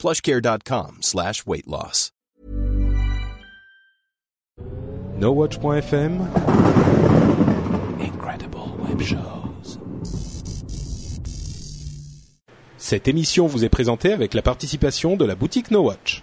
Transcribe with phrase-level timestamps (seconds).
[0.00, 2.10] plushcare.com slash weight loss.
[5.18, 6.26] NoWatch.fm
[8.00, 8.58] Incredible
[8.88, 9.78] Web Shows
[12.78, 16.22] Cette émission vous est présentée avec la participation de la boutique NoWatch.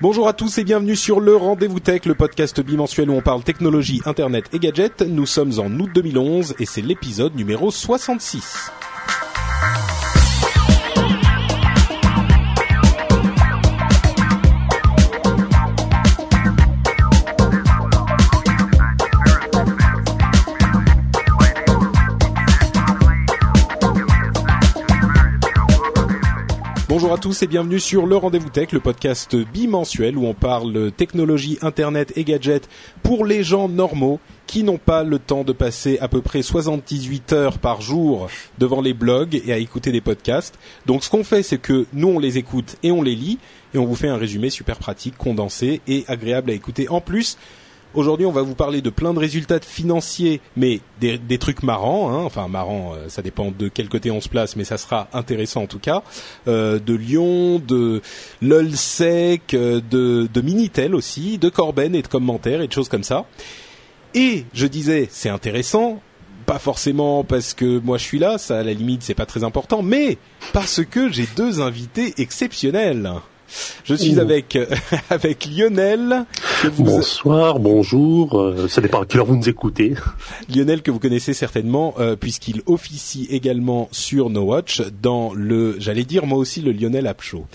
[0.00, 3.44] Bonjour à tous et bienvenue sur le Rendez-vous Tech, le podcast bimensuel où on parle
[3.44, 5.02] technologie, internet et gadgets.
[5.02, 8.72] Nous sommes en août 2011 et c'est l'épisode numéro 66.
[27.02, 30.92] Bonjour à tous et bienvenue sur le Rendez-vous Tech, le podcast bimensuel où on parle
[30.92, 32.68] technologie, internet et gadgets
[33.02, 37.32] pour les gens normaux qui n'ont pas le temps de passer à peu près 78
[37.32, 40.60] heures par jour devant les blogs et à écouter des podcasts.
[40.86, 43.40] Donc ce qu'on fait, c'est que nous on les écoute et on les lit
[43.74, 46.88] et on vous fait un résumé super pratique, condensé et agréable à écouter.
[46.88, 47.36] En plus,
[47.94, 52.10] Aujourd'hui, on va vous parler de plein de résultats financiers, mais des, trucs marrants.
[52.10, 52.22] Hein.
[52.24, 55.62] Enfin, marrants, euh, ça dépend de quel côté on se place, mais ça sera intéressant
[55.62, 56.02] en tout cas.
[56.48, 58.00] Euh, de Lyon, de
[58.40, 63.04] LOLSEC, euh, de, de Minitel aussi, de Corben et de commentaires et de choses comme
[63.04, 63.26] ça.
[64.14, 66.00] Et je disais, c'est intéressant,
[66.46, 69.44] pas forcément parce que moi je suis là, ça à la limite c'est pas très
[69.44, 70.18] important, mais
[70.52, 73.10] parce que j'ai deux invités exceptionnels.
[73.84, 74.58] Je suis avec
[75.10, 76.24] avec Lionel.
[76.64, 76.84] Vous...
[76.84, 78.40] Bonsoir, bonjour.
[78.40, 79.94] Euh, ça dépend à quelle heure vous nous écoutez.
[80.54, 86.04] Lionel que vous connaissez certainement euh, puisqu'il officie également sur No Watch dans le, j'allais
[86.04, 87.46] dire moi aussi le Lionel App Show.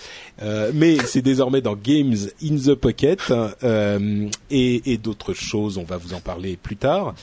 [0.41, 3.21] Euh, mais c'est désormais dans Games in the Pocket
[3.63, 5.77] euh, et, et d'autres choses.
[5.77, 7.15] On va vous en parler plus tard.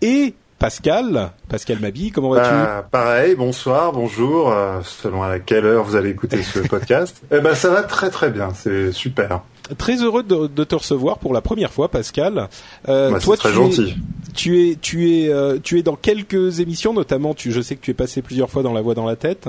[0.00, 5.84] Et Pascal, Pascal Mabi, comment vas-tu bah, Pareil, bonsoir, bonjour, euh, selon à quelle heure
[5.84, 7.22] vous allez écouter ce podcast.
[7.30, 9.42] eh ben ça va très très bien, c'est super.
[9.76, 12.48] Très heureux de, de, te recevoir pour la première fois, Pascal.
[12.88, 13.90] Euh, bah, toi, très tu gentil.
[13.90, 17.34] Es, tu es, tu es, euh, tu es dans quelques émissions, notamment.
[17.34, 19.46] Tu, je sais que tu es passé plusieurs fois dans La Voix dans la tête.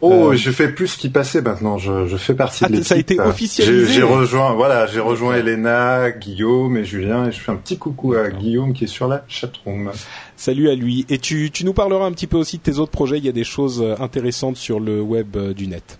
[0.00, 0.36] Oh, euh...
[0.36, 1.78] je fais plus ce qui passait maintenant.
[1.78, 2.88] Je, je fais partie ah, de l'équipe.
[2.88, 3.92] Ça a été officialisé.
[3.92, 8.14] J'ai rejoint, voilà, j'ai rejoint Elena, Guillaume et Julien, et je fais un petit coucou
[8.14, 9.92] à Guillaume qui est sur la chatroom.
[10.36, 11.06] Salut à lui.
[11.08, 13.18] Et tu, tu nous parleras un petit peu aussi de tes autres projets.
[13.18, 15.98] Il y a des choses intéressantes sur le web du net.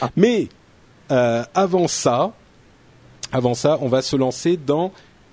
[0.00, 0.10] Ah.
[0.16, 0.48] Mais
[1.10, 2.32] euh, avant ça,
[3.32, 4.92] avant ça, on va se lancer dans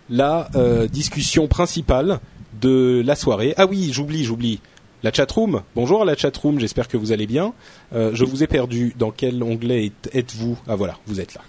[0.10, 2.20] la euh, discussion principale
[2.60, 3.54] de la soirée.
[3.58, 4.60] Ah oui, j'oublie, j'oublie.
[5.04, 5.62] La chatroom.
[5.76, 7.54] Bonjour à la chatroom, j'espère que vous allez bien.
[7.94, 8.94] Euh, je vous ai perdu.
[8.98, 11.42] Dans quel onglet êtes-vous Ah voilà, vous êtes là.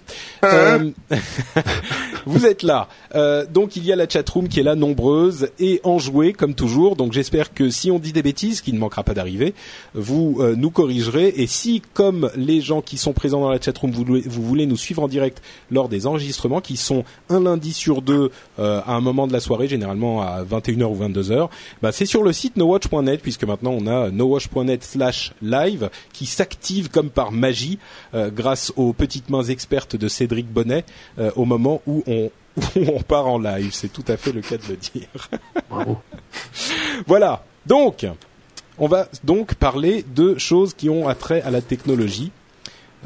[0.44, 0.90] Euh,
[2.26, 2.88] vous êtes là.
[3.14, 6.96] Euh, donc il y a la chatroom qui est là, nombreuse et enjouée comme toujours.
[6.96, 9.54] Donc j'espère que si on dit des bêtises, qui ne manquera pas d'arriver,
[9.94, 11.32] vous nous corrigerez.
[11.36, 14.76] Et si, comme les gens qui sont présents dans la chatroom, vous, vous voulez nous
[14.76, 19.26] suivre en direct lors des enregistrements, qui sont un lundi sur deux à un moment
[19.26, 21.48] de la soirée, généralement à 21h ou 22h,
[21.82, 26.90] bah, c'est sur le site nowatch.net puisque maintenant on a nowatch.net slash live qui s'active
[26.90, 27.78] comme par magie
[28.14, 30.84] euh, grâce aux petites mains expertes de Cédric Bonnet
[31.18, 33.70] euh, au moment où on, où on part en live.
[33.72, 35.28] C'est tout à fait le cas de le dire.
[35.68, 35.98] Bravo.
[37.06, 37.44] voilà.
[37.66, 38.06] Donc,
[38.78, 42.32] on va donc parler de choses qui ont attrait à la technologie.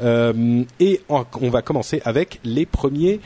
[0.01, 3.19] Euh, et on, on va commencer avec les premiers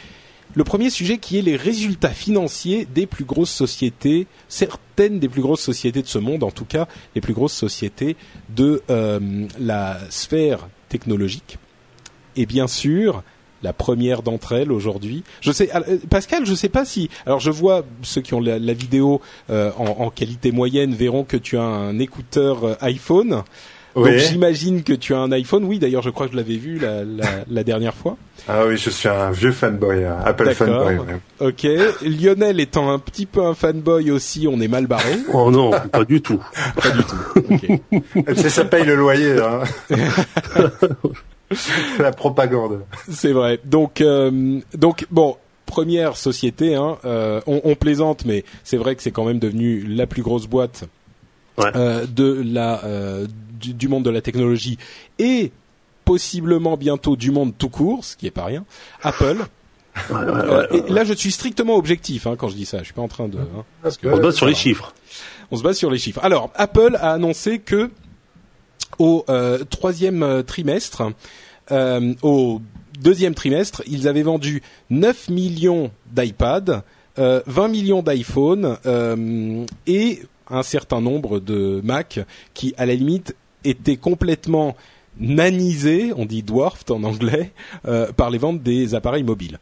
[0.55, 5.41] le premier sujet qui est les résultats financiers des plus grosses sociétés, certaines des plus
[5.41, 8.15] grosses sociétés de ce monde, en tout cas les plus grosses sociétés
[8.49, 11.57] de euh, la sphère technologique.
[12.35, 13.23] Et bien sûr,
[13.63, 15.23] la première d'entre elles aujourd'hui.
[15.41, 15.69] Je sais,
[16.09, 17.09] Pascal, je sais pas si.
[17.25, 21.57] Alors, je vois ceux qui ont la, vidéo euh, en, qualité moyenne verront que tu
[21.57, 23.43] as un écouteur euh, iPhone.
[23.95, 24.11] Oui.
[24.11, 25.63] Donc j'imagine que tu as un iPhone.
[25.65, 28.17] Oui, d'ailleurs, je crois que je l'avais vu la, la, la, dernière fois.
[28.47, 30.97] Ah oui, je suis un vieux fanboy, un Apple fanboy.
[30.97, 31.05] Ouais.
[31.39, 31.67] Ok.
[32.03, 35.15] Lionel étant un petit peu un fanboy aussi, on est mal barré.
[35.33, 36.41] Oh non, pas du tout.
[36.81, 37.53] pas du tout.
[37.53, 37.81] Okay.
[38.49, 39.37] ça paye le loyer.
[39.39, 39.61] Hein.
[41.99, 42.81] la propagande.
[43.11, 43.59] C'est vrai.
[43.65, 45.35] Donc, euh, donc bon.
[45.65, 49.83] Première société, hein, euh, on, on plaisante, mais c'est vrai que c'est quand même devenu
[49.83, 50.85] la plus grosse boîte
[51.59, 51.69] Ouais.
[51.75, 53.27] euh, de la euh,
[53.59, 54.77] du, du, monde de la technologie
[55.17, 55.51] et
[56.05, 58.65] possiblement bientôt du monde tout court, ce qui est pas rien.
[59.03, 59.45] Apple.
[60.11, 62.79] Euh, et là, je suis strictement objectif hein, quand je dis ça.
[62.79, 63.37] Je suis pas en train de.
[63.37, 64.93] Hein, parce que, on se base sur les chiffres.
[65.51, 66.21] On se base sur les chiffres.
[66.23, 67.89] Alors, Apple a annoncé que
[68.97, 71.03] au euh, troisième euh, trimestre,
[71.71, 72.61] euh, au
[72.99, 76.83] deuxième trimestre, ils avaient vendu 9 millions d'iPad,
[77.17, 78.77] euh, 20 millions d'iPhone
[79.87, 82.19] et un certain nombre de Mac
[82.53, 84.75] qui, à la limite, étaient complètement
[85.19, 87.51] nanisés, on dit dwarfed en anglais,
[87.87, 89.59] euh, par les ventes des appareils mobiles.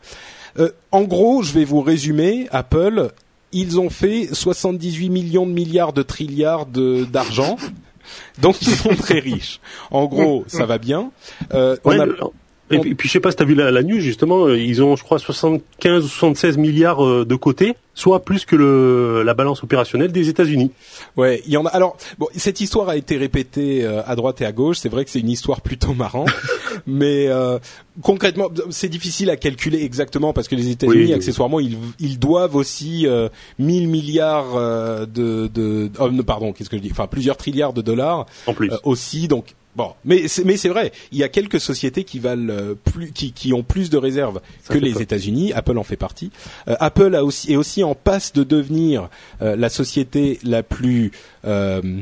[0.59, 3.11] Euh, en gros, je vais vous résumer, Apple,
[3.51, 7.57] ils ont fait 78 millions de milliards de trilliards d'argent.
[8.41, 9.59] Donc ils sont très riches.
[9.91, 11.11] En gros, ça va bien.
[11.53, 12.29] Euh, ouais, on a...
[12.69, 14.95] Et puis, je sais pas si tu as vu la, la, news justement, ils ont
[14.95, 19.63] je crois 75 ou 76 milliards euh, de côté, soit plus que le, la balance
[19.63, 20.71] opérationnelle des États-Unis.
[21.15, 21.69] Ouais, il y en a.
[21.69, 24.77] Alors bon, cette histoire a été répétée euh, à droite et à gauche.
[24.79, 26.29] C'est vrai que c'est une histoire plutôt marrante,
[26.87, 27.57] mais euh,
[28.01, 32.55] concrètement, c'est difficile à calculer exactement parce que les États-Unis, oui, accessoirement, ils, ils doivent
[32.55, 33.29] aussi euh,
[33.59, 36.91] 1000 milliards euh, de, de oh, pardon, qu'est-ce que je dis?
[36.91, 39.27] Enfin, plusieurs trilliards de dollars en plus aussi.
[39.27, 43.11] Donc Bon, mais c'est, mais c'est vrai, il y a quelques sociétés qui valent plus,
[43.11, 45.53] qui, qui ont plus de réserves Ça que les États-Unis.
[45.53, 46.31] Apple en fait partie.
[46.67, 49.09] Euh, Apple a aussi, est aussi en passe de devenir
[49.41, 51.11] euh, la société la plus
[51.45, 52.01] euh,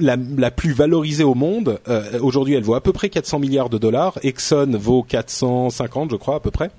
[0.00, 1.80] la, la, plus valorisée au monde.
[1.88, 4.18] Euh, aujourd'hui, elle vaut à peu près 400 milliards de dollars.
[4.22, 6.70] Exxon vaut 450, je crois, à peu près.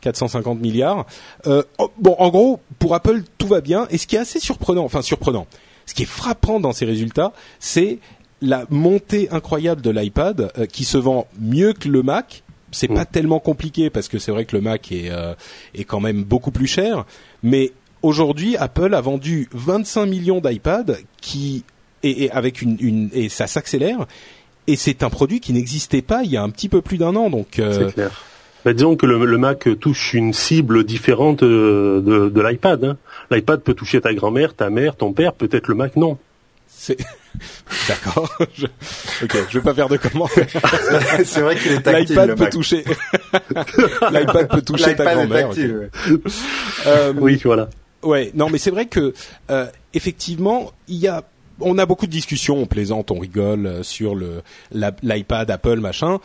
[0.00, 1.06] 450 milliards.
[1.46, 1.62] Euh,
[1.98, 3.86] bon, en gros, pour Apple, tout va bien.
[3.90, 5.46] Et ce qui est assez surprenant, enfin surprenant,
[5.86, 7.98] ce qui est frappant dans ces résultats, c'est
[8.42, 12.42] la montée incroyable de l'iPad euh, qui se vend mieux que le Mac.
[12.72, 12.94] C'est mmh.
[12.94, 15.34] pas tellement compliqué parce que c'est vrai que le Mac est, euh,
[15.74, 17.04] est quand même beaucoup plus cher.
[17.42, 17.72] Mais
[18.02, 21.64] aujourd'hui, Apple a vendu 25 millions d'iPad qui
[22.02, 24.06] et, et, avec une, une et ça s'accélère.
[24.66, 27.14] Et c'est un produit qui n'existait pas il y a un petit peu plus d'un
[27.14, 27.30] an.
[27.30, 28.10] Donc euh, c'est clair.
[28.64, 32.84] Bah, disons que le, le, Mac touche une cible différente de, de, de l'iPad.
[32.84, 32.96] Hein.
[33.30, 36.16] L'iPad peut toucher ta grand-mère, ta mère, ton père, peut-être le Mac non.
[36.68, 36.96] C'est
[37.88, 38.30] D'accord.
[38.54, 38.66] Je...
[39.22, 40.46] Ok, je vais pas faire de commentaires.
[41.24, 42.16] c'est vrai qu'il est tactile.
[42.16, 42.84] L'iPad peut toucher.
[44.10, 45.50] L'iPad peut toucher ta grand-mère.
[45.50, 45.70] Okay.
[46.86, 47.68] Euh, oui, voilà.
[48.02, 49.14] Ouais, non, mais c'est vrai que
[49.50, 51.24] euh, effectivement, il y a,
[51.60, 54.42] on a beaucoup de discussions, on plaisante, on rigole euh, sur le
[54.72, 56.18] l'iPad, Apple, machin.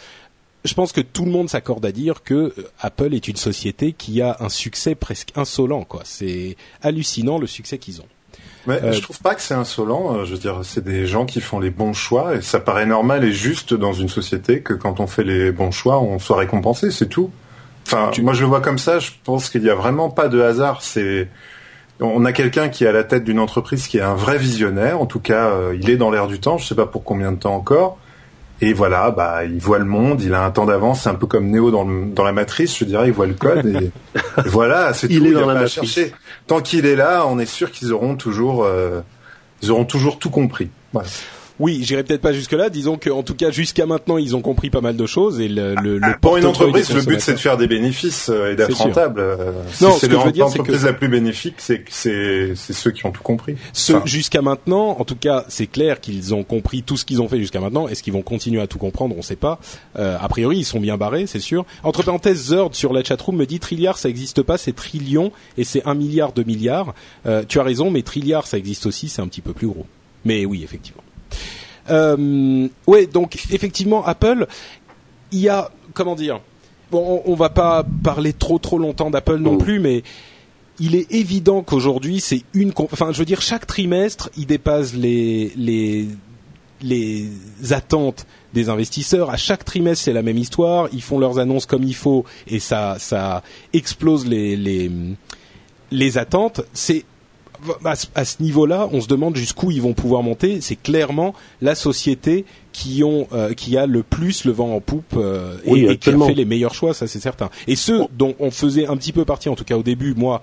[0.66, 3.94] Je pense que tout le monde s'accorde à dire que euh, Apple est une société
[3.94, 5.84] qui a un succès presque insolent.
[5.84, 8.08] Quoi, c'est hallucinant le succès qu'ils ont.
[8.68, 10.26] Mais euh, je trouve pas que c'est insolent.
[10.26, 13.24] Je veux dire, c'est des gens qui font les bons choix et ça paraît normal
[13.24, 16.92] et juste dans une société que quand on fait les bons choix, on soit récompensé.
[16.92, 17.32] C'est tout.
[17.88, 18.22] Enfin, tu...
[18.22, 19.00] moi je le vois comme ça.
[19.00, 20.82] Je pense qu'il y a vraiment pas de hasard.
[20.82, 21.30] C'est
[22.00, 25.02] on a quelqu'un qui est à la tête d'une entreprise qui est un vrai visionnaire.
[25.02, 26.58] En tout cas, euh, il est dans l'air du temps.
[26.58, 27.98] Je sais pas pour combien de temps encore.
[28.60, 31.28] Et voilà, bah, il voit le monde, il a un temps d'avance, c'est un peu
[31.28, 33.92] comme Neo dans, le, dans la matrice, je dirais, il voit le code et,
[34.48, 35.14] voilà, c'est tout.
[35.14, 35.92] Il est dans il la pas à matrice.
[35.92, 36.14] chercher.
[36.48, 39.02] Tant qu'il est là, on est sûr qu'ils auront toujours, euh,
[39.62, 40.70] ils auront toujours tout compris.
[40.92, 41.08] Voilà.
[41.60, 42.70] Oui, j'irai peut-être pas jusque là.
[42.70, 45.76] Disons qu'en tout cas jusqu'à maintenant, ils ont compris pas mal de choses et le,
[45.76, 48.78] le, ah, le pour une entreprise, le but c'est de faire des bénéfices et d'être
[48.78, 49.24] rentable.
[49.82, 52.54] Non, si ce que je veux dire, c'est l'entreprise que la plus bénéfique, c'est c'est
[52.56, 53.56] c'est ceux qui ont tout compris.
[53.76, 57.28] Enfin, jusqu'à maintenant, en tout cas, c'est clair qu'ils ont compris tout ce qu'ils ont
[57.28, 57.88] fait jusqu'à maintenant.
[57.88, 59.16] Est-ce qu'ils vont continuer à tout comprendre?
[59.16, 59.60] On ne sait pas.
[59.98, 61.66] Euh, a priori, ils sont bien barrés, c'est sûr.
[61.84, 65.64] Entre parenthèses, Zerd sur la chatroom me dit trilliard, ça n'existe pas, c'est trillion et
[65.64, 66.94] c'est un milliard de milliards.
[67.26, 69.86] Euh, tu as raison, mais trilliard, ça existe aussi, c'est un petit peu plus gros.
[70.26, 71.04] Mais oui, effectivement.
[71.90, 74.48] Euh, ouais, donc effectivement, Apple,
[75.32, 76.42] il y a comment dire.
[76.90, 80.04] Bon, on, on va pas parler trop trop longtemps d'Apple non plus, mais
[80.80, 82.72] il est évident qu'aujourd'hui, c'est une.
[82.78, 86.08] Enfin, je veux dire, chaque trimestre, il dépasse les les
[86.82, 87.30] les
[87.72, 89.30] attentes des investisseurs.
[89.30, 90.88] À chaque trimestre, c'est la même histoire.
[90.94, 93.44] Ils font leurs annonces comme il faut et ça ça
[93.74, 94.92] explose les les
[95.92, 96.62] les attentes.
[96.74, 97.06] C'est
[97.84, 100.62] à ce, à ce niveau-là, on se demande jusqu'où ils vont pouvoir monter.
[100.62, 105.16] C'est clairement la société qui ont euh, qui a le plus le vent en poupe
[105.18, 107.50] euh, et, Oui, et qui a fait les meilleurs choix, ça c'est certain.
[107.68, 110.42] Et ceux dont on faisait un petit peu partie, en tout cas au début, moi,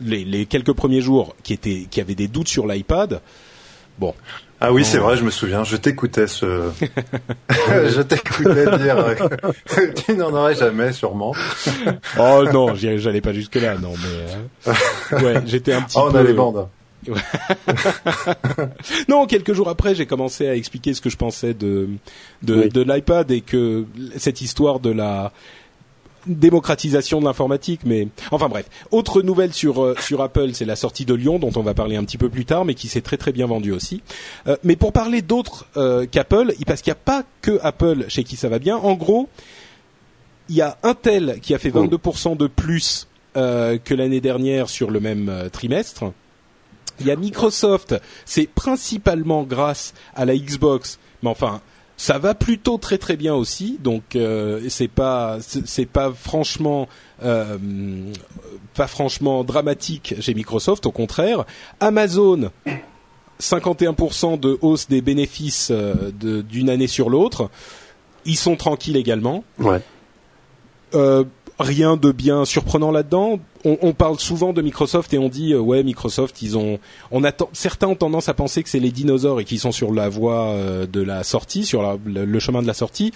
[0.00, 3.20] les, les quelques premiers jours, qui étaient qui avaient des doutes sur l'iPad.
[3.98, 4.14] Bon,
[4.62, 5.64] Ah oui, c'est vrai, je me souviens.
[5.64, 6.70] Je t'écoutais ce,
[7.58, 9.16] je t'écoutais dire
[9.66, 11.34] que tu n'en aurais jamais, sûrement.
[12.18, 16.12] oh non, j'allais pas jusque là, non, mais euh, ouais, j'étais un petit Oh, on
[16.12, 16.18] peu.
[16.18, 16.68] a les bandes.
[19.08, 21.88] non, quelques jours après, j'ai commencé à expliquer ce que je pensais de
[22.42, 22.68] de, Oui.
[22.68, 23.86] de l'iPad et que
[24.16, 25.32] cette histoire de la
[26.26, 28.66] démocratisation de l'informatique, mais enfin bref.
[28.90, 31.96] Autre nouvelle sur euh, sur Apple, c'est la sortie de Lyon, dont on va parler
[31.96, 34.02] un petit peu plus tard, mais qui s'est très très bien vendue aussi.
[34.46, 38.24] Euh, mais pour parler d'autres euh, qu'Apple, parce qu'il n'y a pas que Apple chez
[38.24, 38.76] qui ça va bien.
[38.76, 39.28] En gros,
[40.48, 44.98] il y a Intel qui a fait 22% de plus que l'année dernière sur le
[44.98, 46.12] même trimestre.
[46.98, 51.60] Il y a Microsoft, c'est principalement grâce à la Xbox, mais enfin,
[52.00, 56.88] ça va plutôt très très bien aussi, donc euh, c'est pas c'est pas franchement
[57.22, 57.58] euh,
[58.72, 61.44] pas franchement dramatique chez Microsoft, au contraire.
[61.78, 62.52] Amazon,
[63.38, 67.50] 51% de hausse des bénéfices euh, d'une année sur l'autre.
[68.24, 69.44] Ils sont tranquilles également.
[69.58, 69.82] Ouais.
[70.94, 71.24] Euh,
[71.60, 73.38] rien de bien surprenant là-dedans.
[73.64, 76.78] On, parle souvent de Microsoft et on dit euh, ouais Microsoft ils ont
[77.10, 79.92] on attend certains ont tendance à penser que c'est les dinosaures et qu'ils sont sur
[79.92, 83.12] la voie euh, de la sortie sur le, chemin de la sortie.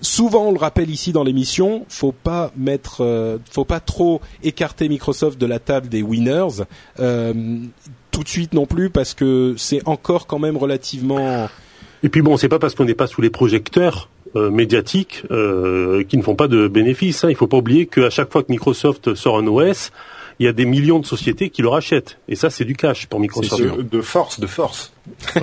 [0.00, 4.88] Souvent on le rappelle ici dans l'émission, faut pas mettre euh, faut pas trop écarter
[4.88, 6.64] Microsoft de la table des winners
[6.96, 11.48] tout de suite non plus parce que c'est encore quand même relativement
[12.04, 16.04] et puis bon, c'est pas parce qu'on n'est pas sous les projecteurs euh, médiatiques euh,
[16.04, 17.24] qui ne font pas de bénéfices.
[17.24, 17.30] Hein.
[17.30, 19.90] Il faut pas oublier qu'à chaque fois que Microsoft sort un OS,
[20.38, 22.18] il y a des millions de sociétés qui le rachètent.
[22.28, 23.62] Et ça, c'est du cash pour Microsoft.
[23.62, 24.92] De force, de force.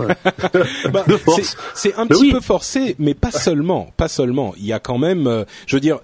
[0.92, 1.56] Bah, de force.
[1.76, 3.94] C'est un petit peu forcé, mais pas seulement.
[3.96, 4.54] Pas seulement.
[4.58, 6.00] Il y a quand même, euh, je veux dire,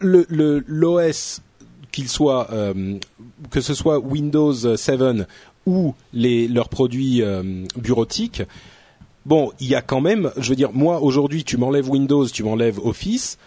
[0.00, 0.26] le
[0.66, 1.40] l'OS
[1.92, 2.98] qu'il soit, euh,
[3.50, 5.00] que ce soit Windows 7
[5.66, 8.42] ou les, leurs produits euh, bureautiques,
[9.26, 12.42] bon, il y a quand même, je veux dire, moi aujourd'hui, tu m'enlèves Windows, tu
[12.42, 13.38] m'enlèves Office.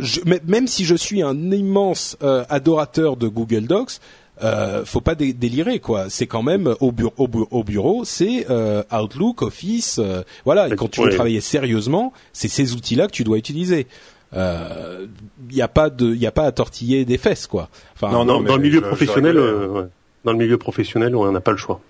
[0.00, 4.00] Je, même si je suis un immense euh, adorateur de Google Docs,
[4.42, 6.10] euh, faut pas délirer quoi.
[6.10, 10.68] C'est quand même au, bureau, au, bureau, c'est euh, Outlook, Office, euh, voilà.
[10.68, 13.86] Et quand tu veux travailler sérieusement, c'est ces outils-là que tu dois utiliser.
[14.32, 15.06] Il euh,
[15.52, 17.68] n'y a pas de, il a pas à tortiller des fesses quoi.
[17.94, 19.84] Enfin, non, non, dans le milieu professionnel, ouais.
[20.24, 21.80] dans le milieu professionnel, on n'a pas le choix.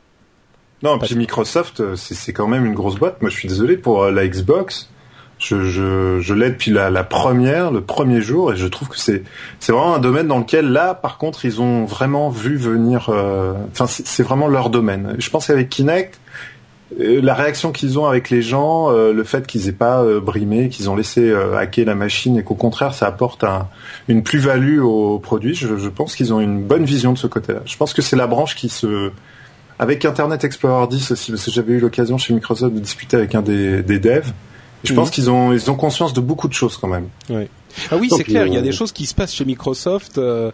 [0.85, 3.23] Non, puis Microsoft, euh, c'est quand même une grosse boîte.
[3.23, 4.91] Moi, je suis désolé pour euh, la Xbox.
[5.39, 8.99] Je, je, je l'ai depuis la, la, première, le premier jour, et je trouve que
[8.99, 9.25] c'est
[9.59, 13.09] c'est vraiment un domaine dans lequel là, par contre, ils ont vraiment vu venir.
[13.09, 15.17] Euh, enfin, c'est vraiment leur domaine.
[15.19, 16.21] Je pense qu'avec Kinect,
[16.99, 20.95] la réaction qu'ils ont avec les gens, le fait qu'ils aient pas brimé, qu'ils ont
[20.95, 23.67] laissé hacker la machine, et qu'au contraire, ça apporte un,
[24.07, 25.57] une plus-value au produit.
[25.57, 27.61] Je, je pense qu'ils ont une bonne vision de ce côté-là.
[27.65, 29.11] Je pense que c'est la branche qui se
[29.79, 33.35] avec Internet Explorer 10 aussi, parce que j'avais eu l'occasion chez Microsoft de discuter avec
[33.35, 34.33] un des, des devs.
[34.85, 37.09] Je pense qu'ils ont, ils ont conscience de beaucoup de choses quand même.
[37.31, 37.49] Oui.
[37.91, 38.47] Ah oui, c'est clair.
[38.47, 40.19] Il y a des choses qui se passent chez Microsoft.
[40.19, 40.51] Euh,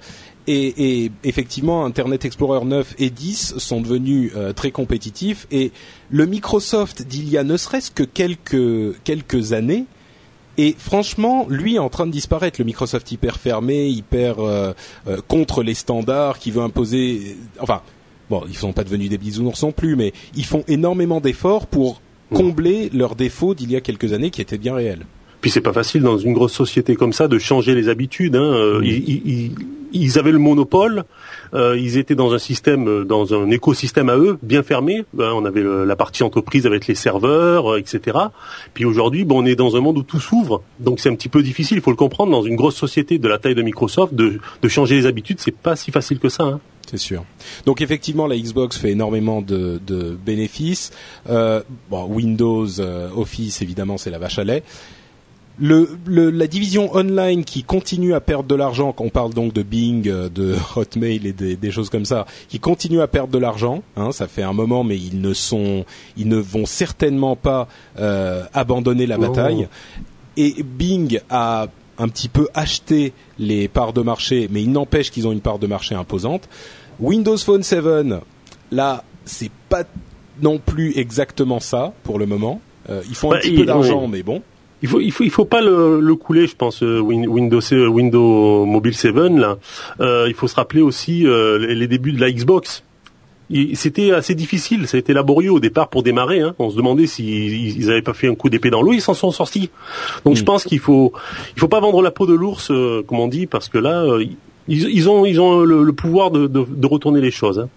[0.46, 5.46] et, et, effectivement, Internet Explorer 9 et 10 sont devenus euh, très compétitifs.
[5.50, 5.72] Et
[6.10, 9.86] le Microsoft d'il y a ne serait-ce que quelques quelques années.
[10.58, 12.60] Et franchement, lui est en train de disparaître.
[12.60, 14.72] Le Microsoft hyper fermé, hyper euh,
[15.28, 17.36] contre les standards, qui veut imposer.
[17.60, 17.82] Enfin,
[18.30, 22.00] bon, ils sont pas devenus des bisounours non plus, mais ils font énormément d'efforts pour
[22.32, 25.04] combler leurs défauts d'il y a quelques années qui étaient bien réels.
[25.40, 28.36] Puis c'est pas facile dans une grosse société comme ça de changer les habitudes.
[28.36, 28.42] Hein.
[28.42, 28.80] Euh,
[29.92, 31.04] ils, avaient le monopole,
[31.54, 35.04] euh, ils étaient dans un système, euh, dans un écosystème à eux, bien fermé.
[35.14, 38.18] Ben, on avait la partie entreprise avec les serveurs, etc.
[38.74, 41.42] Puis aujourd'hui, on est dans un monde où tout s'ouvre, donc c'est un petit peu
[41.42, 41.78] difficile.
[41.78, 42.30] Il faut le comprendre.
[42.30, 45.56] Dans une grosse société de la taille de Microsoft, de, de changer les habitudes, c'est
[45.56, 46.44] pas si facile que ça.
[46.44, 46.60] Hein.
[46.90, 47.24] C'est sûr.
[47.66, 50.90] Donc effectivement, la Xbox fait énormément de, de bénéfices.
[51.28, 54.64] Euh, bon, Windows, euh, Office, évidemment, c'est la vache à lait.
[55.60, 59.62] Le, le, la division online qui continue à perdre de l'argent, on parle donc de
[59.62, 63.38] Bing, euh, de Hotmail et des, des, choses comme ça, qui continue à perdre de
[63.38, 63.84] l'argent.
[63.96, 65.84] Hein, ça fait un moment, mais ils ne sont,
[66.16, 67.68] ils ne vont certainement pas
[68.00, 69.20] euh, abandonner la oh.
[69.20, 69.68] bataille.
[70.36, 71.68] Et Bing a
[72.00, 75.58] un petit peu acheté les parts de marché, mais il n'empêche qu'ils ont une part
[75.58, 76.48] de marché imposante.
[76.98, 77.84] Windows Phone 7,
[78.72, 79.84] là, c'est pas
[80.42, 82.60] non plus exactement ça pour le moment.
[82.88, 84.42] Euh, ils font un bah, petit peu d'argent, mais bon.
[84.82, 86.82] Il faut, il faut, il faut pas le, le couler, je pense.
[86.82, 89.58] Euh, Windows, Windows Mobile 7 là.
[90.00, 92.82] Euh, il faut se rappeler aussi euh, les débuts de la Xbox.
[93.74, 96.40] C'était assez difficile, ça a été laborieux au départ pour démarrer.
[96.40, 96.54] Hein.
[96.58, 99.32] On se demandait s'ils n'avaient pas fait un coup d'épée dans l'eau, ils s'en sont
[99.32, 99.70] sortis.
[100.24, 100.44] Donc je hmm.
[100.44, 101.12] pense qu'il faut,
[101.56, 104.06] il faut pas vendre la peau de l'ours, euh, comme on dit, parce que là,
[104.68, 107.58] ils, ont, ils ont le, pouvoir de, de, retourner les choses.
[107.58, 107.68] Hein.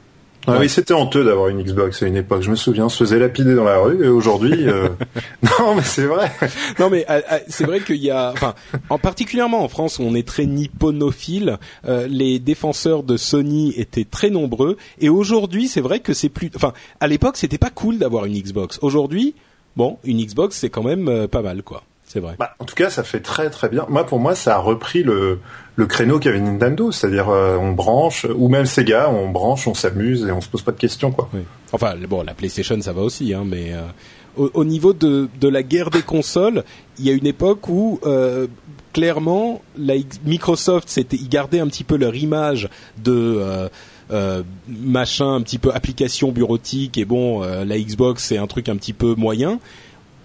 [0.46, 2.42] Ah oui, c'était honteux d'avoir une Xbox à une époque.
[2.42, 4.90] Je me souviens, on se faisait lapider dans la rue et aujourd'hui, euh...
[5.60, 6.32] non mais c'est vrai.
[6.80, 8.54] non mais euh, euh, c'est vrai qu'il y a, enfin,
[8.90, 14.06] en particulièrement en France où on est très nipponophile, euh, les défenseurs de Sony étaient
[14.06, 17.98] très nombreux et aujourd'hui c'est vrai que c'est plus, enfin, à l'époque c'était pas cool
[17.98, 18.80] d'avoir une Xbox.
[18.82, 19.36] Aujourd'hui,
[19.78, 21.84] bon, une Xbox c'est quand même pas mal quoi
[22.14, 22.36] c'est vrai.
[22.38, 23.88] Bah, en tout cas, ça fait très très bien.
[23.90, 25.40] Moi, pour moi, ça a repris le,
[25.76, 30.24] le créneau qu'avait Nintendo, c'est-à-dire euh, on branche, ou même Sega, on branche, on s'amuse
[30.24, 31.28] et on se pose pas de questions, quoi.
[31.72, 35.64] Enfin, bon, la PlayStation, ça va aussi, hein, mais euh, au, niveau de, de la
[35.64, 36.64] guerre des consoles,
[37.00, 38.46] il y a une époque où euh,
[38.94, 42.70] clairement, la, Microsoft, c'était, ils gardaient un petit peu leur image
[43.04, 43.68] de euh,
[44.12, 46.98] euh, machin, un petit peu application bureautique.
[46.98, 49.60] Et bon, euh, la Xbox, c'est un truc un petit peu moyen.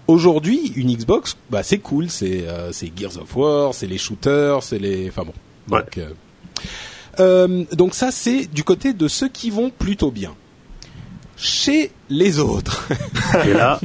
[0.09, 4.63] Aujourd'hui, une Xbox, bah c'est cool, c'est euh, c'est Gears of War, c'est les shooters,
[4.63, 5.33] c'est les, enfin bon.
[5.67, 5.99] Donc,
[7.19, 10.33] euh, donc ça, c'est du côté de ceux qui vont plutôt bien.
[11.37, 12.89] Chez les autres.
[13.45, 13.79] Et là,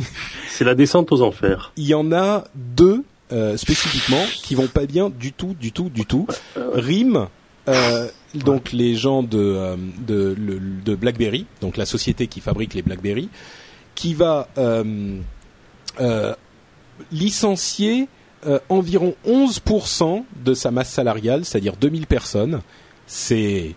[0.48, 1.72] c'est la descente aux enfers.
[1.76, 5.90] Il y en a deux euh, spécifiquement qui vont pas bien du tout, du tout,
[5.90, 6.26] du tout.
[6.56, 7.28] RIM,
[7.68, 9.76] euh, donc les gens de, euh,
[10.06, 10.34] de,
[10.84, 13.28] de, BlackBerry, donc la société qui fabrique les BlackBerry,
[13.94, 15.18] qui va euh,
[16.00, 16.34] euh
[17.10, 18.08] licencier
[18.68, 22.60] environ 11% de sa masse salariale, c'est-à-dire 2000 personnes.
[23.06, 23.74] C'est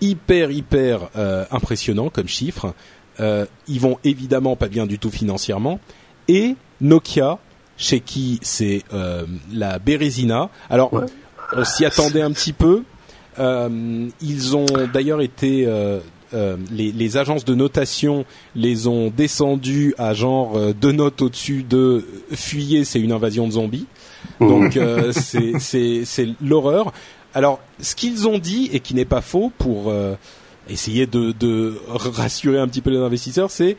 [0.00, 1.10] hyper hyper
[1.50, 2.72] impressionnant comme chiffre.
[3.18, 5.80] ils vont évidemment pas bien du tout financièrement.
[6.28, 7.38] Et Nokia,
[7.76, 8.84] chez qui c'est
[9.52, 10.50] la Bérésina.
[10.70, 10.92] Alors,
[11.52, 12.84] on s'y attendait un petit peu.
[13.38, 16.00] Euh, ils ont d'ailleurs été euh,
[16.36, 18.24] euh, les, les, agences de notation
[18.54, 23.86] les ont descendus à genre deux notes au-dessus de fuyez, c'est une invasion de zombies.
[24.40, 24.48] Mmh.
[24.48, 24.78] Donc
[25.12, 26.92] c'est l'horreur.
[27.34, 29.92] Alors ce qu'ils ont dit et qui n'est pas faux pour
[30.68, 33.76] essayer de, de rassurer un petit peu les investisseurs, c'est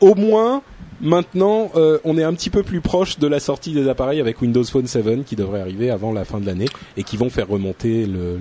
[0.00, 0.62] au moins
[1.00, 4.40] Maintenant, euh, on est un petit peu plus proche de la sortie des appareils avec
[4.40, 7.48] Windows Phone 7 qui devrait arriver avant la fin de l'année et qui vont faire
[7.48, 8.38] remonter le,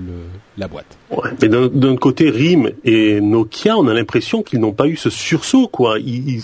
[0.57, 0.97] la boîte.
[1.11, 5.09] Ouais, mais d'un côté, RIM et Nokia, on a l'impression qu'ils n'ont pas eu ce
[5.09, 5.99] sursaut, quoi.
[5.99, 6.43] Ils,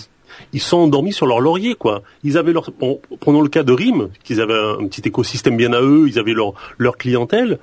[0.52, 2.02] ils, sont endormis sur leur laurier, quoi.
[2.24, 2.70] Ils avaient leur,
[3.20, 6.34] prenons le cas de RIM, qu'ils avaient un petit écosystème bien à eux, ils avaient
[6.34, 7.58] leur, leur clientèle.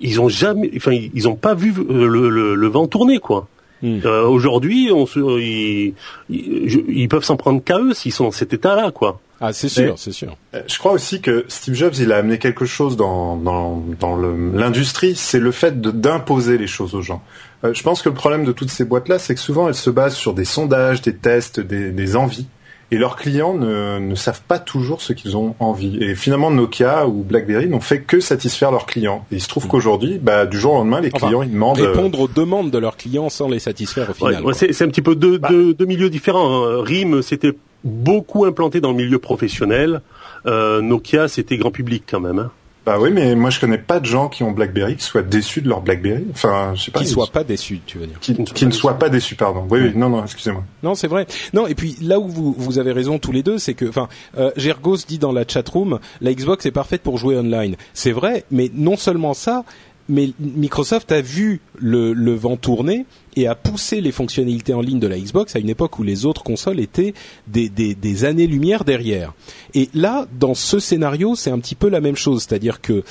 [0.00, 3.48] Ils ont jamais, enfin, ils ont pas vu le, le, le vent tourner, quoi.
[3.82, 3.98] Hmm.
[4.04, 5.94] Euh, Aujourd'hui, on se, ils,
[6.28, 9.20] ils, peuvent s'en prendre qu'à eux s'ils sont dans cet état-là, quoi.
[9.40, 10.36] Ah, c'est sûr, c'est sûr.
[10.54, 14.16] Euh, je crois aussi que Steve Jobs, il a amené quelque chose dans dans, dans
[14.16, 17.24] l'industrie, c'est le fait d'imposer les choses aux gens.
[17.64, 19.90] Euh, je pense que le problème de toutes ces boîtes-là, c'est que souvent elles se
[19.90, 22.46] basent sur des sondages, des tests, des, des envies
[22.92, 25.96] et leurs clients ne, ne savent pas toujours ce qu'ils ont envie.
[26.02, 29.24] Et finalement, Nokia ou BlackBerry n'ont fait que satisfaire leurs clients.
[29.32, 31.90] Et il se trouve qu'aujourd'hui, bah, du jour au lendemain, les clients ils demandent euh,
[31.90, 34.44] répondre aux demandes de leurs clients sans les satisfaire au final.
[34.44, 35.48] Ouais, c'est un petit peu deux, bah.
[35.48, 36.66] deux, deux milieux différents.
[36.66, 36.82] Hein.
[36.84, 37.52] RIM, c'était
[37.82, 40.02] beaucoup implanté dans le milieu professionnel.
[40.44, 42.40] Euh, Nokia, c'était grand public quand même.
[42.40, 42.50] Hein.
[42.84, 45.62] Bah oui, mais moi je connais pas de gens qui ont BlackBerry qui soient déçus
[45.62, 46.26] de leur BlackBerry.
[46.32, 47.00] Enfin, je sais pas.
[47.00, 48.18] Qui soient pas déçus, tu veux dire.
[48.20, 49.66] Qui, qui ne soient pas déçus, pardon.
[49.70, 50.64] Oui, oui, non, non, excusez-moi.
[50.82, 51.26] Non, c'est vrai.
[51.52, 54.08] Non, et puis là où vous, vous avez raison tous les deux, c'est que, enfin,
[54.36, 57.76] euh, Gergos dit dans la chatroom, la Xbox est parfaite pour jouer online.
[57.94, 59.64] C'est vrai, mais non seulement ça,
[60.08, 65.06] mais Microsoft a vu le, vent tourner et a poussé les fonctionnalités en ligne de
[65.06, 67.14] la Xbox à une époque où les autres consoles étaient
[67.46, 69.32] des, années-lumière derrière.
[69.74, 73.04] Et là, dans ce scénario, c'est un petit peu la même chose, c'est-à-dire que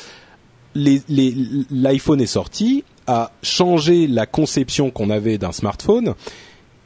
[0.75, 6.13] l'iPhone est sorti, a changé la conception qu'on avait d'un smartphone.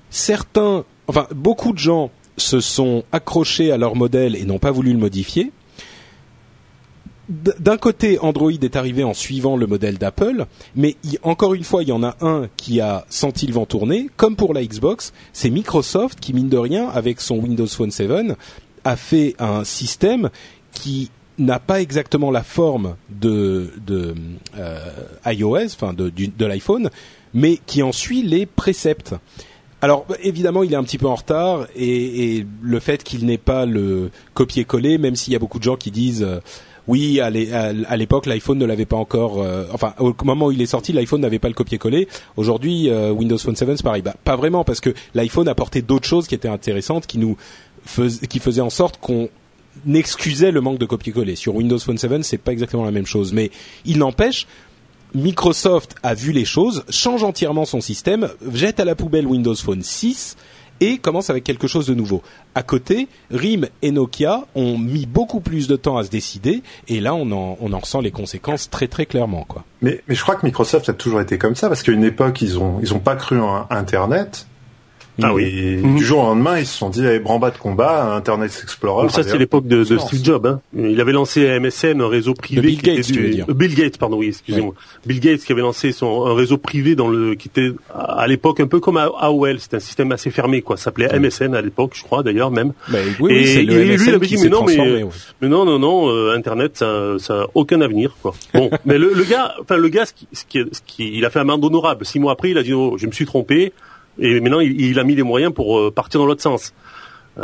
[0.10, 4.92] Certains, enfin beaucoup de gens se sont accrochés à leur modèle et n'ont pas voulu
[4.92, 5.52] le modifier
[7.28, 11.90] d'un côté, Android est arrivé en suivant le modèle d'Apple, mais encore une fois, il
[11.90, 14.10] y en a un qui a senti le vent tourner.
[14.16, 18.38] Comme pour la Xbox, c'est Microsoft qui, mine de rien, avec son Windows Phone 7,
[18.84, 20.30] a fait un système
[20.72, 24.80] qui n'a pas exactement la forme de, euh,
[25.26, 26.90] iOS, enfin de, l'iPhone,
[27.34, 29.16] mais qui en suit les préceptes.
[29.82, 33.66] Alors évidemment, il est un petit peu en retard et, le fait qu'il n'ait pas
[33.66, 36.40] le copier-coller, même s'il y a beaucoup de gens qui disent euh,
[36.88, 39.42] oui, à l'époque, l'iPhone ne l'avait pas encore.
[39.42, 42.08] Euh, enfin, au moment où il est sorti, l'iPhone n'avait pas le copier-coller.
[42.38, 44.02] Aujourd'hui, euh, Windows Phone 7, c'est pareil.
[44.02, 47.38] Bah, pas vraiment, parce que l'iPhone apportait d'autres choses qui étaient intéressantes, qui nous
[48.30, 49.30] qui faisaient en sorte qu'on
[49.94, 51.36] excusait le manque de copier-coller.
[51.36, 53.52] Sur Windows Phone 7, c'est pas exactement la même chose, mais
[53.86, 54.48] il n'empêche.
[55.14, 59.84] Microsoft a vu les choses, change entièrement son système, jette à la poubelle Windows Phone
[59.84, 60.36] 6
[60.82, 62.22] et commence avec quelque chose de nouveau.
[62.54, 67.00] À côté, RIM et Nokia ont mis beaucoup plus de temps à se décider, et
[67.00, 69.46] là on en, on en ressent les conséquences très très clairement.
[69.48, 69.64] Quoi.
[69.82, 72.42] Mais, mais je crois que Microsoft a toujours été comme ça, parce qu'à une époque
[72.42, 74.48] ils ont, ils ont pas cru en Internet,
[75.22, 75.44] ah oui.
[75.44, 79.10] Et du jour au lendemain, ils se sont dit, allez, bas de combat, Internet Explorer.
[79.10, 80.46] ça, c'est l'époque de, de Steve Jobs.
[80.46, 80.60] Hein.
[80.76, 82.62] Il avait lancé MSN, un réseau privé.
[82.62, 83.46] Bill Gates, tu veux dire.
[83.48, 84.74] Bill Gates, pardon, oui, excusez-moi.
[85.06, 88.60] Bill Gates qui avait lancé son un réseau privé dans le qui était à l'époque
[88.60, 89.60] un peu comme AOL.
[89.60, 90.78] C'était un système assez fermé, quoi.
[90.78, 92.74] Ça s'appelait MSN à l'époque, je crois d'ailleurs même.
[92.90, 95.06] Bah, oui, et, oui, le lui, il avait dit, mais non, mais,
[95.42, 98.34] mais, non, non, non, euh, Internet, ça, ça a aucun avenir, quoi.
[98.54, 101.26] Bon, mais le, le, gars, enfin le gars, ce qui, ce qui, ce qui, il
[101.26, 102.06] a fait un amende honorable.
[102.06, 103.74] Six mois après, il a dit, oh, je me suis trompé
[104.20, 106.74] et maintenant il, a mis les moyens pour euh, partir dans l'autre sens.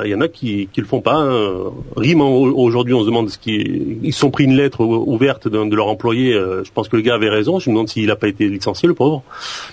[0.06, 1.16] Il y en a qui qui le font pas.
[1.16, 1.70] Hein.
[1.98, 5.76] RIM aujourd'hui, on se demande ce qui ils sont pris une lettre ouverte de, de
[5.76, 6.32] leur employé.
[6.32, 7.60] Je pense que le gars avait raison.
[7.60, 9.22] Je me demande s'il a pas été licencié, le pauvre.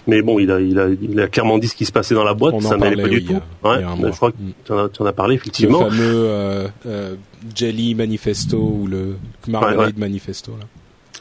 [0.09, 2.25] Mais bon, il a il a il a clairement dit ce qui se passait dans
[2.25, 2.61] la boîte.
[2.63, 3.35] ça n'allait pas du tout.
[3.63, 5.85] Ouais, je crois que tu en, en as parlé effectivement.
[5.85, 7.15] Le fameux euh, euh,
[7.55, 10.67] Jelly Manifesto ou le Marmalade Manifesto là.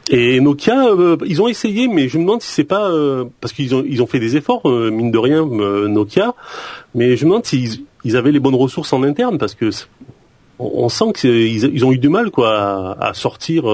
[0.10, 3.54] Et Nokia, euh, ils ont essayé, mais je me demande si c'est pas euh, parce
[3.54, 6.34] qu'ils ont ils ont fait des efforts, euh, mine de rien, Nokia.
[6.96, 9.70] Mais je me demande s'ils ils avaient les bonnes ressources en interne, parce que
[10.60, 13.66] on, sent qu'ils ils ont eu du mal quoi à, sortir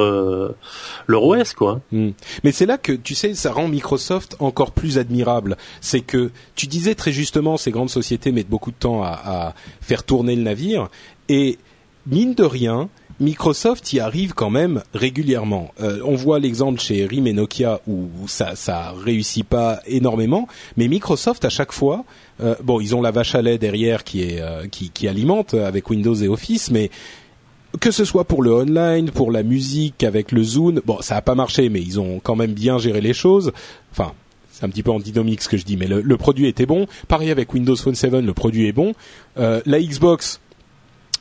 [1.08, 1.82] leur OS quoi.
[1.92, 2.10] Hmm.
[2.44, 5.56] Mais c'est là que tu sais, ça rend Microsoft encore plus admirable.
[5.82, 9.54] C'est que tu disais très justement, ces grandes sociétés mettent beaucoup de temps à, à
[9.82, 10.90] faire tourner le navire,
[11.30, 11.60] et
[12.08, 15.72] mine de rien Microsoft y arrive quand même régulièrement.
[15.82, 20.48] Euh, on voit l'exemple chez RIM et Nokia où ça ça réussit pas énormément,
[20.78, 22.06] mais Microsoft à chaque fois,
[22.42, 26.28] euh, bon ils ont la vache à lait derrière euh, qui alimente avec Windows et
[26.28, 26.90] Office, mais
[27.80, 31.22] que ce soit pour le online, pour la musique avec le Zoom, bon ça a
[31.22, 33.52] pas marché, mais ils ont quand même bien géré les choses.
[33.92, 34.14] Enfin,
[34.52, 36.88] c'est un petit peu antinomique ce que je dis, mais le, le, produit était bon.
[37.08, 38.94] Pareil avec Windows Phone 7, le produit est bon.
[39.36, 40.40] la Xbox,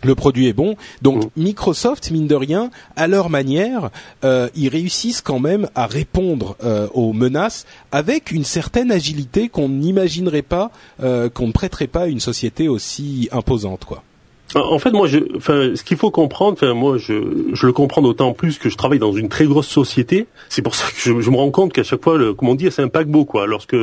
[0.04, 0.76] le produit est bon.
[1.02, 1.28] Donc mm.
[1.36, 3.90] Microsoft, mine de rien, à leur manière,
[4.24, 9.68] euh, ils réussissent quand même à répondre euh, aux menaces avec une certaine agilité qu'on
[9.68, 10.70] n'imaginerait pas,
[11.02, 14.02] euh, qu'on ne prêterait pas à une société aussi imposante, quoi.
[14.54, 17.14] En fait, moi, je, enfin, ce qu'il faut comprendre, enfin, moi, je,
[17.54, 20.26] je le comprends d'autant plus que je travaille dans une très grosse société.
[20.50, 22.54] C'est pour ça que je, je me rends compte qu'à chaque fois, le, comme on
[22.54, 23.46] dit, c'est un paquebot, quoi.
[23.46, 23.76] Lorsque,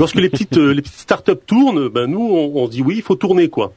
[0.00, 3.02] lorsque les petites, les petites startups tournent, ben nous, on, on se dit oui, il
[3.02, 3.72] faut tourner, quoi.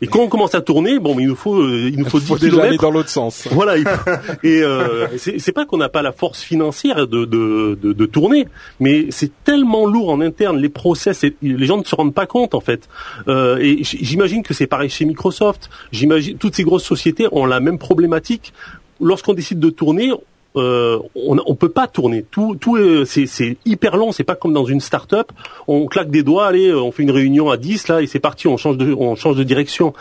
[0.00, 2.38] Et quand on commence à tourner, bon, il nous faut, euh, il nous faut, faut
[2.38, 3.48] déjà aller dans l'autre sens.
[3.56, 3.76] Voilà.
[4.42, 8.46] et euh, c'est pas qu'on n'a pas la force financière de, de, de, de tourner,
[8.80, 12.54] mais c'est tellement lourd en interne, les process, les gens ne se rendent pas compte
[12.54, 12.88] en fait.
[13.28, 15.70] Euh, et j'imagine que c'est pareil chez Microsoft.
[15.92, 18.52] J'imagine toutes ces grosses sociétés ont la même problématique.
[19.00, 20.10] Lorsqu'on décide de tourner,
[20.56, 22.24] euh, on, on peut pas tourner.
[22.30, 24.12] Tout, tout c'est, hyper long.
[24.12, 25.30] C'est pas comme dans une start-up.
[25.66, 28.48] On claque des doigts, allez, on fait une réunion à 10 là et c'est parti.
[28.48, 29.92] On change de, direction.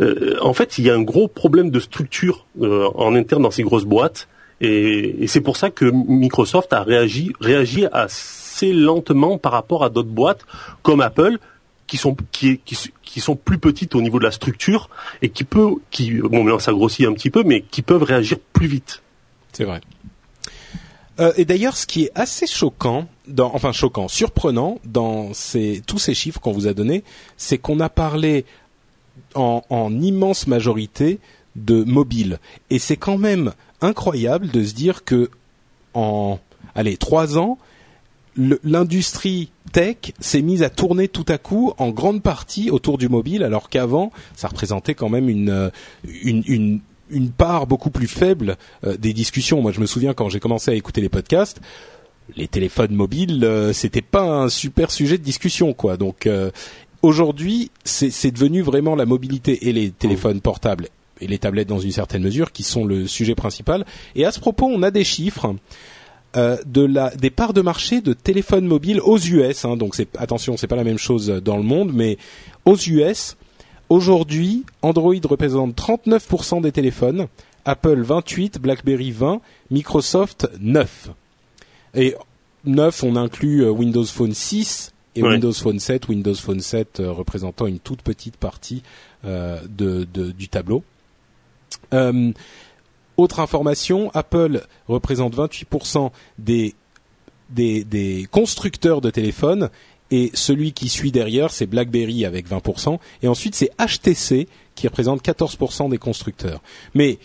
[0.00, 3.50] Euh, en fait, il y a un gros problème de structure euh, en interne dans
[3.50, 4.28] ces grosses boîtes.
[4.60, 7.32] Et, c'est pour ça que Microsoft a réagi,
[7.92, 10.46] assez lentement par rapport à d'autres boîtes
[10.82, 11.38] comme Apple
[11.86, 12.14] qui sont
[13.36, 14.88] plus petites au niveau de la structure
[15.20, 18.38] et qui peut qui bon maintenant ça grossit un petit peu mais qui peuvent réagir
[18.54, 19.02] plus vite.
[19.52, 19.80] C'est vrai.
[21.20, 23.06] Euh, et d'ailleurs, ce qui est assez choquant,
[23.38, 27.04] enfin choquant, surprenant dans ces, tous ces chiffres qu'on vous a donnés,
[27.36, 28.44] c'est qu'on a parlé
[29.34, 31.18] en, en, immense majorité
[31.54, 32.38] de mobile.
[32.70, 35.30] Et c'est quand même incroyable de se dire que
[35.92, 36.38] en
[36.74, 37.58] allez trois ans,
[38.36, 43.42] l'industrie tech s'est mise à tourner tout à coup en grande partie autour du mobile,
[43.42, 45.70] alors qu'avant, ça représentait quand même une, euh,
[47.12, 49.60] une part beaucoup plus faible euh, des discussions.
[49.62, 51.60] Moi, je me souviens quand j'ai commencé à écouter les podcasts,
[52.36, 55.96] les téléphones mobiles, euh, c'était pas un super sujet de discussion, quoi.
[55.96, 56.50] Donc euh,
[57.02, 60.88] aujourd'hui, c'est devenu vraiment la mobilité et les téléphones portables
[61.20, 63.84] et les tablettes dans une certaine mesure qui sont le sujet principal.
[64.16, 65.54] Et à ce propos, on a des chiffres.
[66.34, 69.64] de la des parts de marché de téléphones mobiles aux US.
[69.64, 72.16] Hein, donc attention, c'est pas la même chose dans le monde, mais
[72.64, 73.36] aux US,
[73.92, 77.26] Aujourd'hui, Android représente 39% des téléphones,
[77.66, 81.10] Apple 28, BlackBerry 20, Microsoft 9.
[81.96, 82.14] Et
[82.64, 87.12] 9, on inclut euh, Windows Phone 6 et Windows Phone 7, Windows Phone 7 euh,
[87.12, 88.82] représentant une toute petite partie
[89.26, 90.82] euh, de, du tableau.
[93.18, 96.74] autre information, Apple représente 28% des,
[97.50, 99.68] des, des constructeurs de téléphones
[100.12, 105.24] et celui qui suit derrière, c'est BlackBerry avec 20%, et ensuite c'est HTC qui représente
[105.24, 106.60] 14% des constructeurs.
[106.94, 107.18] Mais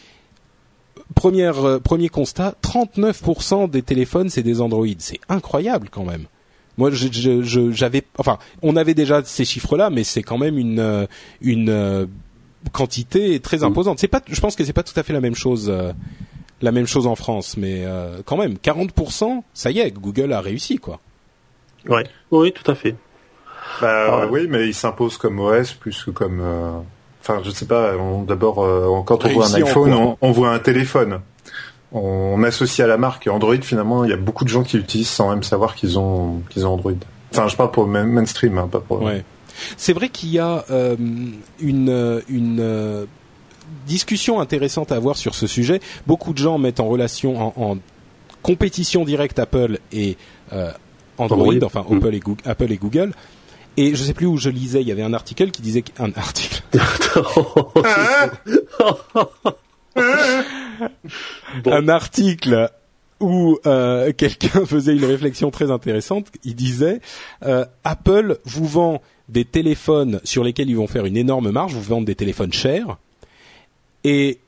[1.14, 6.26] première, euh, premier constat, 39% des téléphones c'est des Android, c'est incroyable quand même.
[6.78, 11.08] Moi, j'avais, enfin, on avait déjà ces chiffres-là, mais c'est quand même une euh,
[11.42, 12.06] une euh,
[12.72, 13.98] quantité très imposante.
[14.00, 15.74] C'est pas, je pense que c'est pas tout à fait la même chose.
[16.62, 17.86] la même chose en France, mais
[18.26, 21.00] quand même, 40%, ça y est, Google a réussi, quoi.
[21.88, 22.04] Ouais.
[22.32, 22.96] Oui, tout à fait.
[23.82, 26.42] Bah, ah oui, mais il s'impose comme OS plus que comme.
[26.42, 26.72] Euh,
[27.22, 27.94] enfin, je sais pas.
[28.28, 31.20] D'abord, euh, quand on voit un iPhone, on, voit un téléphone.
[31.92, 33.62] On, associe à la marque Android.
[33.62, 36.66] Finalement, il y a beaucoup de gens qui l'utilisent sans même savoir qu'ils ont qu'ils
[36.66, 36.94] ont Android.
[37.32, 39.02] Enfin, je parle pour le mainstream, hein, pas pour.
[39.02, 39.24] Ouais.
[39.76, 40.96] C'est vrai qu'il y a euh,
[41.60, 43.08] une une
[43.86, 45.82] discussion intéressante à avoir sur ce sujet.
[46.08, 47.78] Beaucoup de gens mettent en relation en, en
[48.42, 50.18] compétition directe Apple et
[51.18, 52.00] Android, enfin mm.
[52.46, 53.14] Apple, et Google,
[53.78, 56.12] Et je sais plus où je lisais, il y avait un article qui disait un
[56.16, 56.64] article.
[61.66, 62.70] Un article
[63.20, 66.28] où euh, quelqu'un faisait une réflexion très intéressante.
[66.44, 67.02] Il disait
[67.44, 71.82] euh, Apple vous vend des téléphones sur lesquels ils vont faire une énorme marge, vous
[71.82, 72.98] vendent des téléphones chers,
[74.04, 74.40] et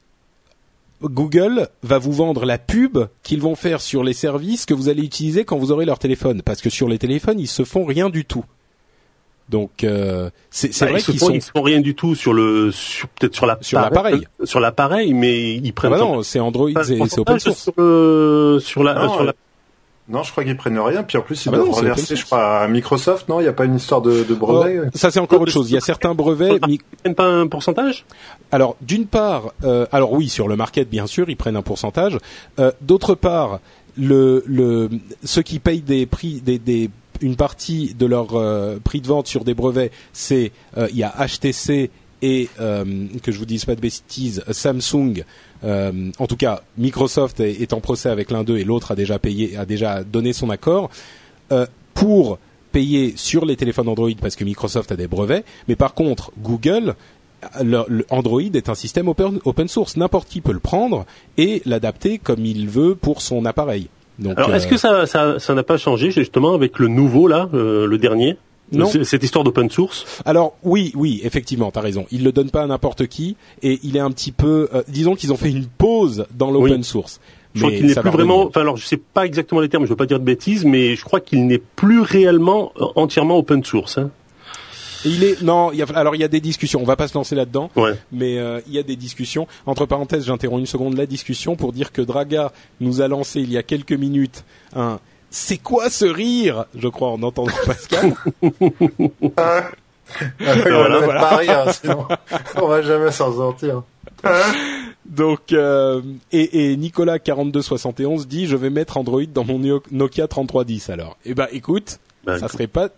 [1.02, 5.04] Google va vous vendre la pub qu'ils vont faire sur les services que vous allez
[5.04, 8.10] utiliser quand vous aurez leur téléphone, parce que sur les téléphones ils se font rien
[8.10, 8.44] du tout.
[9.50, 12.34] Donc euh, c'est Bah, vrai qu'ils font, sont ils se font rien du tout sur
[12.34, 14.28] le, sur, peut-être sur la Sur l'appareil.
[14.44, 17.64] sur l'appareil, mais ils Ah prennent bah non, c'est Android c'est open source.
[17.64, 19.34] sur, le- sur la, Non, sur la-
[20.10, 21.04] Non, je crois qu'ils prennent rien.
[21.04, 23.30] Puis en plus, ils Ah bah doivent non, reverser, je crois, à Microsoft.
[23.30, 24.80] Non, il n'y a pas une histoire de, de brevet?
[24.86, 25.70] Oh, ça c'est encore autre chose.
[25.70, 26.60] Il y a certains brevets.
[27.04, 28.06] prennent pas un pourcentage?
[28.52, 32.18] Alors d'une part, euh, alors oui sur le market bien sûr ils prennent un pourcentage.
[32.58, 33.60] Euh, D'autre part,
[33.98, 34.90] le, le
[35.24, 36.90] ceux qui payent des prix des, des
[37.22, 41.04] une partie de leur euh, prix de vente sur des brevets, c'est euh, il y
[41.04, 41.92] a HTC
[42.22, 42.84] et euh,
[43.24, 45.24] que je vous dise pas de bêtises, Samsung.
[45.64, 48.96] euh, en tout cas, Microsoft est, est en procès avec l'un d'eux et l'autre a
[48.96, 50.90] déjà payé, a déjà donné son accord
[51.52, 52.40] euh, pour
[52.72, 55.44] payer sur les téléphones Android parce que Microsoft a des brevets.
[55.68, 56.96] Mais par contre, Google
[57.64, 59.98] le, le Android est un système open, open source.
[59.98, 61.06] N'importe qui peut le prendre
[61.38, 63.88] et l'adapter comme il veut pour son appareil.
[64.20, 67.28] Donc, Alors, est-ce euh, que ça, ça, ça n'a pas changé justement avec le nouveau
[67.28, 68.38] là, euh, le dernier?
[68.72, 68.90] Non.
[69.04, 70.06] Cette histoire d'open source.
[70.26, 72.06] Alors oui, oui, effectivement, t'as raison.
[72.12, 74.70] Il le donne pas à n'importe qui et il est un petit peu.
[74.74, 76.84] euh, disons qu'ils ont fait une pause dans l'open Oui.
[76.84, 77.20] source.
[77.56, 78.44] Je crois Mais qu'il n'est plus vraiment.
[78.44, 79.86] Enfin, alors, je sais pas exactement les termes.
[79.86, 83.38] Je veux pas dire de bêtises, mais je crois qu'il n'est plus réellement euh, entièrement
[83.40, 83.98] open source.
[83.98, 84.12] Hein.
[85.06, 85.72] Il est non.
[85.72, 86.82] Il y a, alors il y a des discussions.
[86.82, 87.72] On va pas se lancer là-dedans.
[87.76, 87.94] Ouais.
[88.12, 89.48] mais euh, il y a des discussions.
[89.66, 92.52] Entre parenthèses, j'interromps une seconde la discussion pour dire que Draga
[92.82, 94.44] nous a lancé il y a quelques minutes
[94.76, 95.00] un
[95.32, 96.66] c'est quoi ce rire?
[96.76, 98.14] Je crois en entendant Pascal.
[100.40, 101.20] voilà, voilà.
[101.22, 102.08] pas rire, sinon
[102.56, 103.84] on va jamais s'en sortir.
[105.06, 109.60] Donc euh, et, et Nicolas 4271 dit je vais mettre Android dans mon
[109.92, 111.18] Nokia 3310 alors.
[111.26, 112.90] Eh ben écoute, Bah, ça serait pas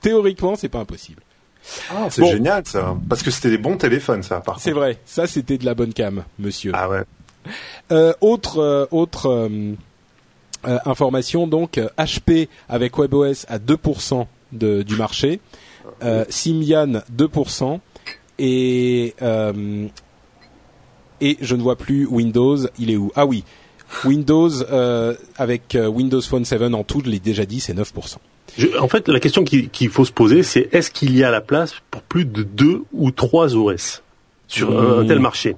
[0.00, 1.22] théoriquement c'est pas impossible.
[1.90, 2.30] Ah, c'est Bon.
[2.30, 2.96] génial ça.
[3.08, 5.92] Parce que c'était des bons téléphones ça, par C'est vrai, ça c'était de la bonne
[5.92, 6.72] cam, monsieur.
[6.74, 7.02] Ah ouais.
[7.90, 9.48] Euh, autre euh, autre
[10.64, 15.40] euh, euh, information donc euh, HP avec WebOS à 2% de, du marché,
[16.02, 17.78] euh, Symbian 2%
[18.38, 19.86] et euh,
[21.20, 23.12] et je ne vois plus Windows, il est où?
[23.14, 23.44] Ah oui,
[24.04, 28.16] Windows euh, avec euh, Windows Phone 7 en tout, je l'ai déjà dit, c'est 9%.
[28.58, 31.30] Je- en fait, la question qui- qu'il faut se poser, c'est est-ce qu'il y a
[31.30, 34.02] la place pour plus de deux ou trois OS
[34.48, 35.56] sur un- un tel marché?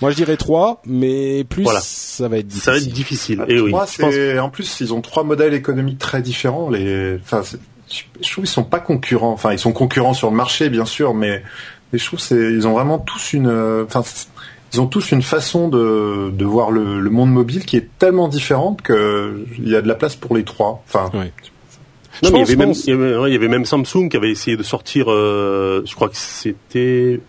[0.00, 1.80] Moi je dirais 3, mais plus Voilà.
[1.82, 2.64] ça va être difficile.
[2.64, 3.44] Ça va être difficile.
[3.48, 3.70] Et oui.
[3.70, 3.98] Pense-
[4.40, 6.70] en plus ils ont trois modèles économiques très différents.
[6.70, 7.42] Les, enfin,
[7.88, 9.32] je trouve qu'ils sont pas concurrents.
[9.32, 11.42] Enfin, ils sont concurrents sur le marché, bien sûr, mais,
[11.92, 14.02] mais je trouve ils ont vraiment tous une, enfin,
[14.72, 18.28] ils ont tous une façon de, de voir le, le monde mobile qui est tellement
[18.28, 20.82] différente que il y a de la place pour les trois.
[20.86, 21.10] Enfin.
[22.22, 24.08] Non, mais il y avait même, il y avait, ouais, il y avait même Samsung
[24.10, 27.20] qui avait essayé de sortir, euh, je crois que c'était,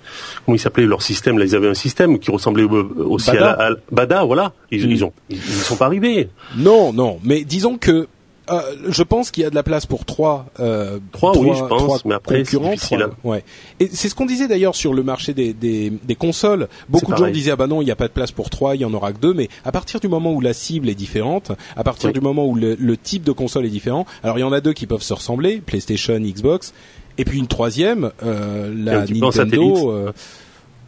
[0.45, 3.51] comment il s'appelait leur système là Ils avaient un système qui ressemblait aussi Bada.
[3.51, 4.53] à, la, à- Bada, voilà.
[4.71, 4.91] Ils, Mm.
[4.91, 6.29] ils ont, ils, ils sont pas arrivés.
[6.57, 8.07] Non, non, mais disons que
[8.51, 11.63] euh, je pense qu'il y a de la place pour trois, euh, Trois, oui, je
[11.63, 12.75] pense, trois mais après, concurrents.
[12.75, 13.43] trois- ouais.
[13.79, 16.67] Et c'est ce qu'on disait d'ailleurs sur le marché des, des, des consoles.
[16.89, 18.75] Beaucoup de gens disaient ah bah non, il n'y a pas de place pour trois,
[18.75, 19.33] il y en aura que deux.
[19.33, 22.13] Mais à partir du moment où la cible est différente, à partir Oui.
[22.13, 24.61] du moment où le, le type de console est différent, alors il y en a
[24.61, 26.73] deux qui peuvent se ressembler, PlayStation, Xbox,
[27.17, 29.05] et puis une troisième, euh, la.
[29.05, 29.91] Nintendo.
[29.91, 30.11] euh,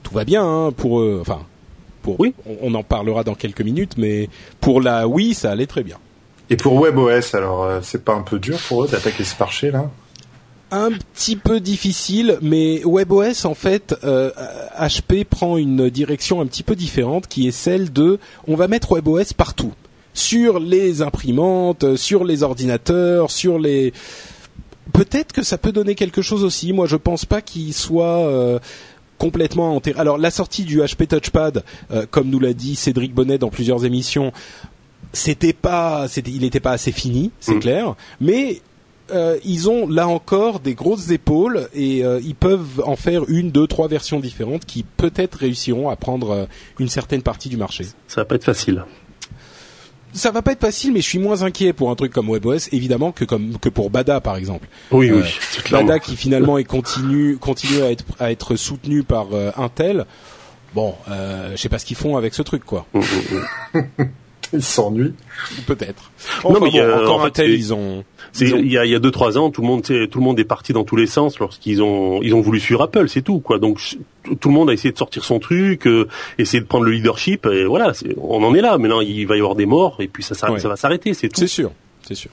[0.04, 1.19] tout va bien hein, pour eux.
[1.21, 1.39] Enfin,
[2.02, 2.34] pour Oui.
[2.45, 4.28] on, on en parlera dans quelques minutes, mais
[4.60, 5.97] pour la Wii, ça allait très bien.
[6.49, 9.71] Et pour WebOS, alors euh, c'est pas un peu dur pour eux d'attaquer ce marché
[9.71, 9.89] là
[10.73, 14.32] un petit peu difficile, mais WebOS en fait, euh,
[14.75, 18.91] HP prend une direction un petit peu différente, qui est celle de, on va mettre
[18.93, 19.73] WebOS partout,
[20.15, 23.93] sur les imprimantes, sur les ordinateurs, sur les.
[24.93, 26.73] Peut-être que ça peut donner quelque chose aussi.
[26.73, 28.60] Moi, je pense pas qu'il soit euh,
[29.17, 29.99] complètement enterré.
[29.99, 33.86] Alors, la sortie du HP Touchpad, euh, comme nous l'a dit Cédric Bonnet dans plusieurs
[33.86, 34.34] émissions,
[35.13, 37.60] c'était pas, c'était, il n'était pas assez fini, c'est Mm.
[37.60, 38.62] clair, mais
[39.12, 43.52] euh, ils ont là encore des grosses épaules et euh, ils peuvent en faire une,
[43.52, 46.45] deux, trois versions différentes qui peut-être réussiront à prendre euh,
[46.80, 47.86] une certaine partie du marché.
[48.08, 48.84] Ça va pas être facile.
[50.13, 52.69] Ça va pas être facile, mais je suis moins inquiet pour un truc comme WebOS,
[52.71, 54.67] évidemment, que comme que pour Bada par exemple.
[54.91, 55.71] Oui, Euh, oui.
[55.71, 60.06] Bada qui finalement est continue continue à être à être soutenu par euh, Intel.
[60.76, 62.86] Bon, euh, je sais pas ce qu'ils font avec ce truc quoi.
[64.57, 65.13] Ils s'ennuient.
[65.67, 66.11] Peut-être.
[66.43, 68.03] non, mais il y a- encore en un fait, tel, ils ont.
[68.39, 70.43] Il y a y a deux trois ans, tout le monde tout le monde est
[70.43, 73.59] parti dans tous les sens lorsqu'ils ont ils ont voulu suivre Apple, c'est tout quoi.
[73.59, 73.79] Donc
[74.39, 76.07] tout le monde a essayé de sortir son truc, euh,
[76.39, 78.77] essayer de prendre le leadership et voilà, on en est là.
[78.79, 80.59] Maintenant, il va y avoir des morts et puis ça Ouais.
[80.59, 81.39] ça va s'arrêter, c'est tout.
[81.41, 81.71] C'est sûr,
[82.07, 82.31] c'est sûr.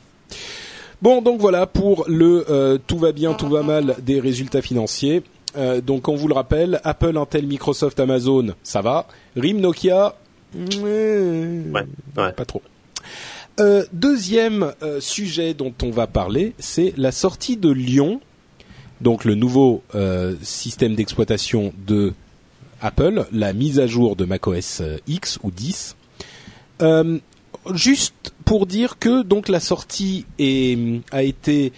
[1.02, 5.22] Bon, donc voilà pour le euh, tout va bien, tout va mal des résultats financiers.
[5.56, 9.06] Euh, donc on vous le rappelle, Apple, Intel, Microsoft, Amazon, ça va.
[9.37, 10.14] RIM, Nokia,
[10.54, 12.32] Ouais, ouais.
[12.32, 12.62] pas trop.
[13.60, 18.20] Euh, deuxième euh, sujet dont on va parler, c'est la sortie de Lyon,
[19.00, 22.14] donc le nouveau euh, système d'exploitation de
[22.80, 25.96] Apple, la mise à jour de macOS X ou 10.
[26.82, 27.18] Euh,
[27.74, 30.78] juste pour dire que donc la sortie est,
[31.12, 31.72] a été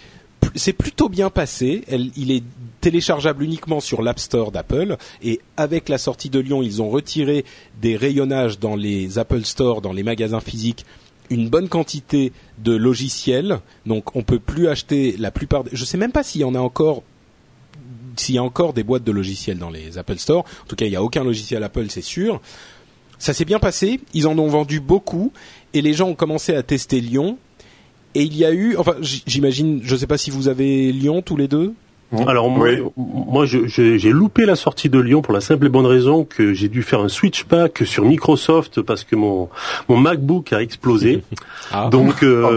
[0.55, 1.83] c'est plutôt bien passé.
[1.87, 2.43] Elle, il est
[2.83, 7.45] téléchargeable uniquement sur l'App Store d'Apple et avec la sortie de Lyon, ils ont retiré
[7.81, 10.85] des rayonnages dans les Apple Store, dans les magasins physiques,
[11.29, 13.61] une bonne quantité de logiciels.
[13.85, 15.63] Donc on peut plus acheter la plupart.
[15.71, 17.03] Je sais même pas s'il y en a encore
[18.17, 20.43] s'il y a encore des boîtes de logiciels dans les Apple Store.
[20.63, 22.41] En tout cas, il n'y a aucun logiciel Apple, c'est sûr.
[23.17, 24.01] Ça s'est bien passé.
[24.13, 25.31] Ils en ont vendu beaucoup
[25.73, 27.37] et les gens ont commencé à tester Lyon.
[28.13, 31.21] Et il y a eu, enfin, j'imagine, je ne sais pas si vous avez Lyon
[31.21, 31.73] tous les deux?
[32.27, 32.67] Alors moi,
[33.43, 33.49] Oui.
[33.67, 36.83] j'ai loupé la sortie de Lyon pour la simple et bonne raison que j'ai dû
[36.83, 39.49] faire un switch pack sur Microsoft parce que mon
[39.89, 41.23] mon MacBook a explosé.
[41.71, 41.87] Ah.
[41.89, 42.53] Donc euh, Oh,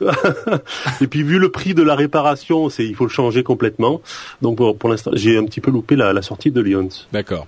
[0.00, 0.58] bah
[1.02, 4.00] et puis vu le prix de la réparation, c'est il faut le changer complètement.
[4.42, 6.88] Donc pour, pour l'instant, j'ai un petit peu loupé la, la sortie de Lyon.
[7.12, 7.46] D'accord.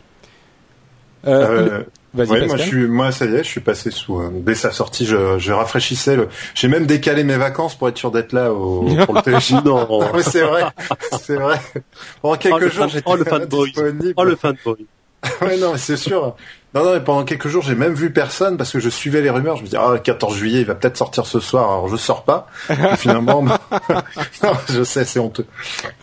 [1.27, 1.83] Euh, Euh,
[2.23, 2.47] ouais, Pascal.
[2.49, 4.19] moi, je suis, moi, ça y est, je suis passé sous.
[4.21, 6.17] euh, dès sa sortie, je, je rafraîchissais.
[6.17, 6.29] Le...
[6.55, 9.65] J'ai même décalé mes vacances pour être sûr d'être là au, pour le télécharger.
[9.65, 9.87] Non.
[10.01, 10.65] Non, mais c'est vrai,
[11.21, 11.61] c'est vrai.
[12.41, 13.73] Quelques Oh, le jours, j'étais oh, le fanboy.
[14.17, 14.87] Oh le fanboy.
[15.43, 16.37] ouais, non, mais c'est sûr.
[16.75, 19.31] Non, non, mais pendant quelques jours, j'ai même vu personne parce que je suivais les
[19.31, 19.57] rumeurs.
[19.57, 21.65] Je me disais, ah, le 14 juillet, il va peut-être sortir ce soir.
[21.71, 22.49] Alors, je sors pas.
[22.69, 23.43] Puis finalement,
[24.43, 25.47] non, je sais, c'est honteux.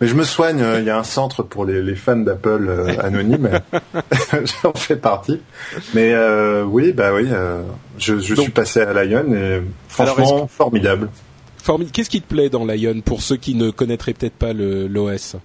[0.00, 0.60] Mais je me soigne.
[0.60, 3.50] euh, Il y a un centre pour les, les fans d'Apple euh, anonymes.
[4.62, 5.40] J'en fais partie.
[5.94, 7.62] Mais euh, oui, bah oui, euh,
[7.98, 9.62] je, je Donc- suis passé à Lyon et
[10.02, 11.08] Alors, franchement, formidable.
[11.64, 15.36] Formi- Qu'est-ce qui te plaît dans Lion pour ceux qui ne connaîtraient peut-être pas l'OS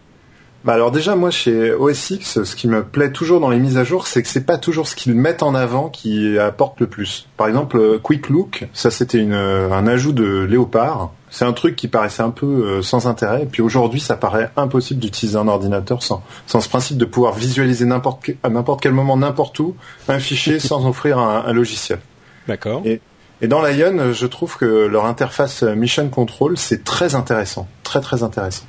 [0.66, 3.78] Bah alors déjà moi chez OS X, ce qui me plaît toujours dans les mises
[3.78, 6.88] à jour, c'est que c'est pas toujours ce qu'ils mettent en avant qui apporte le
[6.88, 7.28] plus.
[7.38, 11.12] Par exemple, euh, Quick Look, ça c'était euh, un ajout de Léopard.
[11.32, 14.50] C'est un truc qui paraissait un peu euh, sans intérêt, et puis aujourd'hui ça paraît
[14.58, 18.92] impossible d'utiliser un ordinateur sans, sans ce principe de pouvoir visualiser n'importe à n'importe quel
[18.94, 19.76] moment, n'importe où,
[20.10, 22.00] un fichier sans offrir un, un logiciel.
[22.48, 22.82] D'accord.
[22.84, 23.00] Et-
[23.42, 28.24] Et dans Lion, je trouve que leur interface Mission Control, c'est très intéressant, très très
[28.24, 28.66] intéressant.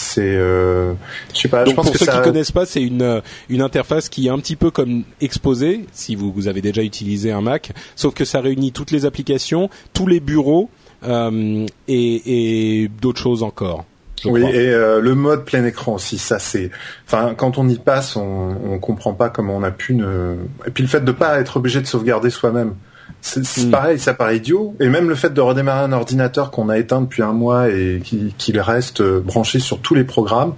[0.00, 0.94] C'est, euh,
[1.34, 2.16] je sais pas, Donc je pense pour que ceux ça...
[2.16, 5.84] qui connaissent pas, c'est une euh, une interface qui est un petit peu comme exposé
[5.92, 9.68] si vous, vous avez déjà utilisé un Mac, sauf que ça réunit toutes les applications,
[9.92, 10.70] tous les bureaux
[11.04, 13.84] euh, et, et d'autres choses encore.
[14.24, 14.54] Oui, crois.
[14.54, 16.70] et euh, le mode plein écran aussi, ça c'est,
[17.06, 20.36] enfin, quand on y passe, on, on comprend pas comment on a pu ne.
[20.66, 22.74] Et puis le fait de pas être obligé de sauvegarder soi-même,
[23.22, 23.70] c'est c'est Mm.
[23.70, 24.74] pareil, ça paraît idiot.
[24.80, 28.00] Et même le fait de redémarrer un ordinateur qu'on a éteint depuis un mois et
[28.04, 30.54] qui- qu'il reste euh, branché sur tous les programmes,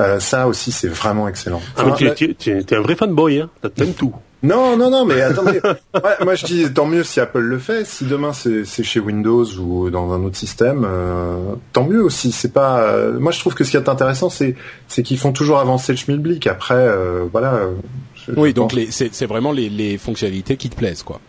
[0.00, 1.60] euh, ça aussi c'est vraiment excellent.
[1.76, 3.50] Ah, mais Enfin, tu, es- tu es- tu es- t'es un vrai fanboy, hein.
[3.60, 4.14] T'as- T'aimes tout.
[4.42, 5.60] non, non, non, mais attendez.
[5.62, 7.84] Ouais, moi, je dis tant mieux si Apple le fait.
[7.86, 12.32] Si demain c'est c'est chez Windows ou dans un autre système, euh, tant mieux aussi.
[12.32, 12.80] C'est pas.
[12.84, 14.56] euh, moi, je trouve que ce qui est intéressant, c'est
[14.88, 16.46] c'est qu'ils font toujours avancer le schmilblick.
[16.46, 17.52] Après, euh, voilà.
[17.54, 17.72] euh,
[18.16, 21.02] je- Oui, je donc pense- les- c'est c'est vraiment les, les fonctionnalités qui te plaisent,
[21.02, 21.20] quoi.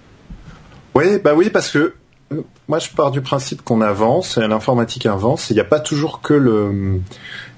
[0.95, 1.93] Oui, bah oui, parce que
[2.31, 5.49] euh, moi, je pars du principe qu'on avance, et l'informatique avance.
[5.49, 6.99] Il n'y a pas toujours que le,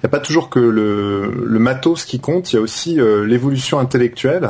[0.04, 2.52] il a pas toujours que le, le matos qui compte.
[2.54, 4.50] Il y a aussi euh, l'évolution intellectuelle.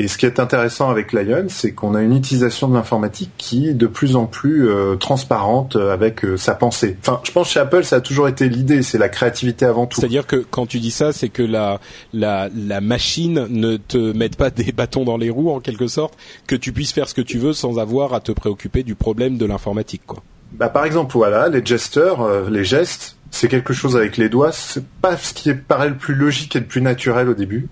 [0.00, 3.68] Et ce qui est intéressant avec Lion, c'est qu'on a une utilisation de l'informatique qui
[3.68, 6.96] est de plus en plus euh, transparente euh, avec euh, sa pensée.
[7.00, 9.86] Enfin, je pense que chez Apple, ça a toujours été l'idée, c'est la créativité avant
[9.86, 10.00] tout.
[10.00, 11.80] C'est-à-dire que quand tu dis ça, c'est que la,
[12.12, 16.14] la, la machine ne te mette pas des bâtons dans les roues, en quelque sorte,
[16.46, 19.36] que tu puisses faire ce que tu veux sans avoir à te préoccuper du problème
[19.36, 20.22] de l'informatique, quoi.
[20.52, 24.52] Bah, par exemple, voilà, les gesteurs, euh, les gestes, c'est quelque chose avec les doigts.
[24.52, 27.68] C'est pas ce qui paraît le plus logique et le plus naturel au début.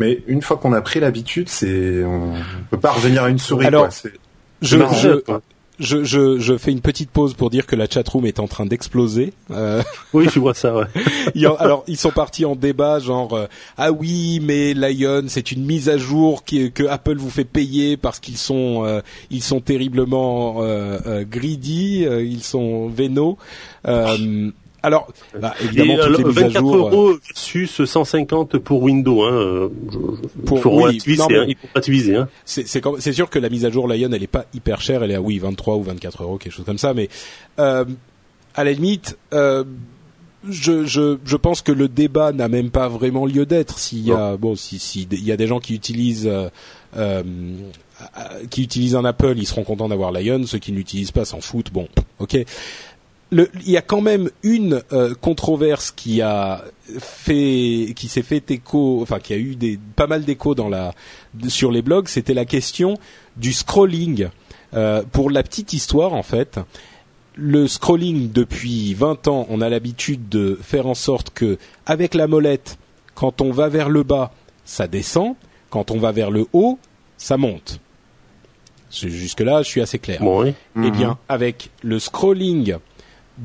[0.00, 2.32] Mais une fois qu'on a pris l'habitude, c'est on
[2.70, 3.66] peut pas revenir à une souris.
[3.66, 3.90] Alors, quoi.
[3.92, 4.12] C'est-
[4.62, 5.22] Je, marrant, je,
[5.78, 8.66] je, je, je fais une petite pause pour dire que la chatroom est en train
[8.66, 9.32] d'exploser.
[9.50, 10.84] Euh, Oui, je vois ça, ouais.
[11.58, 13.46] alors, ils sont partis en débat, genre euh,
[13.78, 17.96] ah oui, mais Lion, c'est une mise à jour qui, que Apple vous fait payer
[17.96, 19.00] parce qu'ils sont euh,
[19.30, 23.38] ils sont terriblement euh, euh, greedy, euh, ils sont vénaux.
[24.82, 27.84] Euh, Alors, bah, évidemment, Et, toutes les euh, mises à 24 jour, euh, euros versus
[27.84, 29.22] 150 pour Windows.
[29.24, 32.20] Hein, euh, je- je- Pour- faut oui, mais- hein.
[32.22, 32.28] Hein.
[32.44, 35.14] c'est sûr que la mise à jour Lion elle est pas hyper chère elle est
[35.16, 37.08] à oui 23 ou 24 euros quelque chose comme ça mais
[37.58, 37.84] euh,
[38.54, 39.64] à la limite euh,
[40.48, 44.12] je, je, je pense que le débat n'a même pas vraiment lieu d'être s'il y
[44.12, 46.48] a bon si si il y a des gens qui utilisent euh,
[46.96, 47.22] euh,
[48.00, 51.24] euh, qui utilisent un Apple ils seront contents d'avoir Lion ceux qui ne l'utilisent pas
[51.26, 51.86] s'en foutent bon
[52.18, 52.38] ok
[53.32, 56.64] il y a quand même une euh, controverse qui a
[56.98, 60.94] fait, qui s'est fait écho, enfin qui a eu des pas mal d'écho dans la
[61.48, 62.98] sur les blogs, c'était la question
[63.36, 64.28] du scrolling.
[64.74, 66.60] Euh, pour la petite histoire, en fait,
[67.34, 72.26] le scrolling depuis 20 ans, on a l'habitude de faire en sorte que avec la
[72.26, 72.78] molette,
[73.14, 74.32] quand on va vers le bas,
[74.64, 75.34] ça descend,
[75.70, 76.78] quand on va vers le haut,
[77.16, 77.80] ça monte.
[78.90, 80.20] Jusque là, je suis assez clair.
[80.22, 80.52] Oui.
[80.82, 82.76] Eh bien, avec le scrolling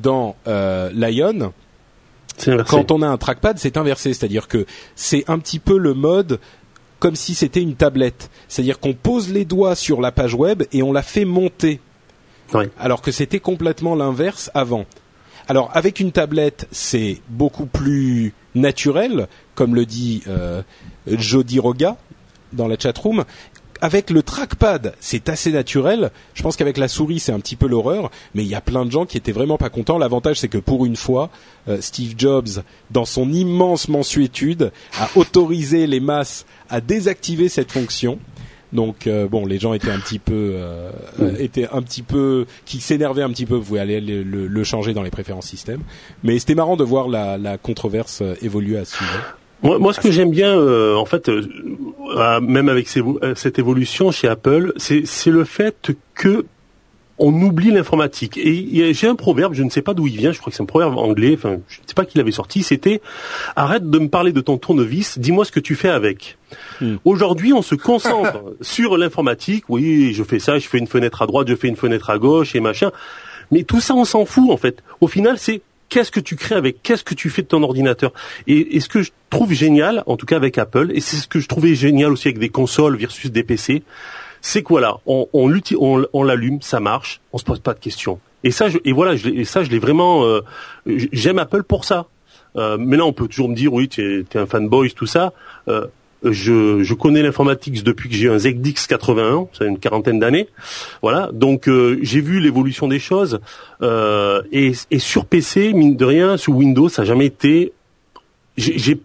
[0.01, 1.53] dans euh, Lion,
[2.67, 4.65] quand on a un trackpad, c'est inversé, c'est-à-dire que
[4.95, 6.39] c'est un petit peu le mode
[6.99, 10.81] comme si c'était une tablette, c'est-à-dire qu'on pose les doigts sur la page web et
[10.81, 11.79] on la fait monter,
[12.79, 14.85] alors que c'était complètement l'inverse avant.
[15.47, 20.63] Alors avec une tablette, c'est beaucoup plus naturel, comme le dit euh,
[21.07, 21.97] Jody Roga
[22.53, 23.25] dans la chatroom.
[23.85, 26.09] Avec le trackpad, c'est assez naturel.
[26.33, 28.83] Je pense qu'avec la souris, c'est un petit peu l'horreur, mais il y a plein
[28.83, 29.99] de gens qui étaient vraiment pas contents.
[29.99, 31.29] L'avantage, c'est que pour une fois,
[31.67, 38.17] euh, Steve Jobs, dans son immense mensuétude, a autorisé les masses à désactiver cette fonction.
[38.73, 40.89] Donc euh, bon, les gens étaient un petit peu, euh,
[41.21, 43.53] euh, étaient un petit peu, qui s'énervaient un petit peu.
[43.55, 45.81] Vous pouvez aller le, le- le changer dans les préférences système.
[46.23, 49.19] Mais c'était marrant de voir la, la controverse évoluer à ce sujet.
[49.63, 51.41] Moi, moi, ce que j'aime bien, euh, en fait, euh,
[52.41, 56.45] même avec ces- euh, cette évolution chez Apple, c'est c'est le fait que
[57.17, 58.37] on oublie l'informatique.
[58.37, 60.63] Et j'ai un proverbe, je ne sais pas d'où il vient, je crois que c'est
[60.63, 62.99] un proverbe anglais, enfin, je ne sais pas qui l'avait sorti, c'était
[63.55, 66.37] «Arrête de me parler de ton tournevis, dis-moi ce que tu fais avec
[66.81, 66.95] Hmm.
[67.05, 71.25] Aujourd'hui, on se concentre sur l'informatique, oui, je fais ça, je fais une fenêtre à
[71.25, 72.91] droite, je fais une fenêtre à gauche et machin,
[73.49, 74.83] mais tout ça, on s'en fout, en fait.
[74.99, 75.61] Au final, c'est
[75.95, 78.11] qu'est-ce que tu crées avec, qu'est-ce que tu fais de ton ordinateur.
[78.47, 81.25] Et, et ce que je trouve génial, en tout cas avec Apple, et c'est ce
[81.25, 83.81] que je trouvais génial aussi avec des consoles versus des PC,
[84.41, 85.49] c'est que voilà, on, on,
[86.11, 88.19] on, l'allume, ça marche, on se pose pas de questions.
[88.43, 90.41] Et ça, je, et voilà, je, et ça, je l'ai vraiment, euh,
[90.85, 92.07] j'aime Apple pour ça.
[92.57, 95.31] Euh, mais là, on peut toujours me dire, oui, tu es, un fanboy, tout ça.
[95.69, 95.87] Euh,
[96.23, 100.47] je, je connais l'informatique depuis que j'ai un ZX 81, c'est une quarantaine d'années.
[101.01, 103.39] Voilà, donc euh, j'ai vu l'évolution des choses.
[103.81, 107.73] Euh, et, et sur PC, mine de rien, sous Windows, ça n'a jamais été
[108.57, 108.97] j'ai,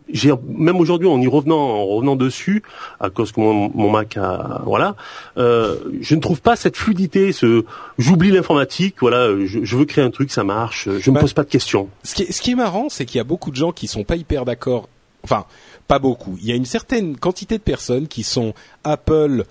[0.48, 2.62] même aujourd'hui en y revenant, en revenant dessus,
[3.00, 4.94] à cause que mon, mon Mac a, voilà,
[5.38, 7.32] euh, je ne trouve pas cette fluidité.
[7.32, 7.64] Ce,
[7.98, 11.32] j'oublie l'informatique, voilà, je, je veux créer un truc, ça marche, je Bah, me pose
[11.32, 11.88] pas de questions.
[12.04, 13.88] Ce qui est, ce qui est marrant, c'est qu'il y a beaucoup de gens qui
[13.88, 14.88] sont pas hyper d'accord.
[15.22, 15.44] Enfin,
[15.90, 16.38] pas beaucoup.
[16.40, 19.44] Il y a une certaine quantité de personnes qui sont Apple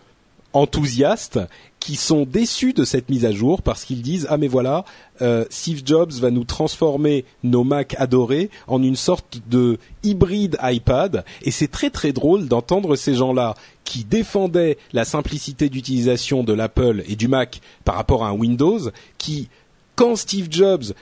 [0.54, 1.38] enthousiastes,
[1.82, 4.86] qui sont déçus de cette mise à jour parce qu'ils disent ah mais voilà,
[5.22, 11.26] euh, Steve Jobs va nous transformer nos Mac adorés en une sorte de hybride iPad
[11.42, 17.04] et c'est très très drôle d'entendre ces gens-là qui défendaient la simplicité d'utilisation de l'Apple
[17.10, 18.80] et du Mac par rapport à un Windows
[19.18, 19.50] qui
[20.00, 20.94] quand Steve Jobs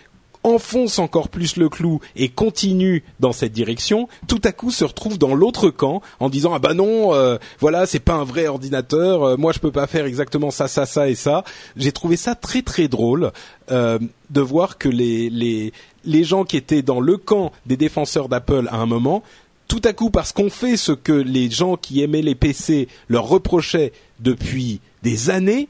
[0.48, 5.18] enfonce encore plus le clou et continue dans cette direction, tout à coup se retrouve
[5.18, 9.24] dans l'autre camp en disant ah bah non, euh, voilà c'est pas un vrai ordinateur,
[9.24, 11.44] euh, moi je peux pas faire exactement ça, ça, ça et ça.
[11.76, 13.32] J'ai trouvé ça très très drôle
[13.72, 15.74] euh, de voir que les les
[16.06, 19.24] les gens qui étaient dans le camp des défenseurs d'Apple à un moment
[19.68, 23.28] tout à coup, parce qu'on fait ce que les gens qui aimaient les PC leur
[23.28, 23.92] reprochaient
[24.22, 25.68] depuis des années,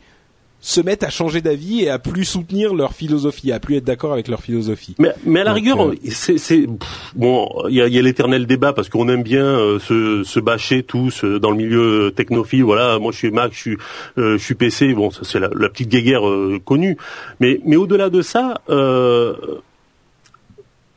[0.68, 4.12] se mettent à changer d'avis et à plus soutenir leur philosophie, à plus être d'accord
[4.12, 4.96] avec leur philosophie.
[5.00, 6.68] Mais, mais à la Donc, rigueur, euh, c'est,
[7.16, 10.42] bon, il y a, y a l'éternel débat parce qu'on aime bien euh, se, se
[10.42, 12.66] bâcher tous euh, dans le milieu technophile.
[12.66, 13.78] Voilà, moi je suis Mac, je suis,
[14.18, 14.94] euh, je suis PC.
[14.94, 16.98] Bon, c'est la, la petite guéguerre euh, connue.
[17.40, 18.60] Mais, mais au-delà de ça.
[18.70, 19.36] Euh,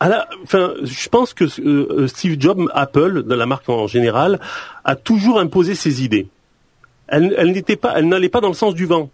[0.00, 4.40] à la, enfin, je pense que euh, Steve Jobs, Apple, de la marque en général,
[4.84, 6.26] a toujours imposé ses idées.
[7.06, 9.10] Elle, elle n'était pas, elle n'allait pas dans le sens du vent.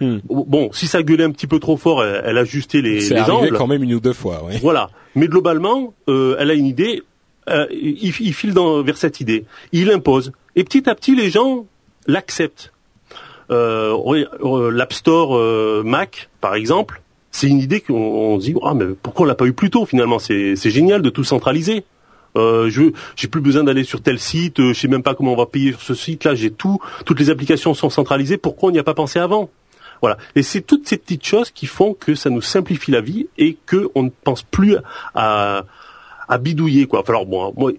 [0.00, 0.18] Hmm.
[0.28, 3.56] Bon, si ça gueulait un petit peu trop fort, elle, elle ajustait les, les angles.
[3.56, 4.42] quand même une ou deux fois.
[4.60, 4.90] Voilà.
[5.14, 7.02] Mais globalement, euh, elle a une idée,
[7.48, 9.44] euh, il, il file dans, vers cette idée.
[9.72, 10.32] Il impose.
[10.54, 11.66] Et petit à petit, les gens
[12.06, 12.72] l'acceptent.
[13.50, 13.96] Euh,
[14.70, 18.86] L'App Store euh, Mac, par exemple, c'est une idée qu'on on se dit, ah mais
[19.02, 20.18] pourquoi on l'a pas eu plus tôt finalement?
[20.18, 21.84] C'est c'est génial de tout centraliser.
[22.36, 22.82] Euh, je
[23.16, 25.46] j'ai plus besoin d'aller sur tel site, euh, je sais même pas comment on va
[25.46, 26.24] payer sur ce site.
[26.24, 28.36] Là, j'ai tout, toutes les applications sont centralisées.
[28.36, 29.48] Pourquoi on n'y a pas pensé avant?
[30.00, 30.16] Voilà.
[30.34, 33.56] Et c'est toutes ces petites choses qui font que ça nous simplifie la vie et
[33.66, 34.76] que on ne pense plus
[35.14, 35.64] à
[36.28, 37.02] à bidouiller quoi.
[37.08, 37.72] alors bon, moi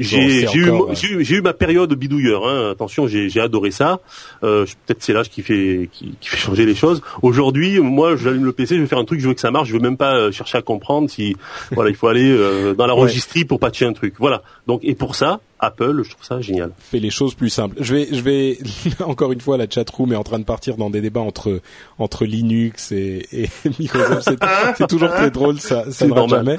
[0.00, 0.72] j'ai eu,
[1.12, 2.46] eu, eu ma période bidouilleur.
[2.46, 2.72] Hein.
[2.72, 4.00] Attention, j'ai adoré ça.
[4.42, 7.00] Euh, Peut-être c'est l'âge qui fait qui, qui, fait changer les choses.
[7.22, 9.68] Aujourd'hui, moi, j'allume le PC, je vais faire un truc, je veux que ça marche.
[9.68, 11.36] Je veux même pas euh, chercher à comprendre si
[11.70, 14.14] voilà, il faut aller euh, dans la registrie pour patcher un truc.
[14.18, 14.42] Voilà.
[14.66, 16.72] Donc et pour ça, Apple, je trouve ça génial.
[16.78, 17.76] Fait les choses plus simples.
[17.80, 18.58] Je vais, je vais
[19.04, 21.60] encore une fois, la chatroom est en train de partir dans des débats entre
[21.98, 23.48] entre Linux et, et
[23.78, 24.42] Microsoft.
[24.76, 26.56] C'est toujours très drôle, ça, ça ne jamais.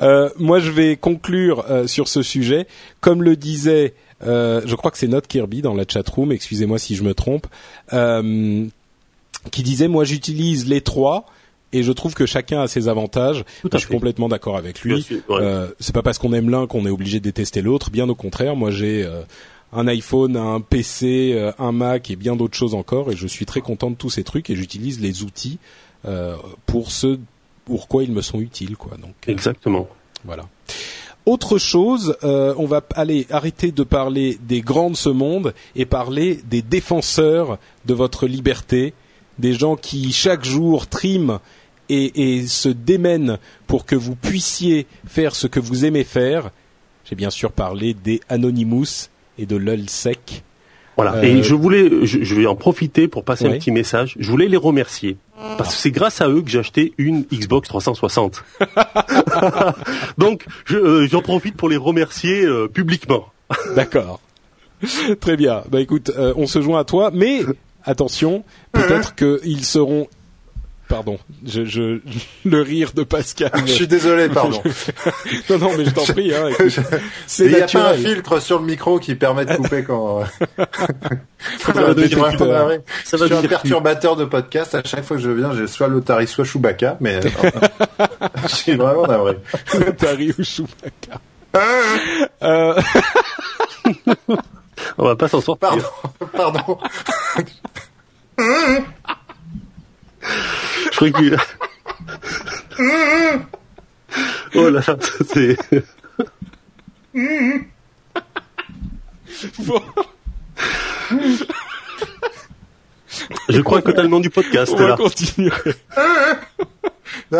[0.00, 2.66] Euh, moi, je vais conclure euh, sur ce sujet.
[3.00, 3.94] Comme le disait,
[4.26, 6.32] euh, je crois que c'est Note Kirby dans la chatroom.
[6.32, 7.46] Excusez-moi si je me trompe.
[9.50, 11.26] Qui disait, moi, j'utilise les trois
[11.72, 13.44] et je trouve que chacun a ses avantages.
[13.70, 15.06] je suis complètement d'accord avec lui.
[15.30, 17.90] Euh, c'est pas parce qu'on aime l'un qu'on est obligé de détester l'autre.
[17.90, 19.22] Bien au contraire, moi j'ai euh,
[19.72, 23.46] un iPhone, un PC, euh, un Mac et bien d'autres choses encore, et je suis
[23.46, 25.58] très content de tous ces trucs et j'utilise les outils
[26.04, 27.18] euh, pour ce
[27.64, 28.96] pourquoi ils me sont utiles, quoi.
[28.96, 29.88] Donc exactement.
[30.24, 30.44] Voilà.
[31.24, 36.40] Autre chose, on va aller arrêter de parler des grands de ce monde et parler
[36.50, 38.92] des défenseurs de votre liberté,
[39.38, 41.38] des gens qui chaque jour triment
[41.92, 46.50] et, se démènent pour que vous puissiez faire ce que vous aimez faire.
[47.04, 50.42] J'ai bien sûr parlé des Anonymous et de l'ULSEC.
[50.96, 51.24] Voilà.
[51.24, 54.14] Et euh, je voulais, je, vais en profiter pour passer un petit message.
[54.18, 55.16] Je voulais les remercier
[55.58, 58.44] parce que c'est grâce à eux que j'ai acheté une Xbox 360.
[60.18, 63.26] Donc, euh, j'en profite pour les remercier euh, publiquement.
[63.76, 64.20] D'accord.
[65.20, 65.62] Très bien.
[65.70, 67.42] Bah écoute, on se joint à toi, mais
[67.84, 70.08] attention, peut-être qu'ils seront
[70.92, 72.00] pardon, je, je,
[72.44, 73.50] le rire de Pascal.
[73.64, 74.62] je suis désolé, pardon.
[75.50, 76.34] non, non, mais je t'en prie.
[76.34, 76.50] Hein,
[77.26, 80.20] c'est Il n'y a pas un filtre sur le micro qui permet de couper quand.
[81.58, 84.74] ça va je suis un perturbateur de podcast.
[84.74, 87.20] À chaque fois que je viens, j'ai soit l'Otari, soit Chewbacca, mais
[88.42, 89.38] je suis vraiment navré.
[89.74, 91.20] L'Otari ou Chewbacca.
[92.42, 92.80] euh...
[94.98, 95.70] On va pas s'en sortir.
[96.34, 96.60] Pardon.
[96.66, 96.78] Pardon.
[100.22, 101.36] Je crois qu'il...
[104.54, 104.96] oh là là,
[105.32, 105.56] c'est...
[113.48, 114.72] Je crois que t'as le nom du podcast.
[114.76, 115.50] On va continuer.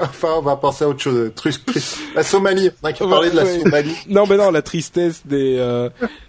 [0.00, 1.32] enfin, on va penser à autre chose.
[2.14, 2.70] La Somalie.
[2.82, 3.96] On a qu'à parler de la Somalie.
[4.08, 5.56] Non, mais non, la tristesse des.
[5.58, 5.88] Euh...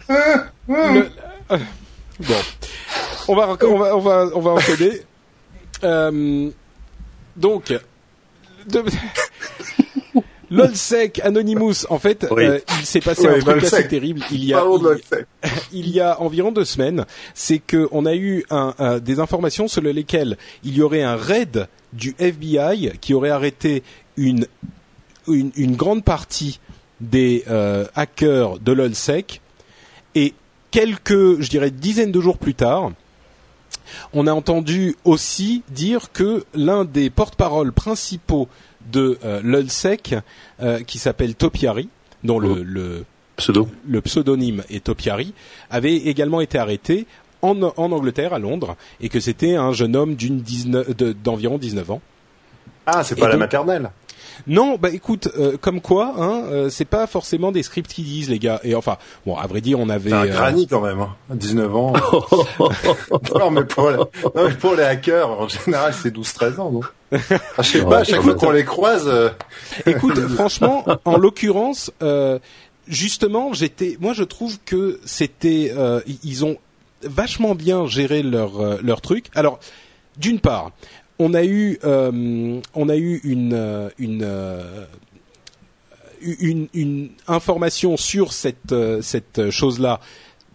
[0.67, 1.09] Le...
[2.19, 2.35] Bon,
[3.27, 5.01] on va, on va, on va, on va enchaîner.
[5.83, 6.49] Euh,
[7.35, 7.73] donc,
[8.67, 8.83] de...
[10.51, 14.21] LOLSEC Anonymous, en fait, euh, il s'est passé un truc assez terrible.
[14.31, 14.65] Il y a,
[15.71, 19.93] il, y a environ deux semaines, c'est que on a eu un, des informations selon
[19.93, 23.81] lesquelles il y aurait un raid du FBI qui aurait arrêté
[24.17, 24.45] une
[25.27, 26.59] une, une grande partie
[26.99, 29.41] des euh, hackers de LOLSEC.
[30.15, 30.33] Et
[30.69, 32.91] quelques, je dirais, dizaines de jours plus tard,
[34.13, 38.47] on a entendu aussi dire que l'un des porte-paroles principaux
[38.91, 40.15] de euh, l'ULSEC,
[40.61, 41.89] euh, qui s'appelle Topiari,
[42.23, 43.05] dont le, le,
[43.37, 43.67] Pseudo.
[43.87, 45.33] le pseudonyme est Topiari,
[45.69, 47.05] avait également été arrêté
[47.41, 50.15] en, en Angleterre, à Londres, et que c'était un jeune homme
[51.23, 52.01] d'environ 19 ans.
[52.85, 53.91] Ah, c'est pas la maternelle
[54.47, 58.29] non, bah écoute, euh, comme quoi, hein, euh, c'est pas forcément des scripts qui disent
[58.29, 58.59] les gars.
[58.63, 61.75] Et enfin, bon, à vrai dire, on avait un euh, granny quand même, hein, 19
[61.75, 61.93] ans.
[63.39, 66.81] non, mais pour, non, mais pour les hackers, en général, c'est 12-13 ans, non?
[67.11, 69.09] Ah, Je sais pas, à chaque fois qu'on les croise.
[69.85, 71.91] Écoute, franchement, en l'occurrence,
[72.87, 75.73] justement, j'étais, moi, je trouve que c'était,
[76.23, 76.57] ils ont
[77.03, 79.25] vachement bien géré leur leur truc.
[79.33, 79.59] Alors,
[80.17, 80.71] d'une part,
[81.21, 83.89] on a eu, euh, on a eu une, euh,
[86.23, 89.99] euh, information sur cette, chose-là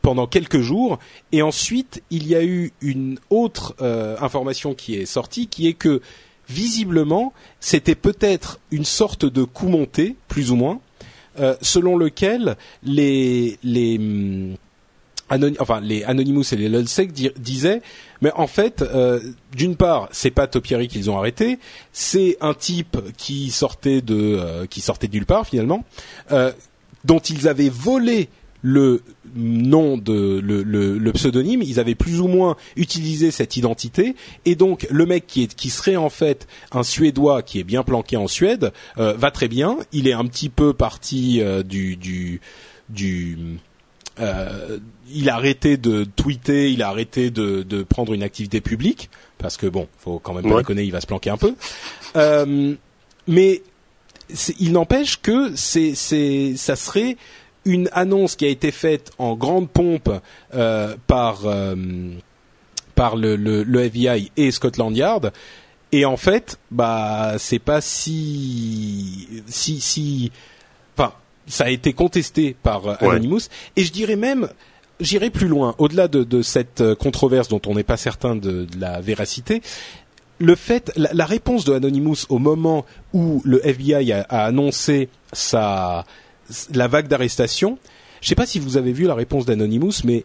[0.03, 0.99] pendant quelques jours,
[1.31, 3.77] et ensuite il y a eu une autre
[4.21, 6.01] information qui est sortie, qui est que
[6.49, 10.81] visiblement c'était peut-être une sorte de coup monté, plus ou moins,
[11.61, 14.57] selon lequel les les hum,
[15.83, 17.83] les Anonymous et les LulzSec disaient
[18.21, 19.21] mais en fait euh,
[19.55, 21.59] d'une part c'est pas Topiary qu'ils ont arrêté
[21.93, 25.85] c'est un type qui sortait de euh, qui sortait nulle part finalement
[26.33, 26.53] euh,
[27.05, 28.29] dont ils avaient volé
[28.63, 29.03] le
[29.37, 35.07] nom de le, pseudonyme, ils avaient plus ou moins utilisé cette identité et donc le
[35.07, 38.73] mec qui est qui serait en fait un suédois qui est bien planqué en Suède
[38.97, 42.41] va très bien, il est un petit peu parti du du
[42.89, 43.39] du
[45.13, 49.57] il a arrêté de tweeter, il a arrêté de, de prendre une activité publique parce
[49.57, 51.55] que bon, faut quand même pas déconner, il va se planquer un peu.
[53.27, 53.63] mais
[54.59, 57.17] il n'empêche que c'est, c'est, ça serait
[57.65, 60.11] une annonce qui a été faite en grande pompe
[60.55, 61.75] euh, par euh,
[62.95, 65.33] par le, le, le, FBI et Scotland Yard.
[65.93, 70.33] Et en fait, bah, c'est pas si si si.
[70.97, 71.13] Enfin,
[71.47, 73.49] ça a été contesté par euh, Anonymous.
[73.77, 74.49] Et je dirais même,
[75.01, 78.81] j'irai plus loin, au-delà de, de, cette controverse dont on n'est pas certain de, de,
[78.81, 79.63] la véracité.
[80.39, 82.85] Le fait, la, la, réponse de Anonymous au moment
[83.15, 86.05] où le FBI a, a annoncé sa
[86.73, 87.79] la vague d'arrestations.
[88.21, 90.25] Je sais pas si vous avez vu la réponse d'Anonymous, mais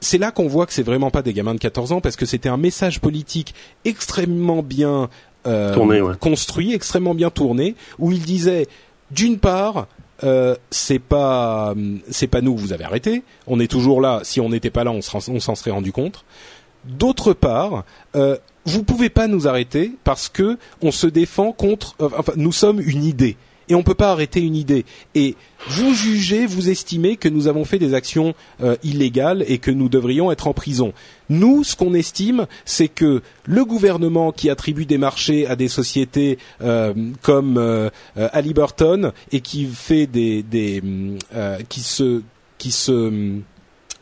[0.00, 2.26] c'est là qu'on voit que c'est vraiment pas des gamins de 14 ans parce que
[2.26, 3.54] c'était un message politique
[3.84, 5.08] extrêmement bien
[5.46, 8.66] euh, construit, extrêmement bien tourné, où il disait
[9.10, 9.86] d'une part
[10.24, 11.74] euh, c'est pas
[12.10, 14.20] c'est pas nous que vous avez arrêté, on est toujours là.
[14.22, 16.24] Si on n'était pas là, on s'en serait rendu compte.
[16.84, 21.94] D'autre part, euh, vous pouvez pas nous arrêter parce que on se défend contre.
[22.00, 23.36] Euh, enfin, nous sommes une idée
[23.68, 24.84] et on ne peut pas arrêter une idée.
[25.14, 25.34] Et
[25.68, 29.88] vous jugez, vous estimez que nous avons fait des actions euh, illégales et que nous
[29.88, 30.92] devrions être en prison.
[31.28, 36.38] Nous, ce qu'on estime, c'est que le gouvernement qui attribue des marchés à des sociétés
[36.62, 40.82] euh, comme euh, Halliburton et qui fait des, des
[41.68, 42.22] qui se
[42.58, 43.40] qui se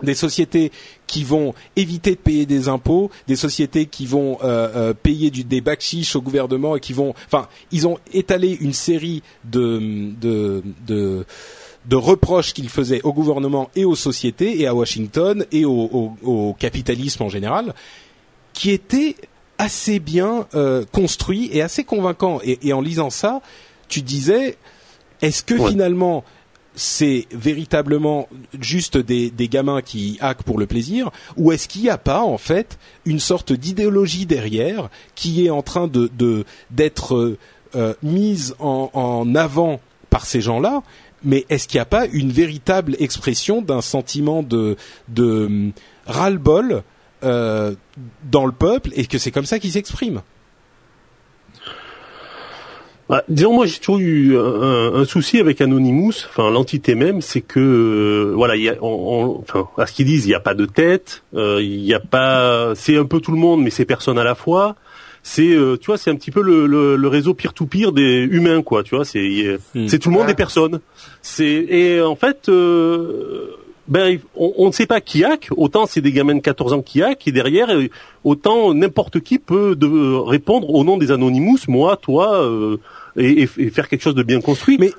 [0.03, 0.73] des sociétés
[1.07, 5.45] qui vont éviter de payer des impôts, des sociétés qui vont euh, euh, payer du,
[5.45, 10.63] des backchiches au gouvernement et qui vont, enfin, ils ont étalé une série de, de,
[10.87, 11.27] de
[11.87, 16.17] de reproches qu'ils faisaient au gouvernement et aux sociétés et à Washington et au, au,
[16.23, 17.75] au capitalisme en général,
[18.55, 19.17] qui étaient
[19.59, 22.41] assez bien euh, construits et assez convaincants.
[22.43, 23.41] Et, et, en lisant ça,
[23.89, 24.57] tu disais,
[25.21, 25.71] est-ce que ouais.
[25.71, 26.25] finalement
[26.75, 28.29] c'est véritablement
[28.61, 32.23] juste des, des, gamins qui hackent pour le plaisir ou est-ce qu'il n'y a pas
[32.23, 36.11] en fait une sorte d'idéologie derrière qui est en train de
[36.71, 37.37] d'être
[37.77, 40.83] euh, mise en, en, avant par ces gens-là
[41.25, 44.77] mais est-ce qu'il n'y a pas une véritable expression d'un sentiment de,
[45.09, 45.71] de
[46.07, 46.83] ras-le-bol
[47.23, 47.75] euh,
[48.31, 50.23] dans le peuple et que c'est comme ça qu'ils s'expriment?
[53.09, 57.43] Bah, disons moi j'ai toujours eu un, un, souci avec Anonymous, enfin l'entité même, c'est
[57.43, 60.41] que euh, voilà, y a, on, on, enfin à ce qu'ils disent, il n'y a
[60.41, 63.71] pas de tête, euh, il n'y a pas, c'est un peu tout le monde, mais
[63.71, 64.77] c'est personne à la fois.
[65.23, 68.63] C'est euh, tu vois, c'est un petit peu le, le, le réseau peer-to-peer des humains
[68.63, 69.89] quoi, tu vois, c'est hmm.
[69.89, 70.81] c'est tout le monde des personnes.
[71.23, 72.51] C'est et en fait.
[73.89, 75.49] Euh, ben, on, ne sait pas qui hack.
[75.57, 77.69] Autant c'est des gamins de 14 ans qui hack, et derrière,
[78.25, 82.79] autant n'importe qui peut de, répondre au nom des Anonymous, moi, toi, euh,
[83.17, 84.77] et, et, faire quelque chose de bien construit.
[84.79, 84.91] Mais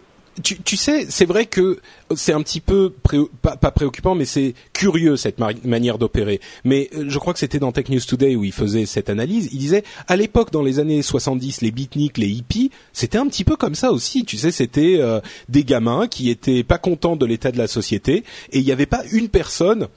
[0.44, 1.80] tu, tu sais, c'est vrai que
[2.16, 2.94] c'est un petit peu
[3.42, 6.42] pas, préoccupant, mais c'est curieux cette manière d'opérer.
[6.64, 9.50] Mais euh, je crois que c'était dans Tech News Today où il faisait cette analyse.
[9.52, 13.44] Il disait à l'époque, dans les années 70, les beatniks, les hippies, c'était un petit
[13.44, 14.26] peu comme ça aussi.
[14.26, 18.24] Tu sais, c'était euh, des gamins qui étaient pas contents de l'état de la société
[18.52, 19.88] et il n'y avait pas une personne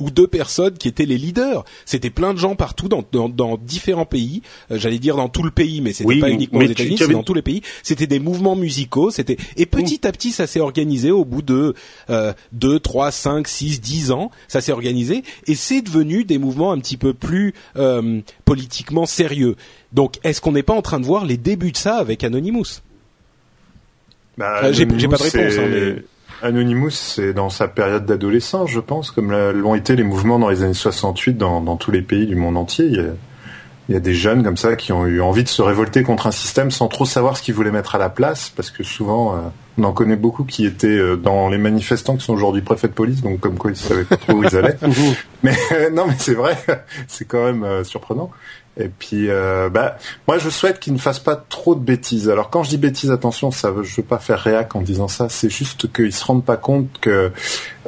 [0.00, 1.64] ou deux personnes qui étaient les leaders.
[1.84, 4.42] C'était plein de gens partout dans, dans, dans différents pays.
[4.70, 7.12] Euh, J'allais dire dans tout le pays, mais c'était oui, pas uniquement aux États-Unis, c'était
[7.12, 7.62] dans tous les pays.
[7.82, 9.10] C'était des mouvements musicaux.
[9.10, 11.74] C'était et petit à petit, ça s'est organisé au bout de
[12.10, 14.30] euh, deux, trois, cinq, six, dix ans.
[14.46, 19.56] Ça s'est organisé et c'est devenu des mouvements un petit peu plus euh, politiquement sérieux.
[19.92, 22.82] Donc, est-ce qu'on n'est pas en train de voir les débuts de ça avec Anonymous?
[24.36, 26.02] Bah, J'ai pas de réponse, hein, mais
[26.42, 30.62] Anonymous, c'est dans sa période d'adolescence, je pense, comme l'ont été les mouvements dans les
[30.62, 33.00] années 68 dans, dans tous les pays du monde entier.
[33.88, 36.26] Il y, a, des jeunes comme ça qui ont eu envie de se révolter contre
[36.26, 39.34] un système sans trop savoir ce qu'ils voulaient mettre à la place, parce que souvent,
[39.34, 39.38] euh,
[39.78, 42.92] on en connaît beaucoup qui étaient euh, dans les manifestants qui sont aujourd'hui préfets de
[42.92, 44.76] police, donc comme quoi ils savaient pas trop où ils allaient.
[45.42, 46.56] mais euh, non, mais c'est vrai,
[47.06, 48.30] c'est quand même euh, surprenant.
[48.80, 49.26] Et puis,
[49.72, 52.30] bah, moi, je souhaite qu'ils ne fassent pas trop de bêtises.
[52.30, 55.28] Alors, quand je dis bêtises, attention, ça, je veux pas faire réac en disant ça.
[55.28, 57.32] C'est juste qu'ils se rendent pas compte que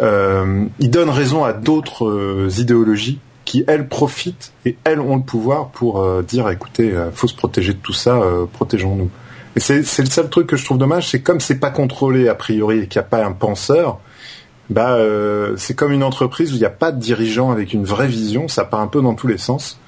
[0.00, 3.20] euh, ils donnent raison à d'autres idéologies
[3.50, 7.34] qui elles profitent et elles ont le pouvoir pour euh, dire, écoutez, euh, faut se
[7.34, 9.10] protéger de tout ça, euh, protégeons-nous.
[9.56, 12.36] Et c'est le seul truc que je trouve dommage, c'est comme c'est pas contrôlé a
[12.36, 13.98] priori et qu'il n'y a pas un penseur.
[14.68, 17.84] Bah, euh, c'est comme une entreprise où il n'y a pas de dirigeant avec une
[17.84, 18.46] vraie vision.
[18.46, 19.80] Ça part un peu dans tous les sens.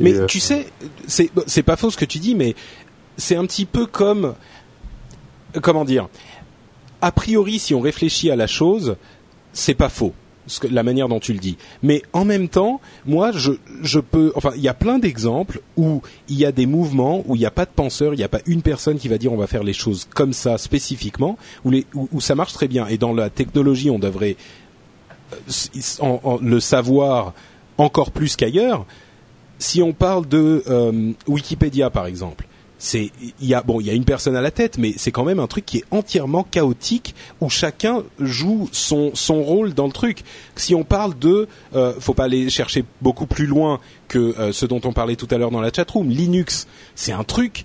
[0.00, 0.66] Mais et tu sais,
[1.06, 2.56] c'est c'est pas faux ce que tu dis, mais
[3.16, 4.34] c'est un petit peu comme
[5.62, 6.08] comment dire.
[7.02, 8.96] A priori, si on réfléchit à la chose,
[9.52, 10.12] c'est pas faux
[10.70, 11.56] la manière dont tu le dis.
[11.82, 14.32] Mais en même temps, moi, je, je peux.
[14.34, 17.46] Enfin, il y a plein d'exemples où il y a des mouvements où il n'y
[17.46, 19.46] a pas de penseur, il n'y a pas une personne qui va dire on va
[19.46, 22.86] faire les choses comme ça spécifiquement, où, les, où, où ça marche très bien.
[22.86, 24.36] Et dans la technologie, on devrait
[26.40, 27.34] le savoir
[27.78, 28.86] encore plus qu'ailleurs.
[29.58, 30.62] Si on parle de
[31.26, 32.46] Wikipédia par exemple,
[32.78, 33.10] c'est
[33.40, 35.24] il y a bon il y a une personne à la tête mais c'est quand
[35.24, 39.92] même un truc qui est entièrement chaotique où chacun joue son son rôle dans le
[39.92, 40.22] truc
[40.56, 44.66] si on parle de euh, faut pas aller chercher beaucoup plus loin que euh, ce
[44.66, 47.64] dont on parlait tout à l'heure dans la chatroom Linux c'est un truc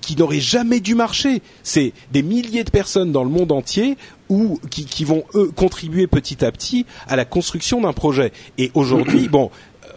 [0.00, 1.42] qui n'aurait jamais dû marcher.
[1.62, 3.96] C'est des milliers de personnes dans le monde entier
[4.28, 8.32] ou qui, qui vont eux contribuer petit à petit à la construction d'un projet.
[8.58, 9.50] Et aujourd'hui, bon,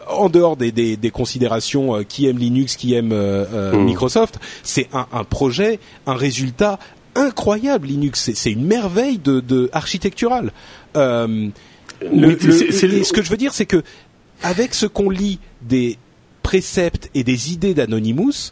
[0.09, 3.85] en dehors des, des, des considérations euh, qui aime Linux, qui aime euh, euh, mmh.
[3.85, 6.79] Microsoft, c'est un, un, projet, un résultat
[7.15, 7.87] incroyable.
[7.87, 10.51] Linux, c'est une merveille de, de architecturale.
[10.95, 13.83] Le, ce que je veux dire, c'est que
[14.41, 15.97] avec ce qu'on lit des
[16.41, 18.51] préceptes et des idées d'Anonymous,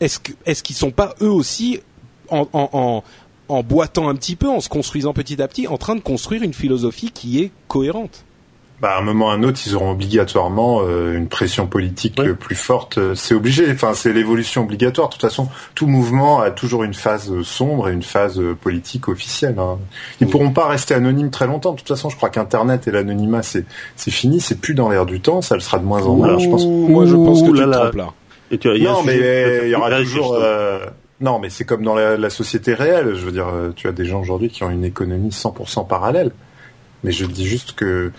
[0.00, 1.80] est-ce qu'ils est sont pas eux aussi
[2.28, 3.04] en, en, en
[3.48, 6.42] en boitant un petit peu, en se construisant petit à petit, en train de construire
[6.42, 8.25] une philosophie qui est cohérente?
[8.80, 12.20] Bah, à un moment ou à un autre, ils auront obligatoirement euh, une pression politique
[12.34, 12.98] plus forte.
[13.14, 13.70] C'est obligé.
[13.70, 15.08] Enfin, c'est l'évolution obligatoire.
[15.08, 19.58] De toute façon, tout mouvement a toujours une phase sombre et une phase politique officielle.
[19.58, 19.78] Hein.
[20.20, 21.72] Ils pourront pas rester anonymes très longtemps.
[21.72, 23.64] De toute façon, je crois qu'Internet et l'anonymat, c'est
[23.96, 24.40] c'est fini.
[24.40, 25.40] C'est plus dans l'air du temps.
[25.40, 26.38] Ça le sera de moins en moins.
[26.38, 26.66] Je pense.
[26.66, 28.08] Moi, je pense que tu te trompes là.
[28.50, 30.34] Et tu, non, mais il y aura toujours.
[30.34, 30.86] Euh,
[31.20, 33.14] non, mais c'est comme dans la, la, société réelle.
[33.14, 36.30] Je veux dire, euh, tu as des gens aujourd'hui qui ont une économie 100% parallèle.
[37.04, 38.12] Mais je dis juste que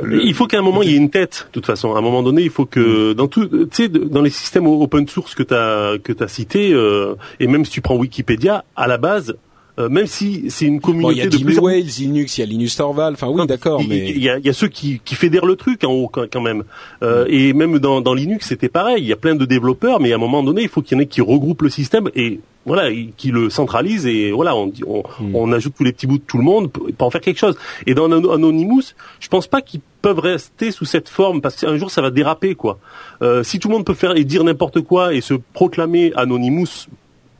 [0.00, 1.46] il faut qu'à un moment il y ait une tête.
[1.48, 4.22] De toute façon, à un moment donné, il faut que dans tout, tu sais, dans
[4.22, 7.80] les systèmes open source que tu as que as cité, euh, et même si tu
[7.80, 9.36] prends Wikipédia, à la base,
[9.78, 12.44] euh, même si c'est une communauté bon, il y a de Wales, Linux, il y
[12.44, 15.14] a Linus Torvald, enfin oui, d'accord, mais il y a, y a, ceux qui, qui
[15.14, 16.64] fédèrent le truc en haut quand même.
[17.02, 19.02] Euh, Et même dans, dans Linux, c'était pareil.
[19.02, 21.00] Il y a plein de développeurs, mais à un moment donné, il faut qu'il y
[21.00, 25.02] en ait qui regroupent le système et voilà, qui le centralise et voilà, on, on,
[25.20, 25.34] hmm.
[25.34, 27.56] on, ajoute tous les petits bouts de tout le monde pour, en faire quelque chose.
[27.86, 31.90] Et dans Anonymous, je pense pas qu'ils peuvent rester sous cette forme parce qu'un jour
[31.90, 32.78] ça va déraper quoi.
[33.22, 36.86] Euh, si tout le monde peut faire et dire n'importe quoi et se proclamer Anonymous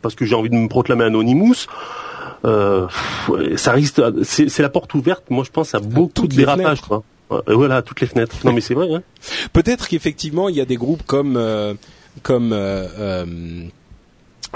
[0.03, 1.67] parce que j'ai envie de me proclamer Anonymous,
[2.45, 2.89] euh,
[3.57, 5.25] ça risque, c'est la porte ouverte.
[5.31, 6.81] Moi, je pense à beaucoup de dérapages.
[6.81, 7.03] Quoi.
[7.47, 8.37] Voilà, toutes les fenêtres.
[8.45, 8.93] Non, mais c'est vrai.
[8.93, 9.03] Hein.
[9.53, 11.75] Peut-être qu'effectivement, il y a des groupes comme euh,
[12.23, 13.27] comme euh, euh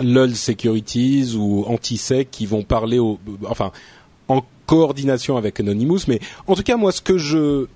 [0.02, 3.72] LOL Securities ou Antisec qui vont parler au, enfin,
[4.28, 6.00] en coordination avec Anonymous.
[6.08, 7.66] Mais en tout cas, moi, ce que je,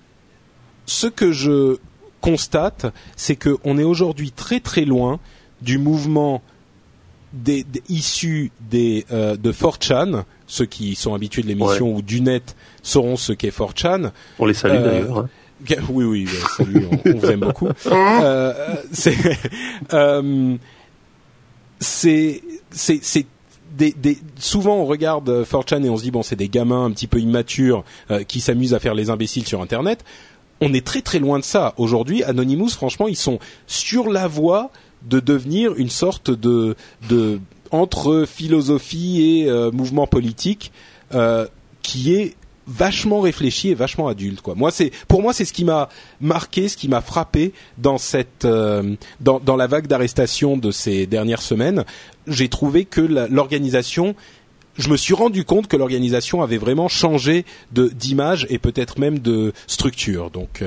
[0.85, 1.79] ce que je
[2.21, 5.19] constate, c'est qu'on est aujourd'hui très très loin
[5.63, 6.43] du mouvement
[7.33, 12.57] des, issus des, euh, de 4chan, ceux qui sont habitués de l'émission ou du net
[12.83, 14.11] sauront ce qu'est 4chan.
[14.39, 15.19] On les salue euh, d'ailleurs.
[15.19, 15.29] Hein.
[15.91, 17.69] Oui, oui, salut, on, vous aime beaucoup.
[17.87, 19.17] euh, c'est,
[19.93, 20.57] euh,
[21.79, 23.27] c'est, c'est, c'est
[23.77, 26.91] des, des, souvent on regarde 4chan et on se dit bon c'est des gamins un
[26.91, 30.05] petit peu immatures euh, qui s'amusent à faire les imbéciles sur internet.
[30.61, 31.73] On est très très loin de ça.
[31.79, 34.71] Aujourd'hui, Anonymous, franchement, ils sont sur la voie
[35.03, 36.77] de devenir une sorte de,
[37.09, 37.41] de
[37.71, 40.73] entre philosophie et euh, mouvement politique
[41.15, 41.47] euh,
[41.83, 42.35] qui est
[42.67, 44.55] vachement réfléchi et vachement adulte quoi.
[44.55, 45.89] Moi c'est pour moi c'est ce qui m'a
[46.21, 51.07] marqué, ce qui m'a frappé dans cette euh, dans, dans la vague d'arrestations de ces
[51.07, 51.85] dernières semaines.
[52.27, 54.15] J'ai trouvé que l'organisation
[54.77, 59.19] je me suis rendu compte que l'organisation avait vraiment changé de d'image et peut-être même
[59.19, 60.31] de structure.
[60.31, 60.63] Donc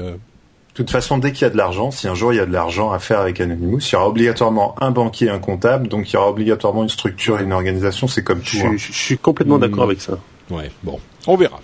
[0.73, 2.47] de toute façon, dès qu'il y a de l'argent, si un jour il y a
[2.47, 5.87] de l'argent à faire avec Anonymous, il y aura obligatoirement un banquier et un comptable,
[5.87, 8.57] donc il y aura obligatoirement une structure et une organisation, c'est comme tout.
[8.57, 8.73] Je, hein.
[8.75, 9.89] je, suis complètement d'accord hmm.
[9.89, 10.17] avec ça.
[10.49, 11.61] Ouais, bon, on verra.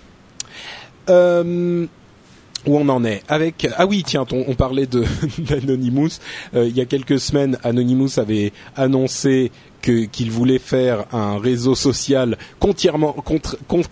[1.08, 1.86] Euh,
[2.66, 5.04] où on en est avec ah oui tiens on, on parlait de
[5.38, 6.20] d'Anonymous
[6.54, 9.50] euh, il y a quelques semaines Anonymous avait annoncé
[9.80, 13.88] que qu'il voulait faire un réseau social entièrement contre, contre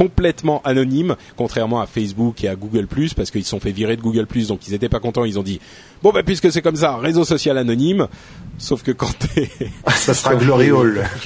[0.00, 4.00] complètement anonyme, contrairement à Facebook et à Google parce qu'ils se sont fait virer de
[4.00, 5.26] Google donc ils n'étaient pas contents.
[5.26, 5.60] Ils ont dit
[6.02, 8.08] bon bah puisque c'est comme ça, réseau social anonyme.
[8.56, 9.50] Sauf que quand t'es
[9.88, 11.04] ça sera Glory Hall,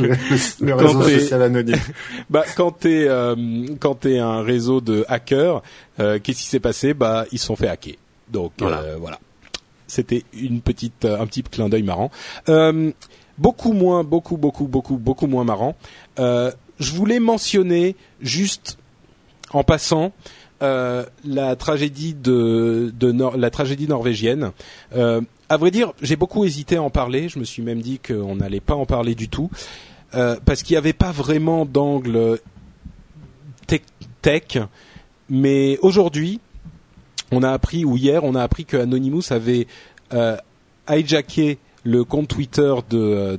[0.61, 1.77] le, réseau social anonyme.
[2.31, 3.37] Bah quand t'es euh,
[3.79, 5.63] quand t'es un réseau de hackers,
[6.01, 6.95] euh, qu'est-ce qui s'est passé?
[6.95, 7.95] Bah ils se sont fait hacker.
[8.29, 8.81] Donc voilà.
[8.81, 9.21] Euh, voilà.
[9.87, 12.11] C'était une petite un petit clin d'œil marrant.
[13.39, 15.77] beaucoup moins, beaucoup, beaucoup, beaucoup, beaucoup moins marrant.
[16.79, 18.79] Je voulais mentionner juste
[19.51, 20.13] en passant
[20.63, 22.93] euh, la tragédie de,
[23.37, 24.53] la tragédie norvégienne.
[24.95, 27.29] Euh, à vrai dire, j'ai beaucoup hésité à en parler.
[27.29, 29.51] Je me suis même dit qu'on n'allait pas en parler du tout
[30.15, 32.41] euh, parce qu'il n'y avait pas vraiment d'angle
[33.67, 33.83] tech,
[34.23, 34.59] tech.
[35.29, 36.41] Mais aujourd'hui,
[37.31, 39.67] on a appris ou hier, on a appris que Anonymous avait
[40.13, 40.37] euh,
[40.89, 43.39] hijacké le compte Twitter de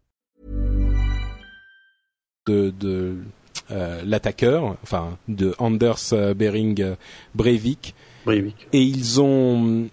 [2.51, 3.15] De, de
[3.71, 6.95] euh, l'attaqueur, enfin de Anders euh, Bering euh,
[7.35, 7.95] Breivik.
[8.25, 8.67] Breivik.
[8.73, 9.87] Et ils ont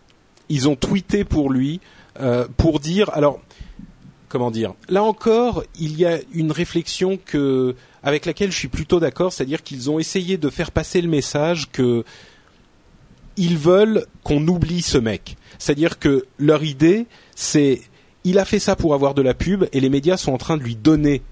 [0.49, 1.81] ils ont tweeté pour lui
[2.21, 3.41] euh, pour dire alors
[4.29, 8.99] comment dire là encore il y a une réflexion que avec laquelle je suis plutôt
[8.99, 12.05] d'accord c'est-à-dire qu'ils ont essayé de faire passer le message que
[13.37, 17.07] ils veulent qu'on oublie ce mec c'est-à-dire que leur idée
[17.37, 17.83] c'est
[18.25, 20.57] il a fait ça pour avoir de la pub et les médias sont en train
[20.57, 21.23] de lui donner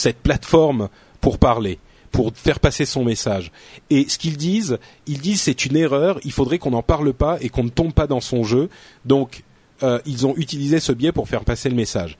[0.00, 0.88] cette plateforme
[1.20, 1.78] pour parler
[2.10, 3.50] pour faire passer son message.
[3.88, 7.38] Et ce qu'ils disent, ils disent c'est une erreur, il faudrait qu'on n'en parle pas
[7.40, 8.68] et qu'on ne tombe pas dans son jeu.
[9.06, 9.44] Donc
[9.82, 12.18] euh, ils ont utilisé ce biais pour faire passer le message.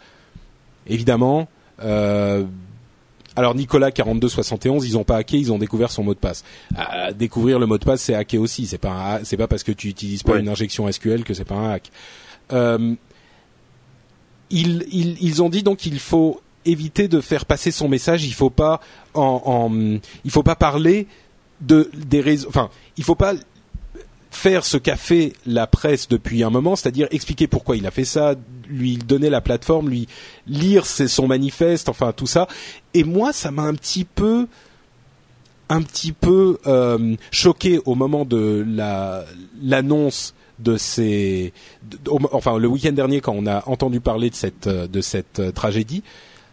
[0.86, 1.46] Évidemment,
[1.84, 2.42] euh,
[3.36, 6.42] alors Nicolas 4271, ils ont pas hacké, ils ont découvert son mot de passe.
[6.78, 8.66] Euh, découvrir le mot de passe, c'est hacker aussi.
[8.66, 10.40] C'est pas c'est pas parce que tu utilises pas Ouais.
[10.40, 11.90] une injection SQL que c'est pas un hack.
[12.52, 12.94] Euh,
[14.48, 18.24] ils, ils, ils ont dit donc qu'il faut éviter de faire passer son message.
[18.24, 18.80] Il faut pas
[19.14, 21.06] il faut pas parler
[21.60, 22.48] de des raisons.
[22.48, 23.34] Enfin, il faut pas
[24.32, 28.06] faire ce qu'a fait la presse depuis un moment, c'est-à-dire expliquer pourquoi il a fait
[28.06, 28.34] ça,
[28.66, 30.08] lui donner la plateforme, lui
[30.46, 32.48] lire son manifeste, enfin tout ça.
[32.94, 34.48] Et moi, ça m'a un petit peu,
[35.68, 39.24] un petit peu euh, choqué au moment de la
[39.62, 41.52] l'annonce de ces,
[42.32, 45.52] enfin le week-end dernier quand on a entendu parler de cette euh, de cette euh,
[45.52, 46.02] tragédie,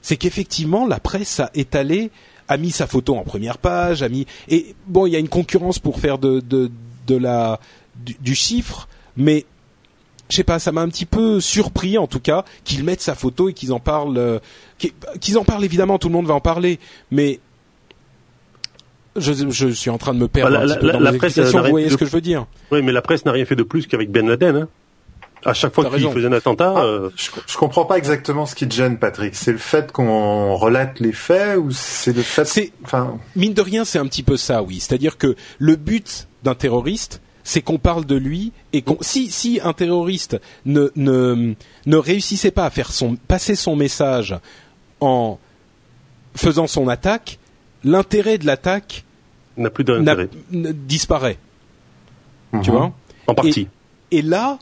[0.01, 2.11] c'est qu'effectivement la presse a étalé
[2.47, 5.29] a mis sa photo en première page, a mis et bon il y a une
[5.29, 6.71] concurrence pour faire de de,
[7.07, 7.59] de la
[7.95, 8.87] du, du chiffre,
[9.17, 9.45] mais
[10.29, 13.15] je sais pas, ça m'a un petit peu surpris en tout cas qu'ils mettent sa
[13.15, 14.39] photo et qu'ils en parlent, euh,
[15.19, 16.79] qu'ils en parlent évidemment, tout le monde va en parler,
[17.11, 17.39] mais
[19.15, 21.37] je, je suis en train de me perdre Bah, un la- peu dans la presse,
[21.37, 23.55] elle vous voyez ce que je veux dire Oui, mais la presse n'a rien fait
[23.55, 24.55] de plus qu'avec Ben Laden.
[24.55, 24.67] Hein.
[25.45, 28.55] À chaque fois qu'il faisait un attentat, Ah, euh, je, je comprends pas exactement ce
[28.55, 29.35] qui te gêne, Patrick.
[29.35, 33.61] C'est le fait qu'on relate les faits ou c'est le fait, C'est- enfin, mine de
[33.61, 34.79] rien, c'est un petit peu ça, oui.
[34.79, 39.59] C'est-à-dire que le but d'un terroriste, c'est qu'on parle de lui et qu'on si si
[39.63, 41.53] un terroriste ne ne
[41.85, 44.35] ne réussissait pas à faire son passer son message
[44.99, 45.39] en
[46.35, 47.39] faisant son attaque,
[47.83, 49.05] l'intérêt de l'attaque
[49.57, 50.29] n'a plus d'intérêt.
[50.51, 51.37] disparaît.
[52.51, 52.77] Tu mhm.
[52.77, 52.91] vois?
[53.27, 53.67] En partie.
[54.11, 54.59] Et là,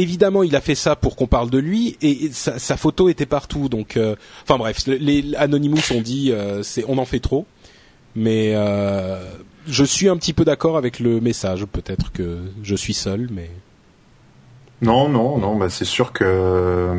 [0.00, 3.68] évidemment, il a fait ça pour qu'on parle de lui, et sa, photo était partout.
[3.68, 7.46] Donc, euh, enfin bref, les, Anonymous ont dit, euh, on en fait trop.
[8.16, 9.22] Mais euh,
[9.66, 11.64] je suis un petit peu d'accord avec le message.
[11.66, 13.50] Peut-être que je suis seul, mais
[14.80, 15.56] Non, non, non.
[15.56, 16.94] Bah, c'est sûr que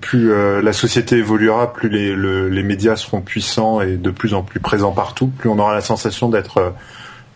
[0.00, 4.34] plus euh, la société évoluera, plus les le- les médias seront puissants et de plus
[4.34, 6.72] en plus présents partout, plus on aura la sensation d'être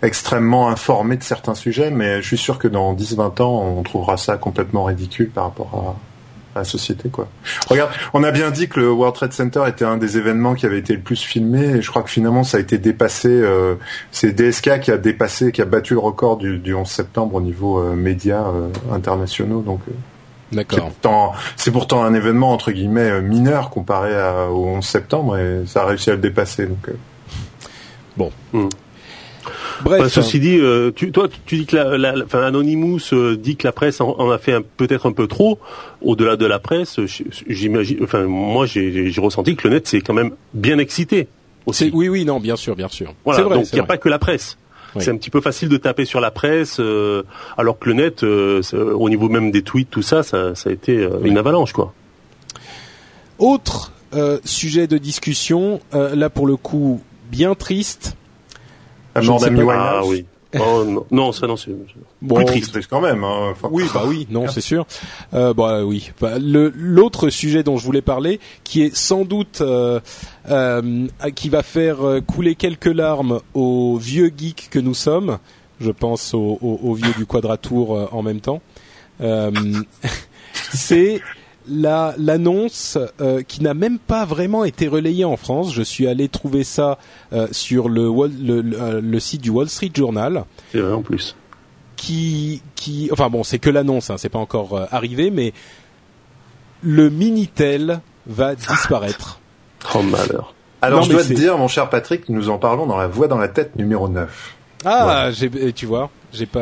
[0.03, 1.91] extrêmement informé de certains sujets.
[1.91, 5.97] Mais je suis sûr que dans 10-20 ans, on trouvera ça complètement ridicule par rapport
[6.55, 7.29] à, à la société, quoi.
[7.69, 10.67] Regarde, on a bien dit que le World Trade Center était un des événements qui
[10.67, 13.29] avait été le plus filmé, et je crois que finalement ça a été dépassé.
[13.31, 13.77] euh,
[14.11, 17.41] c'est DSK qui a dépassé, qui a battu le record du, du 11 septembre au
[17.41, 19.63] niveau euh, médias euh, internationaux.
[19.63, 19.93] Donc euh,
[20.51, 20.89] c'est d'accord.
[20.89, 25.83] pourtant, c'est pourtant un événement entre guillemets mineur comparé à- au 11 septembre, et ça
[25.83, 26.67] a réussi à le dépasser.
[26.67, 26.93] Donc euh,
[29.85, 33.01] Bref, Enfin, ceci dit, euh, tu, toi, tu dis que la, la- la- enfin, Anonymous
[33.13, 35.59] euh, dit que la presse en, en a fait peut-être un peu trop.
[36.01, 36.99] Au-delà de la presse,
[37.49, 41.29] j'imagine, enfin, moi, j'ai ressenti que le net s'est quand même bien excité
[41.67, 41.91] aussi.
[41.95, 43.15] oui, oui, non, bien sûr, bien sûr.
[43.25, 43.57] Voilà, vrai.
[43.57, 43.89] donc il n'y a vrai.
[43.89, 44.57] pas que la presse.
[44.95, 45.03] Oui.
[45.03, 47.23] C'est un petit peu facile de taper sur la presse, euh,
[47.57, 50.73] alors que le net, euh, au niveau même des tweets, tout ça, ça, ça a
[50.73, 51.31] été euh, Oui.
[51.31, 51.95] une avalanche, quoi.
[53.39, 58.17] Autre euh, sujet de discussion, euh, là pour le coup bien triste.
[59.15, 60.09] Ah Winehouse.
[60.09, 60.27] oui.
[60.61, 61.71] Oh non, non ça non c'est
[62.21, 63.25] bon, plus triste quand même.
[63.25, 63.55] Hein.
[63.71, 64.87] oui, bah oui, non, c'est sûr.
[65.33, 66.11] Euh, bah oui.
[66.21, 70.01] Bah, l'autre sujet dont je voulais parler, qui est sans doute euh,
[70.51, 75.39] euh, qui va faire euh, couler quelques larmes aux vieux geeks que nous sommes.
[75.81, 78.61] Je pense aux, aux, vieux du Quadratour euh, en même temps.
[80.73, 81.21] c'est
[81.69, 85.73] la l'annonce euh, qui n'a même pas vraiment été relayée en France.
[85.73, 86.99] Je suis allé trouver ça
[87.33, 90.45] euh, sur le, le, euh, le, site du Wall Street Journal.
[90.73, 91.37] C'est vrai en plus.
[91.97, 95.53] Qui qui enfin bon c'est que l'annonce, hein, c'est pas encore arrivé, mais
[96.83, 99.41] le minitel va disparaître.
[99.95, 100.55] oh malheur.
[100.81, 103.39] Alors je dois te dire, mon cher Patrick, nous en parlons dans la voix dans
[103.39, 104.57] la tête numéro 9.
[104.85, 105.31] Ah,
[105.75, 106.11] tu vois.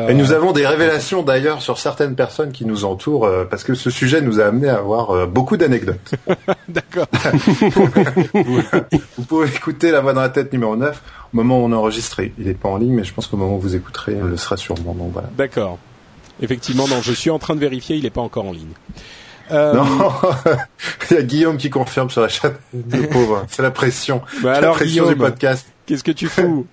[0.09, 3.73] Et nous avons des révélations d'ailleurs sur certaines personnes qui nous entourent euh, parce que
[3.73, 6.15] ce sujet nous a amené à avoir euh, beaucoup d'anecdotes.
[6.67, 7.07] D'accord.
[8.33, 11.01] vous, pouvez écouter La Voix dans la tête numéro 9
[11.33, 12.33] au moment où on a enregistré.
[12.37, 14.35] Il n'est pas en ligne, mais je pense qu'au moment où vous écouterez, il le
[14.35, 14.93] sera sûrement.
[15.13, 15.29] Voilà.
[15.37, 15.77] D'accord.
[16.41, 18.73] Effectivement, non, je suis en train de vérifier, il n'est pas encore en ligne.
[19.51, 19.73] Euh...
[19.73, 19.85] Non,
[21.11, 22.55] il y a Guillaume qui confirme sur la chaîne.
[22.73, 24.21] Le pauvre, c'est la pression.
[24.41, 25.67] Bah la pression du podcast.
[25.85, 26.65] Qu'est-ce que tu fous?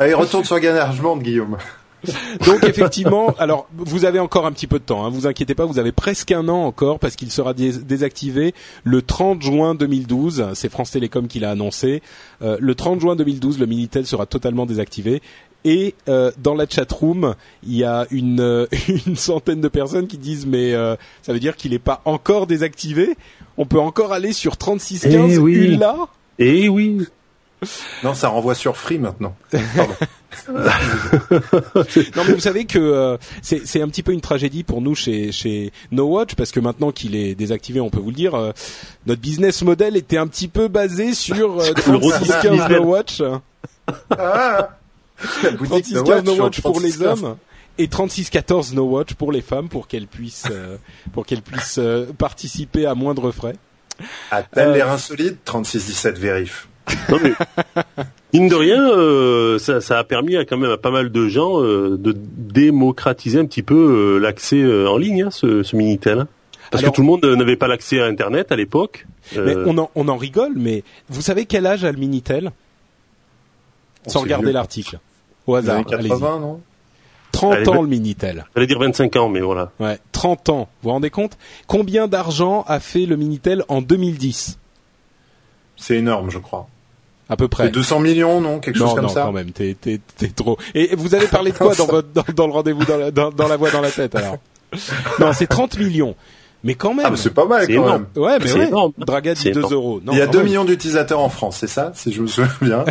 [0.00, 1.58] Allez, retourne sur Gunner, je monte Guillaume.
[2.46, 5.66] Donc effectivement, alors vous avez encore un petit peu de temps, hein, vous inquiétez pas,
[5.66, 10.52] vous avez presque un an encore parce qu'il sera désactivé le 30 juin 2012.
[10.54, 12.00] C'est France Télécom qui l'a annoncé.
[12.40, 15.20] Euh, le 30 juin 2012, le Minitel sera totalement désactivé.
[15.66, 18.66] Et euh, dans la chat room, il y a une,
[19.06, 22.46] une centaine de personnes qui disent mais euh, ça veut dire qu'il n'est pas encore
[22.46, 23.18] désactivé.
[23.58, 25.76] On peut encore aller sur 3615 eh oui.
[25.76, 26.08] là.
[26.38, 27.06] Eh oui.
[28.02, 29.34] Non, ça renvoie sur Free maintenant.
[29.52, 29.58] non,
[32.26, 35.72] mais vous savez que euh, c'est un petit peu une tragédie pour nous chez chez
[35.90, 38.52] No Watch parce que maintenant qu'il est désactivé, on peut vous le dire, euh,
[39.06, 43.22] notre business model était un petit peu basé sur euh, 3615 No Watch.
[44.10, 44.70] Ah,
[45.18, 47.36] 3615 No Watch pour les hommes
[47.78, 50.76] et 3614 No Watch pour les femmes pour qu'elles puissent euh,
[51.12, 51.80] pour qu'elles puissent
[52.16, 53.56] participer à moindre frais.
[54.30, 55.44] A-t-elle l'air insolite?
[55.44, 56.69] 3617 vérif
[57.08, 57.32] non mais
[58.32, 61.28] mine de rien, euh, ça, ça, a permis à quand même à pas mal de
[61.28, 66.20] gens euh, de démocratiser un petit peu euh, l'accès en ligne, hein, ce, ce minitel.
[66.20, 66.28] Hein.
[66.70, 69.06] Parce que tout le monde n'avait pas l'accès à Internet à l'époque.
[69.34, 72.52] Mais on en, on en rigole, mais vous savez quel âge a le minitel?
[74.06, 75.00] Sans regarder l'article.
[75.48, 75.84] Au hasard.
[75.84, 76.60] 80, non?
[77.32, 78.44] 30 ans le Minitel.
[78.54, 79.70] J'allais dire 25 ans, mais voilà.
[79.78, 80.68] Ouais, 30 ans.
[80.82, 81.38] Vous vous rendez compte?
[81.66, 84.58] Combien d'argent a fait le Minitel en 2010
[85.76, 86.68] C'est énorme, je crois
[87.30, 87.70] à peu près.
[87.70, 89.20] 200 millions, non, quelque chose comme ça.
[89.20, 90.58] Non, quand même, t'es t'es t'es trop.
[90.74, 93.30] Et vous avez parlé de quoi dans votre dans, dans le rendez-vous dans la, dans,
[93.30, 94.36] dans la voix dans la tête alors?
[95.18, 96.14] Non, c'est 30 millions.
[96.62, 97.06] Mais quand même.
[97.06, 98.06] Ah, mais c'est pas mal quand énorme.
[98.14, 98.22] même.
[98.24, 98.68] Ouais, mais ouais.
[98.68, 98.92] Énorme.
[98.98, 100.00] Draga dit 2 euros.
[100.04, 102.50] Non, Il y a 2 millions d'utilisateurs en France, c'est ça, si je me souviens
[102.60, 102.84] bien?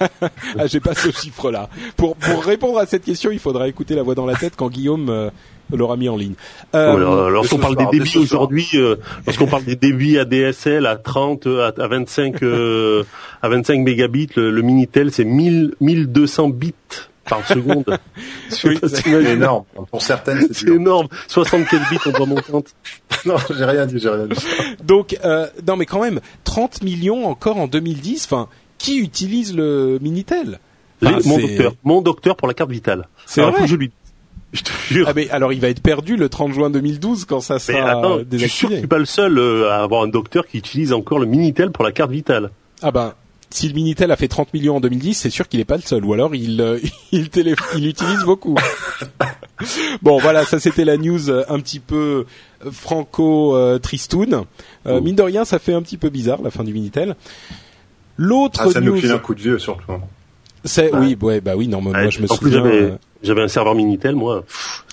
[0.58, 1.68] ah, j'ai pas ce chiffre-là.
[1.96, 4.68] Pour pour répondre à cette question, il faudra écouter la voix dans la tête quand
[4.68, 5.30] Guillaume euh,
[5.76, 6.34] l'aura mis en ligne.
[6.74, 8.96] Euh, lorsqu'on parle des débits aujourd'hui, euh,
[9.26, 13.04] lorsqu'on parle des débits ADSL à 30, à, à 25, euh,
[13.42, 16.74] à 25 mégabits, le, le Minitel c'est 1000, 1200 bits
[17.28, 17.84] par seconde.
[18.48, 19.64] c'est énorme.
[19.90, 21.08] Pour certaines, c'est énorme.
[21.28, 22.68] 75 bits, on doit mon compte.
[23.24, 24.36] non, j'ai rien dit, j'ai rien dit.
[24.84, 28.24] Donc, euh, non, mais quand même, 30 millions encore en 2010.
[28.24, 28.48] Enfin,
[28.78, 30.58] qui utilise le Minitel?
[31.04, 33.08] Enfin, Mon docteur, mon docteur pour la carte vitale.
[33.26, 33.52] C'est vrai.
[33.52, 33.90] Faut que je lui
[34.58, 35.06] je te jure.
[35.08, 37.90] Ah mais alors il va être perdu le 30 juin 2012 quand ça sera mais
[37.90, 38.38] attends, désactivé.
[38.38, 40.58] Je suis sûr que je suis pas le seul euh, à avoir un docteur qui
[40.58, 42.50] utilise encore le Minitel pour la carte vitale?
[42.82, 43.14] Ah ben
[43.52, 45.82] si le Minitel a fait 30 millions en 2010, c'est sûr qu'il n'est pas le
[45.82, 46.78] seul, ou alors il euh,
[47.12, 47.28] il,
[47.76, 48.56] il utilise beaucoup.
[50.02, 52.26] bon, voilà, ça c'était la news euh, un petit peu
[52.70, 54.44] franco tristoun.
[54.86, 57.16] Euh, mine de rien, ça fait un petit peu bizarre la fin du Minitel.
[58.16, 59.92] L'autre ah, ça news, nous file un coup de vieux surtout.
[60.64, 62.98] C'est oui, ouais, bah oui, non, moi je me souviens.
[63.22, 64.44] J'avais un serveur Minitel, moi.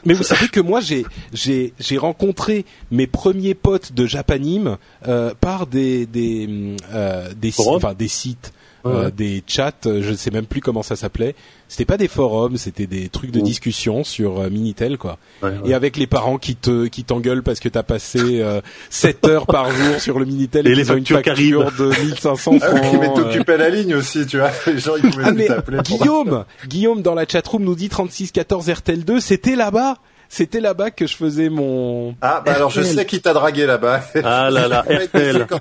[0.06, 4.78] Mais vous savez que moi, j'ai j'ai j'ai rencontré mes premiers potes de Japanim
[5.08, 8.54] euh, par des des euh, des, enfin, des sites
[8.90, 11.36] euh, des chats, euh, je ne sais même plus comment ça s'appelait.
[11.68, 15.18] C'était pas des forums, c'était des trucs de discussion sur euh, Minitel quoi.
[15.66, 18.44] Et avec les parents qui te qui t'engueulent parce que t'as passé
[18.90, 22.60] 7 heures par jour sur le Minitel et, et les ont une facture de 1500
[22.60, 22.62] francs.
[22.64, 24.52] Ah mais t'occupais la ligne aussi, tu vois.
[24.68, 25.80] Les gens ils pouvaient ah, t'appeler.
[25.84, 29.96] Guillaume, Guillaume dans la chatroom nous dit 3614 RTL 2, c'était là-bas
[30.30, 32.16] c'était là-bas que je faisais mon.
[32.22, 34.02] Ah, bah alors je sais qui t'a dragué là-bas.
[34.24, 35.48] Ah là là, RTL.
[35.50, 35.60] Quand,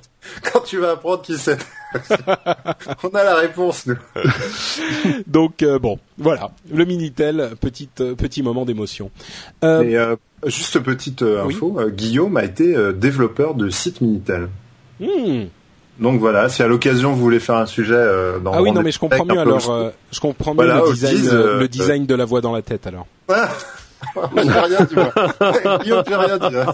[0.53, 1.59] quand, tu vas apprendre qui c'est.
[3.03, 3.97] On a la réponse, nous.
[5.27, 9.11] Donc euh, bon, voilà, le minitel, petite euh, petit moment d'émotion.
[9.64, 10.16] Euh, euh
[10.47, 14.49] juste petite info, Guillaume a été développeur de site minitel.
[15.01, 15.47] Hmm.
[15.99, 18.83] Donc voilà, si à l'occasion vous voulez faire un sujet euh, dans Ah oui, non
[18.83, 22.14] mais je comprends mieux alors euh, je comprends mieux le design euh, le design de
[22.14, 23.07] la voix dans la tête alors.
[24.16, 25.78] Ah j'ai rien dit moi.
[25.82, 26.57] Guillaume, j'ai rien dit.
[26.57, 26.72] Hein.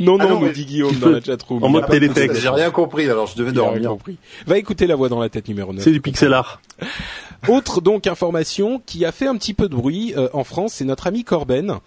[0.00, 1.62] Non, non, ah nous dit Guillaume dans la chatroom.
[1.62, 2.40] En mode télétexte.
[2.40, 3.90] J'ai rien compris, alors je devais dormir.
[3.90, 4.16] Compris.
[4.46, 5.82] Va écouter la voix dans la tête numéro 9.
[5.82, 6.60] C'est du pixel art.
[7.48, 11.06] Autre donc information qui a fait un petit peu de bruit en France, c'est notre
[11.06, 11.80] ami Corben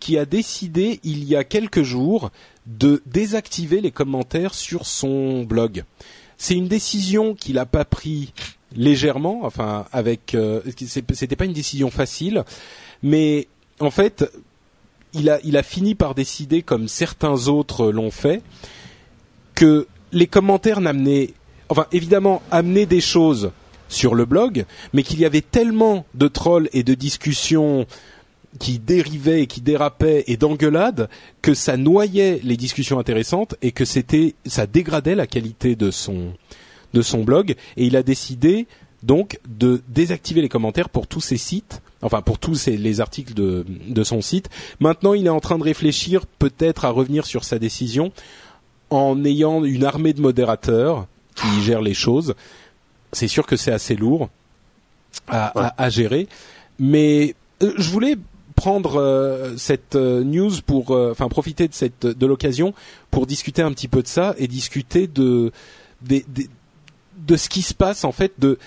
[0.00, 2.30] qui a décidé il y a quelques jours
[2.66, 5.84] de désactiver les commentaires sur son blog.
[6.38, 8.32] C'est une décision qu'il n'a pas pris
[8.74, 12.44] légèrement, enfin avec, euh, c'était pas une décision facile,
[13.02, 13.48] mais
[13.78, 14.30] en fait,
[15.14, 18.42] il a, fini par décider, comme certains autres l'ont fait,
[19.54, 21.30] que les commentaires n'amenaient,
[21.68, 23.52] enfin évidemment, amenaient des choses
[23.88, 27.86] sur le blog, mais qu'il y avait tellement de trolls et de discussions
[28.58, 31.08] qui dérivait et qui dérapait et d'engueulades
[31.40, 36.32] que ça noyait les discussions intéressantes et que c'était ça dégradait la qualité de son
[36.92, 37.54] de son blog.
[37.76, 38.66] Et il a décidé
[39.04, 43.64] donc de désactiver les commentaires pour tous ses sites enfin pour tous les articles de,
[43.68, 44.48] de son site.
[44.80, 48.12] Maintenant, il est en train de réfléchir peut-être à revenir sur sa décision
[48.90, 52.34] en ayant une armée de modérateurs qui gèrent les choses.
[53.12, 54.28] C'est sûr que c'est assez lourd
[55.28, 56.28] à, à gérer,
[56.78, 58.16] mais euh, je voulais
[58.60, 62.74] prendre euh, cette euh, news pour, euh, enfin profiter de cette de l'occasion
[63.10, 65.50] pour discuter un petit peu de ça et discuter de
[66.02, 66.22] de,
[67.26, 68.58] de ce qui se passe en fait de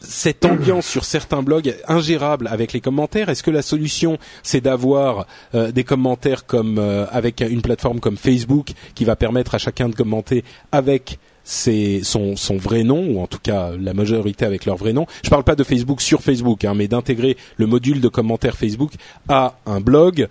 [0.00, 5.26] cette ambiance sur certains blogs ingérable avec les commentaires Est-ce que la solution c'est d'avoir
[5.52, 6.78] des commentaires comme
[7.10, 11.18] avec une plateforme comme Facebook qui va permettre à chacun de commenter avec
[11.48, 15.06] c'est son, son vrai nom, ou en tout cas la majorité avec leur vrai nom?
[15.24, 18.92] Je parle pas de Facebook sur Facebook, hein, mais d'intégrer le module de commentaires Facebook
[19.30, 20.28] à un blog.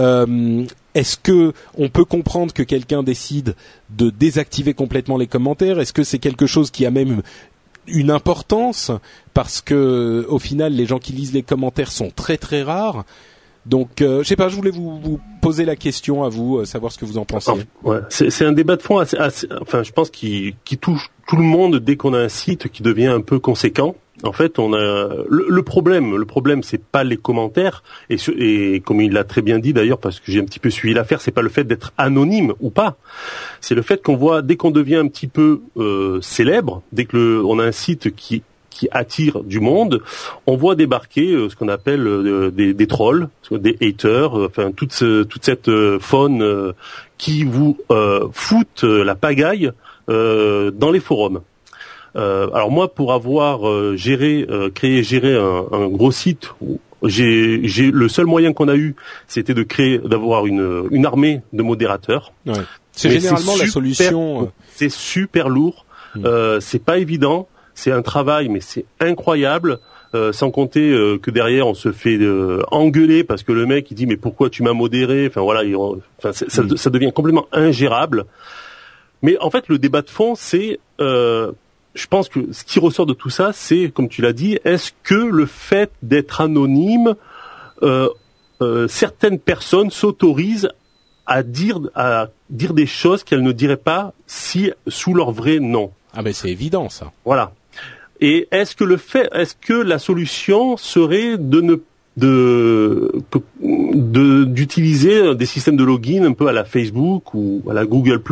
[0.00, 0.64] Euh,
[0.96, 3.54] est-ce que on peut comprendre que quelqu'un décide
[3.90, 5.78] de désactiver complètement les commentaires?
[5.78, 7.22] Est-ce que c'est quelque chose qui a même
[7.88, 8.90] une importance
[9.34, 13.04] parce que au final les gens qui lisent les commentaires sont très très rares
[13.66, 16.64] donc, euh, je sais pas, je voulais vous, vous, poser la question à vous, euh,
[16.64, 17.50] savoir ce que vous en pensez.
[17.82, 19.18] ouais, c'est un débat de fond, assez,
[19.60, 22.82] enfin, je pense qui, qui touche tout le monde dès qu'on a un site qui
[22.82, 23.96] devient un peu conséquent.
[24.22, 26.16] En fait, on a le, problème.
[26.16, 30.20] Le problème, c'est pas les commentaires et, comme il l'a très bien dit d'ailleurs, parce
[30.20, 32.96] que j'ai un petit peu suivi l'affaire, c'est pas le fait d'être anonyme ou pas.
[33.60, 37.16] C'est le fait qu'on voit dès qu'on devient un petit peu euh, célèbre, dès que
[37.16, 38.42] le, on a un site qui
[38.90, 40.02] attire du monde,
[40.46, 44.92] on voit débarquer euh, ce qu'on appelle euh, des, trolls, des haters, enfin toute,
[45.28, 46.72] toute cette faune
[47.18, 47.78] qui vous
[48.32, 49.72] fout la pagaille
[50.08, 51.40] dans les forums.
[52.16, 56.50] Alors moi, pour avoir géré, créé, géré un, un gros site,
[57.02, 58.96] j'ai, j'ai le seul moyen qu'on a eu,
[59.28, 62.32] c'était de créer, d'avoir une, une armée de modérateurs.
[62.46, 62.54] Ouais.
[62.92, 64.50] C'est généralement la solution.
[64.74, 65.84] C'est super lourd.
[66.14, 66.24] Mm.
[66.24, 69.78] Euh, c'est pas évident c'est un travail, mais c'est incroyable.
[70.14, 73.90] Euh, sans compter euh, que derrière on se fait euh, engueuler parce que le mec
[73.90, 75.26] il dit mais pourquoi tu m'as modéré?
[75.26, 75.62] Enfin voilà
[76.18, 76.76] enfin, mm.
[76.76, 78.24] ça, devient complètement ingérable
[79.20, 80.78] mais en fait le débat de fond c'est
[81.96, 84.92] je pense que ce qui ressort de tout ça c'est comme tu l'as dit est-ce
[85.02, 87.14] que le fait d'être anonyme
[88.88, 90.68] certaines personnes s'autorisent
[91.26, 95.90] à dire à dire des choses qu'elles ne diraient pas si sous leur vrai nom?
[96.14, 97.12] Ah ben c'est évident ça.
[97.24, 97.52] Voilà.
[98.20, 101.76] Et est-ce que le fait, est-ce que la solution serait de ne
[102.16, 103.12] de
[104.44, 108.22] d'utiliser des systèmes de login un peu à la Facebook ou à la Google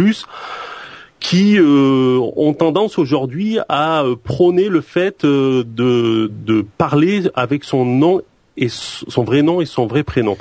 [1.24, 7.86] qui euh, ont tendance aujourd'hui à prôner le fait euh, de, de parler avec son
[7.86, 8.20] nom
[8.58, 10.36] et son vrai nom et son vrai prénom.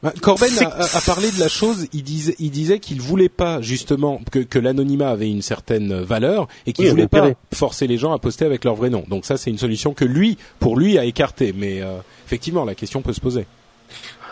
[0.00, 1.88] Bah, Corben a, parlé de la chose.
[1.92, 6.46] Il disait, il disait qu'il voulait pas justement que, que l'anonymat avait une certaine valeur
[6.64, 9.02] et qu'il voulait pas forcer les gens à poster avec leur vrai nom.
[9.08, 11.52] Donc ça, c'est une solution que lui, pour lui, a écarté.
[11.52, 13.46] Mais euh, effectivement, la question peut se poser.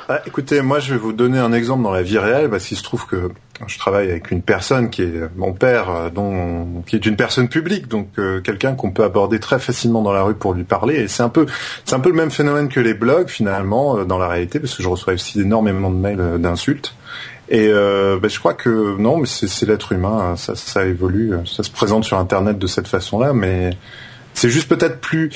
[0.09, 2.77] Ah, écoutez, moi je vais vous donner un exemple dans la vie réelle parce qu'il
[2.77, 3.31] se trouve que
[3.67, 7.49] je travaille avec une personne qui est mon père, euh, dont, qui est une personne
[7.49, 10.97] publique, donc euh, quelqu'un qu'on peut aborder très facilement dans la rue pour lui parler.
[10.97, 11.47] Et c'est un peu,
[11.85, 14.75] c'est un peu le même phénomène que les blogs finalement euh, dans la réalité, parce
[14.75, 16.95] que je reçois aussi énormément de mails d'insultes.
[17.53, 21.65] Et ben, je crois que non, mais c'est l'être humain, hein, ça, ça évolue, ça
[21.65, 23.71] se présente sur Internet de cette façon-là, mais
[24.35, 25.33] c'est juste peut-être plus,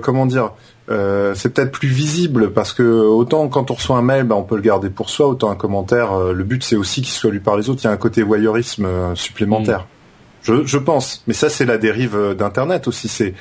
[0.00, 0.52] comment dire
[0.88, 4.44] euh, c'est peut-être plus visible parce que autant quand on reçoit un mail, bah, on
[4.44, 7.30] peut le garder pour soi, autant un commentaire, euh, le but c'est aussi qu'il soit
[7.30, 7.80] lu par les autres.
[7.82, 9.80] Il y a un côté voyeurisme euh, supplémentaire.
[9.80, 9.84] Mm.
[10.42, 13.08] Je, je, pense, mais ça c'est la dérive d'Internet aussi.
[13.08, 13.34] C'est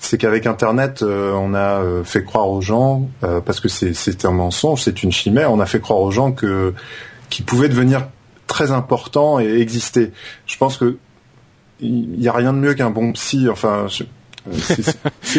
[0.00, 5.02] c'est qu'avec Internet, on a fait croire aux gens parce que c'est un mensonge, c'est
[5.02, 5.52] une chimère.
[5.52, 6.72] On a fait croire aux gens que
[7.30, 8.08] qui pouvaient devenir
[8.46, 10.12] très important et exister.
[10.46, 10.98] Je pense que
[11.80, 13.48] il y a rien de mieux qu'un bon psy.
[13.48, 14.04] Enfin, je,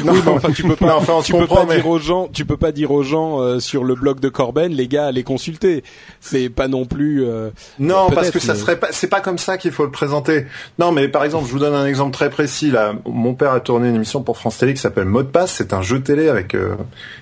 [0.04, 2.46] non, oui, mais enfin, tu peux pas, enfin, tu peux pas dire aux gens, tu
[2.46, 5.84] peux pas dire aux gens euh, sur le blog de Corben, les gars, allez consulter.
[6.20, 7.26] C'est pas non plus.
[7.26, 7.50] Euh,
[7.80, 8.88] non, parce que ça serait pas.
[8.92, 10.46] C'est pas comme ça qu'il faut le présenter.
[10.78, 12.72] Non, mais par exemple, je vous donne un exemple très précis.
[12.72, 15.54] Là, mon père a tourné une émission pour France Télé qui s'appelle Mode Passe.
[15.58, 16.76] C'est un jeu télé avec euh,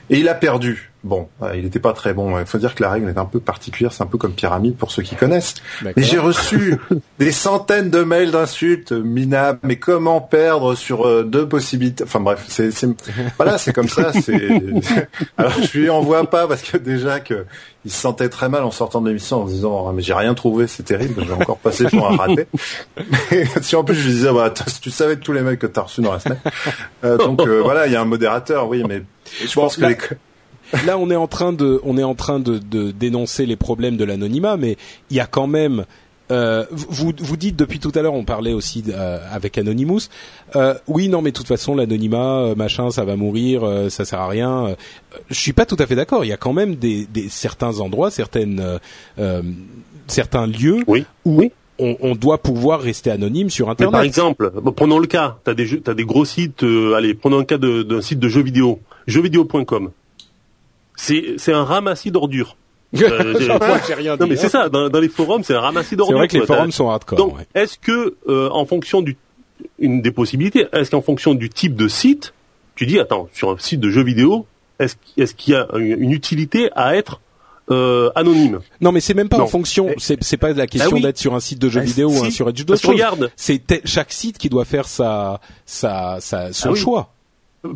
[0.09, 0.91] et il a perdu.
[1.03, 2.37] Bon, il n'était pas très bon.
[2.37, 3.93] Il faut dire que la règle est un peu particulière.
[3.93, 5.53] C'est un peu comme pyramide pour ceux qui connaissent.
[5.83, 6.77] Mais j'ai reçu
[7.19, 9.59] des centaines de mails d'insultes minables.
[9.63, 12.03] Mais comment perdre sur euh, deux possibilités?
[12.03, 12.71] Enfin bref, c'est
[13.37, 14.11] voilà, c'est comme ça.
[15.37, 17.45] Alors je lui envoie pas parce que déjà que
[17.85, 20.13] il se sentait très mal en sortant de l'émission en se disant ah, mais j'ai
[20.13, 21.21] rien trouvé, c'est terrible.
[21.23, 22.47] Je vais encore passer pour un raté.
[23.31, 25.83] Mais si en plus je lui disais bah tu savais tous les mails que t'as
[25.83, 26.41] reçus dans la semaine.
[27.05, 29.03] Euh, donc euh, voilà, il y a un modérateur, oui, mais
[29.45, 29.97] je pense que les
[30.85, 33.97] là, on est en train de, on est en train de, de dénoncer les problèmes
[33.97, 34.77] de l'anonymat, mais
[35.09, 35.85] il y a quand même
[36.31, 40.09] euh, vous, vous dites depuis tout à l'heure, on parlait aussi euh, avec Anonymous.
[40.55, 44.05] Euh, oui, non, mais de toute façon, l'anonymat, euh, machin, ça va mourir, euh, ça
[44.05, 44.75] sert à rien.
[45.29, 46.25] je suis pas tout à fait d'accord.
[46.25, 48.79] Il y a quand même des, des certains endroits, certaines,
[50.07, 51.05] certains lieux oui.
[51.25, 51.43] où
[51.79, 53.91] On, on, doit pouvoir rester anonyme sur Internet.
[53.91, 55.37] par exemple, prenons le cas.
[55.43, 56.63] T'as des, as des gros sites.
[56.95, 59.91] allez, prenons le cas d'un site de jeux vidéo, jeuxvideo.com
[60.97, 62.57] c'est un ramassis d'ordures.
[62.97, 63.33] Euh,
[63.97, 64.69] rien non mais c'est ça.
[64.69, 66.15] Dans, les forums, c'est un ramassis d'ordures.
[66.15, 67.17] C'est vrai que les forums sont hardcore.
[67.17, 69.17] Donc, est-ce que euh, en fonction du
[69.77, 72.33] une des possibilités, est-ce qu'en fonction du type de site,
[72.75, 74.45] tu dis attends sur un site de jeux vidéo,
[74.79, 74.95] est-ce
[75.33, 77.19] qu'il y a une utilité à être
[77.69, 78.61] euh, anonyme?
[78.79, 79.89] Non, mais c'est même pas en fonction.
[79.97, 82.23] C'est c'est pas la question ah d'être sur un site de jeux ah, vidéo ou
[82.23, 86.75] un sur Edge Regarde, c'est chaque site qui doit faire sa sa, sa son ah
[86.75, 87.13] choix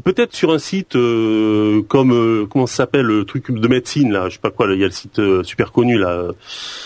[0.04, 4.30] peut-être sur un site euh, comme euh, comment ça s'appelle le truc de médecine là,
[4.30, 6.28] je sais pas quoi, il y a le site euh, super connu là.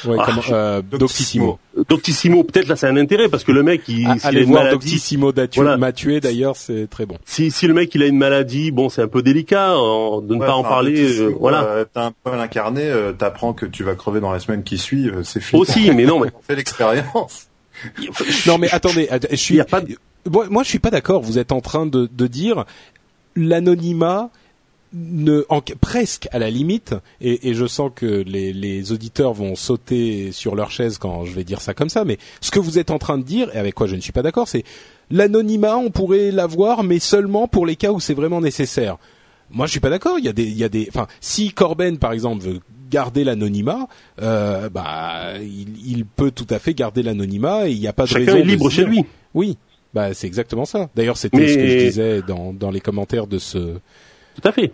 [0.06, 1.60] Ouais, ah, Doctissimo.
[1.90, 4.91] Doctissimo, peut-être là c'est un intérêt parce que le mec il ah, allez voir maladie,
[4.91, 5.34] Doctissimo
[5.77, 7.18] m'a tué d'ailleurs, c'est très bon.
[7.26, 10.40] Si si le mec il a une maladie, bon c'est un peu délicat de ne
[10.40, 11.86] pas en parler voilà.
[11.94, 15.41] T'as un peu l'incarné, t'apprends que tu vas crever dans la semaine qui suit, c'est
[15.41, 15.61] fini.
[15.61, 17.48] Aussi, mais non mais on fait l'expérience.
[18.48, 19.60] non mais attendez, je suis
[20.30, 21.22] moi, je suis pas d'accord.
[21.22, 22.65] Vous êtes en train de, de dire
[23.36, 24.30] l'anonymat
[24.94, 29.56] ne, en, presque à la limite, et, et je sens que les, les, auditeurs vont
[29.56, 32.80] sauter sur leur chaise quand je vais dire ça comme ça, mais ce que vous
[32.80, 34.64] êtes en train de dire, et avec quoi je ne suis pas d'accord, c'est
[35.12, 38.98] l'anonymat, on pourrait l'avoir, mais seulement pour les cas où c'est vraiment nécessaire.
[39.52, 40.18] Moi, je suis pas d'accord.
[40.18, 42.60] Il y a des, il y a des, enfin, si Corben, par exemple, veut
[42.90, 43.88] garder l'anonymat,
[44.22, 48.03] euh, bah, il, il, peut tout à fait garder l'anonymat et il n'y a pas
[48.03, 48.38] de Chacun raison.
[48.38, 49.06] est libre chez lui.
[49.34, 49.57] Oui.
[49.96, 50.90] Bah, c'est exactement ça.
[50.94, 53.58] D'ailleurs, c'était ce que je disais dans, dans les commentaires de ce.
[54.36, 54.74] Tout à fait.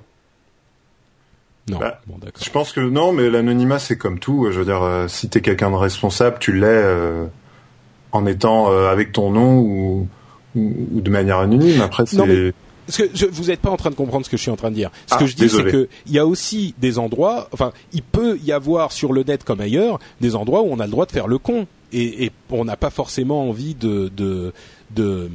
[1.70, 1.78] Non.
[1.78, 4.48] Bah, bon, je pense que non, mais l'anonymat c'est comme tout.
[4.52, 7.28] Je veux dire, euh, si t'es quelqu'un de responsable, tu l'es euh,
[8.12, 10.08] en étant euh, avec ton nom ou,
[10.56, 11.82] ou, de manière anonyme.
[11.82, 12.54] Après, c'est.
[12.88, 14.56] Parce que je, vous n'êtes pas en train de comprendre ce que je suis en
[14.56, 14.90] train de dire.
[15.06, 18.02] Ce que ah, je dis, c'est que il y a aussi des endroits, enfin, il
[18.02, 21.06] peut y avoir sur le net comme ailleurs des endroits où on a le droit
[21.06, 24.54] de faire le con et, et on n'a pas forcément envie de, de
[24.96, 25.30] de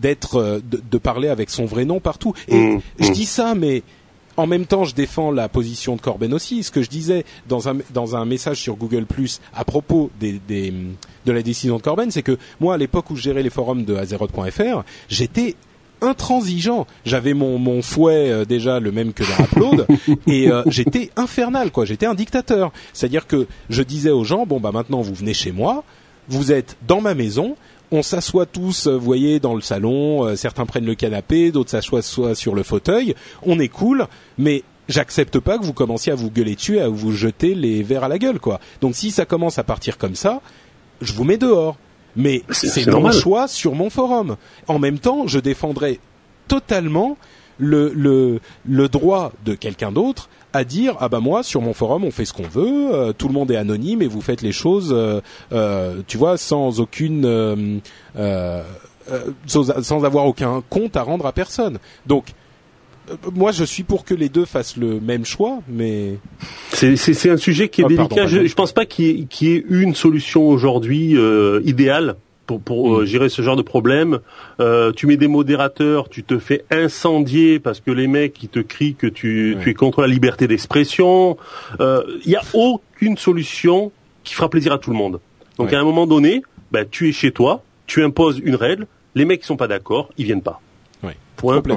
[0.00, 2.34] d'être euh, de, parler avec son vrai nom partout.
[2.48, 3.12] Et mmh, je mmh.
[3.12, 3.82] dis ça, mais
[4.36, 6.62] en même temps, je défends la position de Corben aussi.
[6.62, 10.40] Ce que je disais dans un dans un message sur Google Plus à propos des,
[10.46, 10.72] des
[11.26, 13.84] de la décision de Corben, c'est que moi, à l'époque où je gérais les forums
[13.84, 15.56] de Azeroth.fr, j'étais
[16.00, 16.86] intransigeant.
[17.04, 19.86] J'avais mon, mon fouet euh, déjà le même que dans Upload
[20.26, 21.84] et euh, j'étais infernal quoi.
[21.84, 22.72] J'étais un dictateur.
[22.92, 25.84] C'est-à-dire que je disais aux gens bon bah maintenant vous venez chez moi,
[26.28, 27.56] vous êtes dans ma maison,
[27.92, 30.24] on s'assoit tous, euh, vous voyez, dans le salon.
[30.26, 32.02] Euh, certains prennent le canapé, d'autres s'assoient
[32.34, 33.14] sur le fauteuil.
[33.42, 34.06] On est cool,
[34.38, 38.04] mais j'accepte pas que vous commenciez à vous gueuler dessus, à vous jeter les verres
[38.04, 38.60] à la gueule, quoi.
[38.80, 40.40] Donc si ça commence à partir comme ça,
[41.00, 41.76] je vous mets dehors.
[42.16, 44.36] Mais c'est mon choix sur mon forum.
[44.68, 46.00] En même temps, je défendrai
[46.48, 47.16] totalement
[47.58, 52.04] le, le, le droit de quelqu'un d'autre à dire ah bah moi sur mon forum
[52.04, 54.50] on fait ce qu'on veut, euh, tout le monde est anonyme et vous faites les
[54.52, 55.20] choses, euh,
[55.52, 57.80] euh, tu vois, sans aucune,
[59.46, 61.78] sans, sans, avoir aucun compte à rendre à personne.
[62.06, 62.32] Donc
[63.34, 66.16] moi, je suis pour que les deux fassent le même choix, mais
[66.72, 68.26] c'est un sujet qui est oh, délicat.
[68.26, 71.16] je, je pense pas qu'il y, qu y, ait une solution aujourd'hui
[71.64, 72.16] idéale
[72.50, 73.06] pour, pour euh, mm.
[73.06, 74.18] gérer ce genre de problème.
[74.58, 78.58] Euh, tu mets des modérateurs, tu te fais incendier parce que les mecs qui te
[78.58, 81.36] crient que tu, tu es contre la liberté d'expression.
[81.78, 83.92] Il euh, n'y a aucune solution
[84.24, 85.20] qui fera plaisir à tout le monde.
[85.58, 86.42] Donc à un moment donné,
[86.72, 90.10] bah, tu es chez toi, tu imposes une règle, les mecs qui sont pas d'accord,
[90.16, 90.60] ils viennent pas.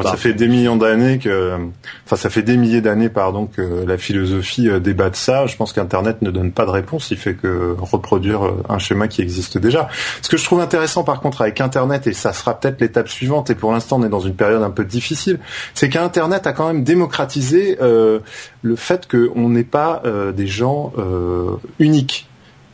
[0.04, 1.58] Ça fait des millions d'années que,
[2.06, 5.46] enfin, ça fait des milliers d'années, pardon, que la philosophie euh, débat de ça.
[5.46, 7.12] Je pense qu'Internet ne donne pas de réponse.
[7.12, 9.90] Il fait que reproduire euh, un schéma qui existe déjà.
[10.22, 13.50] Ce que je trouve intéressant, par contre, avec Internet, et ça sera peut-être l'étape suivante,
[13.50, 15.40] et pour l'instant, on est dans une période un peu difficile,
[15.74, 18.20] c'est qu'Internet a quand même démocratisé euh,
[18.62, 20.02] le fait qu'on n'est pas
[20.36, 20.94] des gens
[21.80, 22.28] uniques.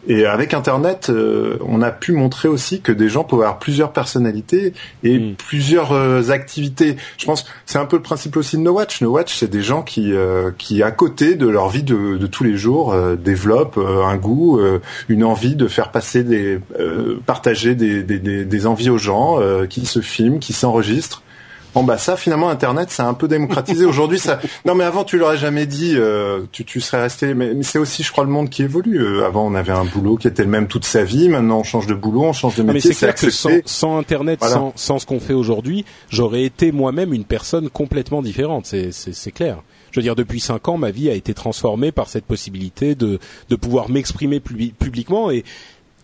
[0.08, 3.92] Et avec Internet, euh, on a pu montrer aussi que des gens pouvaient avoir plusieurs
[3.92, 4.74] personnalités
[5.04, 5.36] et mm.
[5.36, 6.96] plusieurs euh, activités.
[7.18, 9.02] Je pense c'est un peu le principe aussi de No Watch.
[9.02, 12.28] No Watch, c'est des gens qui, euh, qui à côté de leur vie de, de
[12.28, 14.60] tous les jours, développent un goût,
[15.08, 16.60] une envie de faire passer des,
[17.26, 19.40] partager des, des, des, envies aux gens,
[19.70, 21.24] qui se filment, qui s'enregistrent
[21.74, 23.86] Bon bah ça finalement Internet c'est un peu démocratisé.
[23.90, 27.62] Aujourd'hui ça non mais avant tu l'aurais jamais dit euh, tu, tu serais resté mais,
[27.64, 29.00] c'est aussi je crois le monde qui évolue.
[29.02, 31.30] Euh, avant on avait un boulot qui était le même toute sa vie.
[31.30, 33.98] Maintenant on change de boulot on change de métier mais c'est clair que sans, sans
[33.98, 38.66] Internet sans, sans ce qu'on fait aujourd'hui j'aurais été moi-même une personne complètement différente.
[38.66, 39.62] C'est c'est clair.
[39.92, 43.20] Je veux dire, depuis cinq ans, ma vie a été transformée par cette possibilité de,
[43.50, 45.32] de pouvoir m'exprimer publiquement.
[45.32, 45.44] Et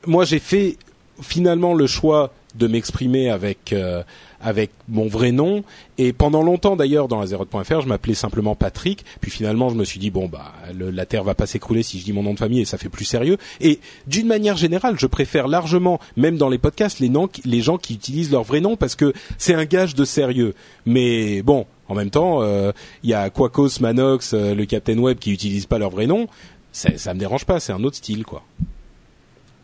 [0.08, 0.78] moi, j'ai fait
[1.22, 4.03] finalement le choix de m'exprimer avec euh,
[4.41, 5.64] avec mon vrai nom.
[5.98, 9.03] Et pendant longtemps d'ailleurs dans la Zero.fr, je m'appelais simplement Patrick.
[9.22, 12.06] Puis finalement, je me suis dit bon bah la terre va pas s'écrouler si je
[12.06, 13.38] dis mon nom de famille et ça fait plus sérieux.
[13.60, 18.32] Et d'une manière générale, je préfère largement, même dans les podcasts, les, gens qui utilisent
[18.32, 20.53] leur vrai nom parce que c'est un gage de sérieux.
[20.86, 22.72] Mais bon, en même temps, euh,
[23.03, 26.27] il y a Quacos, Manox, euh, le Captain Web qui utilisent pas leur vrai nom.
[26.72, 28.44] Ça, ça me dérange pas, c'est un autre style quoi.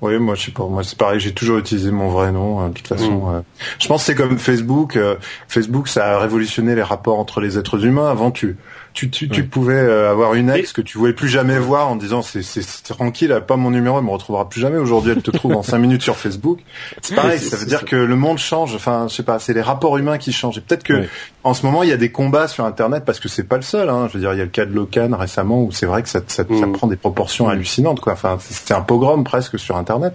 [0.01, 0.65] Oui, moi je sais pas.
[0.65, 1.19] Moi c'est pareil.
[1.19, 2.59] J'ai toujours utilisé mon vrai nom.
[2.59, 3.35] Hein, de toute façon, mm.
[3.35, 3.41] euh,
[3.79, 4.95] je pense que c'est comme Facebook.
[4.95, 5.15] Euh,
[5.47, 8.09] Facebook, ça a révolutionné les rapports entre les êtres humains.
[8.09, 8.57] Avant, tu
[8.93, 11.95] tu, tu, tu pouvais euh, avoir une ex que tu voulais plus jamais voir en
[11.95, 12.41] disant c'est
[12.83, 14.77] tranquille, elle a pas mon numéro, elle me retrouvera plus jamais.
[14.77, 16.59] Aujourd'hui, elle te trouve en cinq minutes sur Facebook.
[17.01, 18.75] C'est pareil, ça veut dire que le monde change.
[18.75, 20.57] Enfin, je sais pas, c'est les rapports humains qui changent.
[20.57, 21.05] Et peut-être que
[21.43, 23.61] en ce moment, il y a des combats sur Internet parce que c'est pas le
[23.61, 23.89] seul.
[23.89, 24.07] Hein.
[24.09, 26.09] Je veux dire, il y a le cas de Locan récemment où c'est vrai que
[26.09, 26.71] ça, ça, ça, mm.
[26.73, 27.51] prend des proportions mm.
[27.51, 27.99] hallucinantes.
[28.01, 28.13] Quoi.
[28.13, 30.13] Enfin, c'est un pogrom presque sur Internet.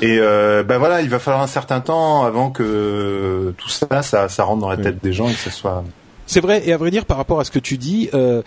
[0.00, 4.28] Et euh, ben voilà, il va falloir un certain temps avant que tout ça, ça,
[4.28, 5.84] ça rentre dans la tête des gens et que ça soit
[6.30, 8.42] c'est vrai, et à vrai dire, par rapport à ce que tu dis, euh,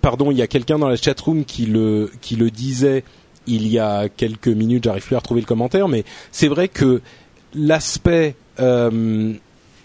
[0.00, 3.02] pardon, il y a quelqu'un dans la chatroom qui le qui le disait
[3.48, 4.84] il y a quelques minutes.
[4.84, 7.02] J'arrive plus à retrouver le commentaire, mais c'est vrai que
[7.52, 9.32] l'aspect, euh,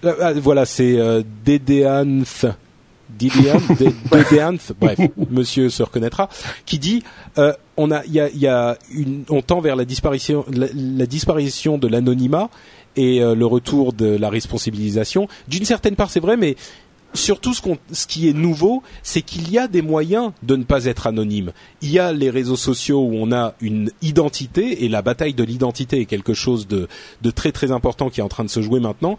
[0.05, 2.45] euh voilà, c'est euh, Dédéanth.
[4.79, 4.99] bref,
[5.31, 6.29] monsieur se reconnaîtra,
[6.67, 7.01] qui dit
[7.39, 11.07] euh, on a, il y a, y a une, on tend vers la disparition, la
[11.07, 12.51] disparition de l'anonymat
[12.95, 15.27] et euh, le retour de la responsabilisation.
[15.47, 16.55] D'une certaine part, c'est vrai, mais
[17.13, 17.61] surtout ce,
[17.91, 21.51] ce, qui est nouveau, c'est qu'il y a des moyens de ne pas être anonyme.
[21.81, 25.43] Il y a les réseaux sociaux où on a une identité et la bataille de
[25.43, 26.87] l'identité est quelque chose de,
[27.21, 29.17] de, très très important qui est en train de se jouer maintenant.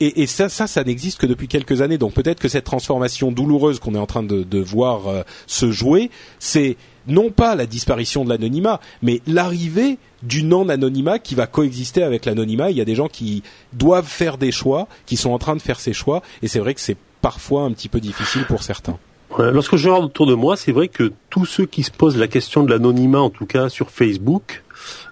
[0.00, 1.98] Et, et ça, ça, ça n'existe que depuis quelques années.
[1.98, 5.70] Donc peut-être que cette transformation douloureuse qu'on est en train de, de voir euh, se
[5.70, 12.02] jouer, c'est non pas la disparition de l'anonymat, mais l'arrivée du non-anonymat qui va coexister
[12.02, 12.70] avec l'anonymat.
[12.70, 13.42] Il y a des gens qui
[13.72, 16.74] doivent faire des choix, qui sont en train de faire ces choix, et c'est vrai
[16.74, 18.98] que c'est parfois un petit peu difficile pour certains.
[19.38, 22.28] Lorsque je regarde autour de moi, c'est vrai que tous ceux qui se posent la
[22.28, 24.62] question de l'anonymat, en tout cas sur Facebook,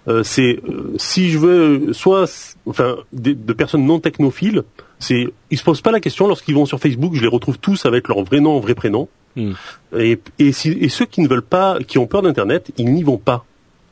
[0.06, 2.26] euh, c'est euh, si je veux soit
[2.66, 4.62] enfin de, personnes non technophiles,
[4.98, 7.86] c'est ils se posent pas la question lorsqu'ils vont sur Facebook, je les retrouve tous
[7.86, 9.08] avec leur vrai nom, vrai prénom.
[9.34, 9.52] Hmm.
[9.98, 13.46] Et, et, ceux qui ne veulent pas, qui ont peur d'internet, ils n'y vont pas.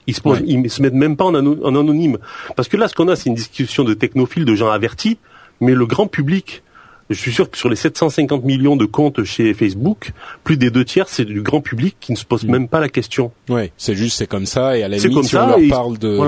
[0.06, 2.18] Ils se, posent, ils se mettent même pas en, en anonyme.
[2.54, 5.16] Parce que là, ce qu'on a, c'est une discussion de technophiles, de gens avertis,
[5.62, 6.62] mais le grand public,
[7.10, 10.12] je suis sûr que sur les 750 millions de comptes chez Facebook,
[10.44, 12.50] plus des deux tiers, c'est du grand public qui ne se pose mm.
[12.50, 13.32] même pas la question.
[13.48, 14.78] Oui, c'est juste, c'est comme ça.
[14.78, 16.18] Et à la limite, si on leur parle de,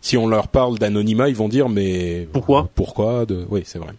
[0.00, 2.68] si on leur parle d'anonymat, ils vont dire mais pourquoi?
[2.74, 3.92] Pourquoi de, oui, c'est vrai.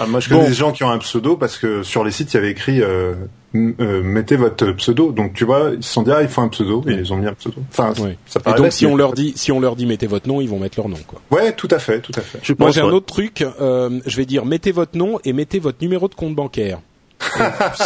[0.00, 2.32] Ah, moi, je connais des gens qui ont un pseudo parce que sur les sites,
[2.32, 3.14] il y avait écrit euh,
[3.54, 5.12] euh, mettez votre pseudo.
[5.12, 7.16] Donc tu vois, ils se sont dit ah, il faut un pseudo et ils ont
[7.16, 7.56] mis un pseudo.
[7.70, 7.92] Enfin,
[8.26, 10.48] ça et donc si on leur dit si on leur dit mettez votre nom, ils
[10.48, 11.20] vont mettre leur nom quoi.
[11.30, 12.58] Ouais, tout à fait, tout à fait.
[12.58, 13.44] Moi j'ai un autre truc.
[13.60, 16.80] Euh, je vais dire mettez votre nom et mettez votre numéro de compte bancaire.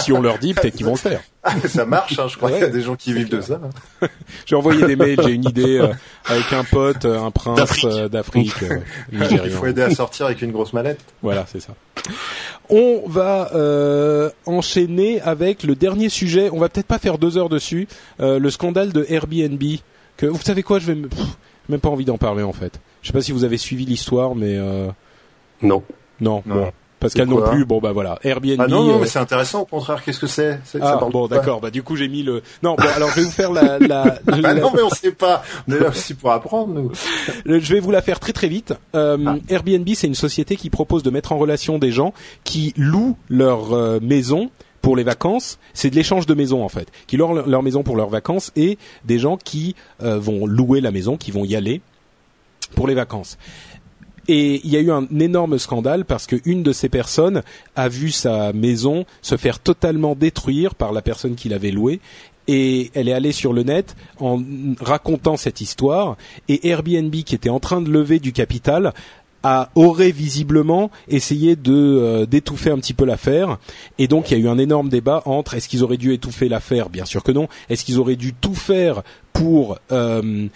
[0.00, 1.20] Si on leur dit, peut-être qu'ils vont le faire.
[1.66, 3.60] ça marche, hein, je crois qu'il y a des gens qui vivent de ça.
[4.46, 5.92] j'ai envoyé des mails, j'ai une idée euh,
[6.26, 8.80] avec un pote, euh, un prince d'Afrique, euh,
[9.12, 11.00] Il faut aider à sortir avec une grosse mallette.
[11.22, 11.74] Voilà, c'est ça.
[12.68, 13.50] On va
[14.46, 16.50] enchaîner avec le dernier sujet.
[16.52, 17.88] On va peut-être pas faire deux heures dessus.
[18.18, 19.62] le scandale de Airbnb.
[20.16, 20.98] Que vous savez quoi, je vais
[21.68, 22.80] même pas envie d'en parler en fait.
[23.02, 24.58] Je sais pas si vous avez suivi l'histoire, mais
[25.62, 25.82] non.
[26.20, 26.42] Non.
[26.46, 26.72] non.
[27.00, 27.64] Pascal non plus.
[27.64, 28.60] Bon bah voilà, Airbnb.
[28.60, 29.62] Ah non, non, mais c'est intéressant.
[29.62, 30.60] Au contraire, qu'est-ce que c'est?
[30.80, 31.60] Ah bon, d'accord.
[31.60, 32.42] Bah du coup, j'ai mis le.
[32.62, 33.78] Non, bon, alors je vais vous faire la.
[33.78, 35.42] la, ah non, mais on sait pas.
[35.68, 36.92] On est là aussi pour apprendre, nous.
[37.46, 38.74] je vais vous la faire très très vite.
[38.94, 39.36] Euh, ah.
[39.48, 42.12] Airbnb, c'est une société qui propose de mettre en relation des gens
[42.44, 44.50] qui louent leur euh, maison
[44.82, 47.96] pour les vacances, c'est de l'échange de maisons en fait, qui louent leur maison pour
[47.96, 51.80] leurs vacances et des gens qui euh, vont louer la maison, qui vont y aller
[52.74, 53.38] pour les vacances.
[54.28, 57.42] Et il y a eu un énorme scandale parce qu'une de ces personnes
[57.76, 62.00] a vu sa maison se faire totalement détruire par la personne qui l'avait louée.
[62.46, 64.40] Et elle est allée sur le net en
[64.80, 66.16] racontant cette histoire.
[66.48, 68.92] Et Airbnb qui était en train de lever du capital
[69.42, 73.58] a, aurait visiblement essayé de euh, d'étouffer un petit peu l'affaire.
[73.98, 76.48] Et donc il y a eu un énorme débat entre est-ce qu'ils auraient dû étouffer
[76.48, 76.90] l'affaire?
[76.90, 77.48] Bien sûr que non.
[77.68, 79.02] Est-ce qu'ils auraient dû tout faire
[79.32, 80.48] pour euh,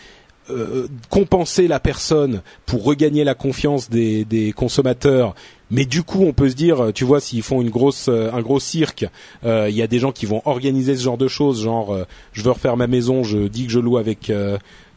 [0.50, 5.36] euh, compenser la personne pour regagner la confiance des, des, consommateurs.
[5.70, 8.40] Mais du coup, on peut se dire, tu vois, s'ils font une grosse, euh, un
[8.40, 9.06] gros cirque,
[9.44, 11.96] euh, il y a des gens qui vont organiser ce genre de choses, genre,
[12.32, 14.32] je veux refaire ma maison, je dis que je loue avec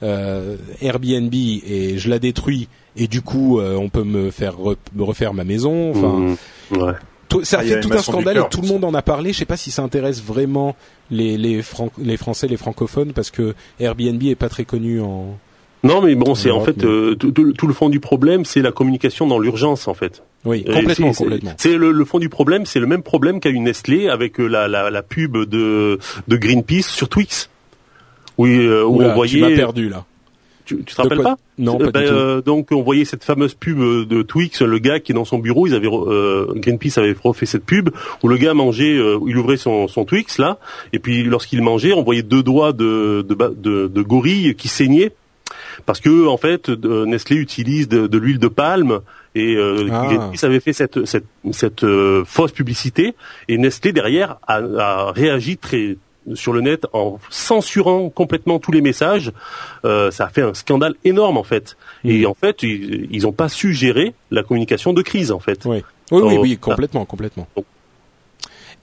[0.02, 2.68] Airbnb et je la détruis,
[2.98, 4.56] et du coup, on peut me faire
[4.98, 5.92] refaire ma maison.
[5.92, 6.36] Enfin,
[6.72, 6.82] mmh.
[6.82, 6.94] ouais
[7.44, 9.34] ça a fait tout un scandale et tout le monde en a parlé.
[9.34, 10.76] Je sais pas si ça intéresse vraiment
[11.12, 11.62] les les,
[11.98, 15.38] les Français, les francophones, parce que Airbnb est pas très connu en.
[15.84, 19.28] Non, mais bon, c'est en fait euh, tout, le fond du problème, c'est la communication
[19.28, 20.24] dans l'urgence, en fait.
[20.44, 21.54] Oui, complètement, complètement.
[21.58, 24.68] C'est le, fond du problème, c'est le même problème qu'a eu Nestlé avec euh, la,
[24.68, 27.52] la, la, pub de de Greenpeace sur Twix.
[28.40, 29.34] Oui, euh, où on voyait.
[29.34, 30.06] Tu m'as perdu là.
[30.66, 32.42] Tu, tu te rappelles pas Non, pas du ben, tout.
[32.42, 35.68] donc on voyait cette fameuse pub de Twix, le gars qui est dans son bureau,
[35.68, 35.90] ils avaient
[36.56, 37.90] Greenpeace avait refait cette pub
[38.24, 38.98] où le gars mangeait,
[39.28, 40.58] il ouvrait son, son Twix là,
[40.94, 45.12] et puis lorsqu'il mangeait, on voyait deux doigts de de, de, de gorille qui saignaient
[45.86, 49.02] parce que en fait Nestlé utilise de, l'huile de palme
[49.36, 50.32] et euh, ah.
[50.44, 53.16] avait fait cette, cette, cette euh, fausse publicité
[53.48, 55.98] et Nestlé derrière a, a, réagi très
[56.34, 59.32] sur le net en censurant complètement tous les messages.
[59.84, 61.78] Euh, ça a fait un scandale énorme en fait.
[62.04, 62.28] Et mm.
[62.28, 65.66] en fait, ils n'ont pas su gérer la communication de crise en fait.
[65.66, 67.48] Oui, oui, oui, oui complètement, complètement.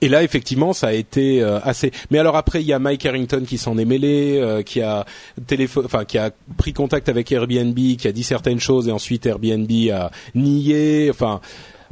[0.01, 1.91] Et là, effectivement, ça a été euh, assez.
[2.11, 5.05] Mais alors après, il y a Mike Harrington qui s'en est mêlé, euh, qui a
[5.47, 9.25] téléphone, enfin qui a pris contact avec Airbnb, qui a dit certaines choses et ensuite
[9.25, 11.09] Airbnb a nié.
[11.09, 11.39] Enfin.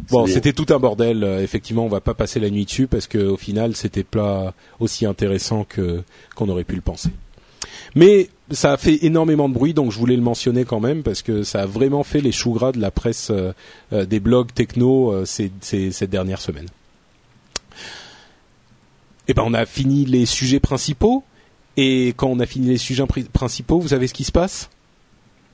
[0.10, 1.24] Bon, c'était tout un bordel.
[1.24, 4.54] Euh, effectivement, on va pas passer la nuit dessus parce que au final, c'était pas
[4.80, 6.04] aussi intéressant que
[6.36, 7.10] qu'on aurait pu le penser.
[7.96, 11.22] Mais ça a fait énormément de bruit, donc je voulais le mentionner quand même parce
[11.22, 13.32] que ça a vraiment fait les choux gras de la presse
[13.92, 16.68] des blogs techno ces, ces, cette dernière semaine.
[19.28, 21.24] Eh ben on a fini les sujets principaux.
[21.78, 24.70] Et quand on a fini les sujets principaux, vous savez ce qui se passe?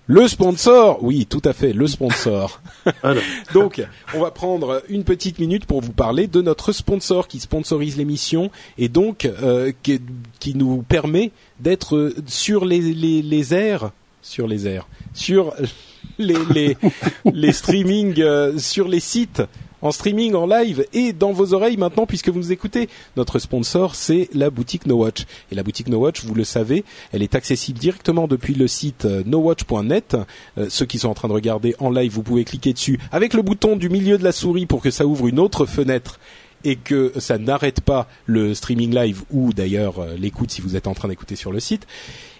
[0.07, 2.61] Le sponsor, oui, tout à fait, le sponsor.
[3.53, 7.97] Donc, on va prendre une petite minute pour vous parler de notre sponsor qui sponsorise
[7.97, 14.87] l'émission et donc euh, qui, nous permet d'être sur les, les, airs, sur les airs,
[15.13, 15.53] sur
[16.17, 16.77] les les,
[17.25, 19.43] les streamings, euh, sur les sites
[19.87, 22.89] en streaming, en live et dans vos oreilles maintenant puisque vous nous écoutez.
[23.15, 25.25] Notre sponsor, c'est la boutique No Watch.
[25.51, 26.83] Et la boutique No Watch, vous le savez,
[27.13, 30.17] elle est accessible directement depuis le site euh, nowatch.net.
[30.57, 33.33] Euh, ceux qui sont en train de regarder en live, vous pouvez cliquer dessus avec
[33.33, 36.19] le bouton du milieu de la souris pour que ça ouvre une autre fenêtre
[36.63, 40.87] et que ça n'arrête pas le streaming live ou d'ailleurs euh, l'écoute si vous êtes
[40.87, 41.87] en train d'écouter sur le site.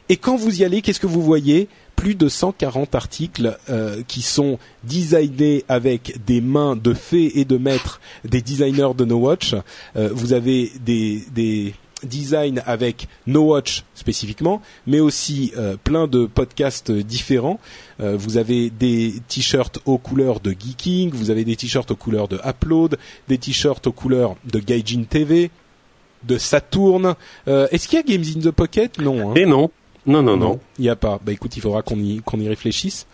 [0.10, 1.68] Et quand vous y allez, qu'est-ce que vous voyez?
[1.96, 7.58] Plus de 140 articles euh, qui sont designés avec des mains de fées et de
[7.58, 9.56] maîtres des designers de No Watch.
[9.96, 11.74] Euh, vous avez des, des
[12.04, 17.60] designs avec No Watch spécifiquement, mais aussi euh, plein de podcasts différents.
[18.00, 22.40] vous avez des t-shirts aux couleurs de Geeking, vous avez des t-shirts aux couleurs de
[22.48, 22.98] Upload,
[23.28, 25.50] des t-shirts aux couleurs de Gaijin TV,
[26.24, 27.16] de Saturn.
[27.48, 29.00] Est-ce qu'il y a Games in the Pocket?
[29.00, 29.32] Non.
[29.32, 29.34] Hein.
[29.36, 29.72] Et non.
[30.08, 30.60] Non, non, non.
[30.80, 31.20] Il n'y a pas.
[31.24, 33.06] Bah écoute, il faudra qu'on y, qu'on y réfléchisse.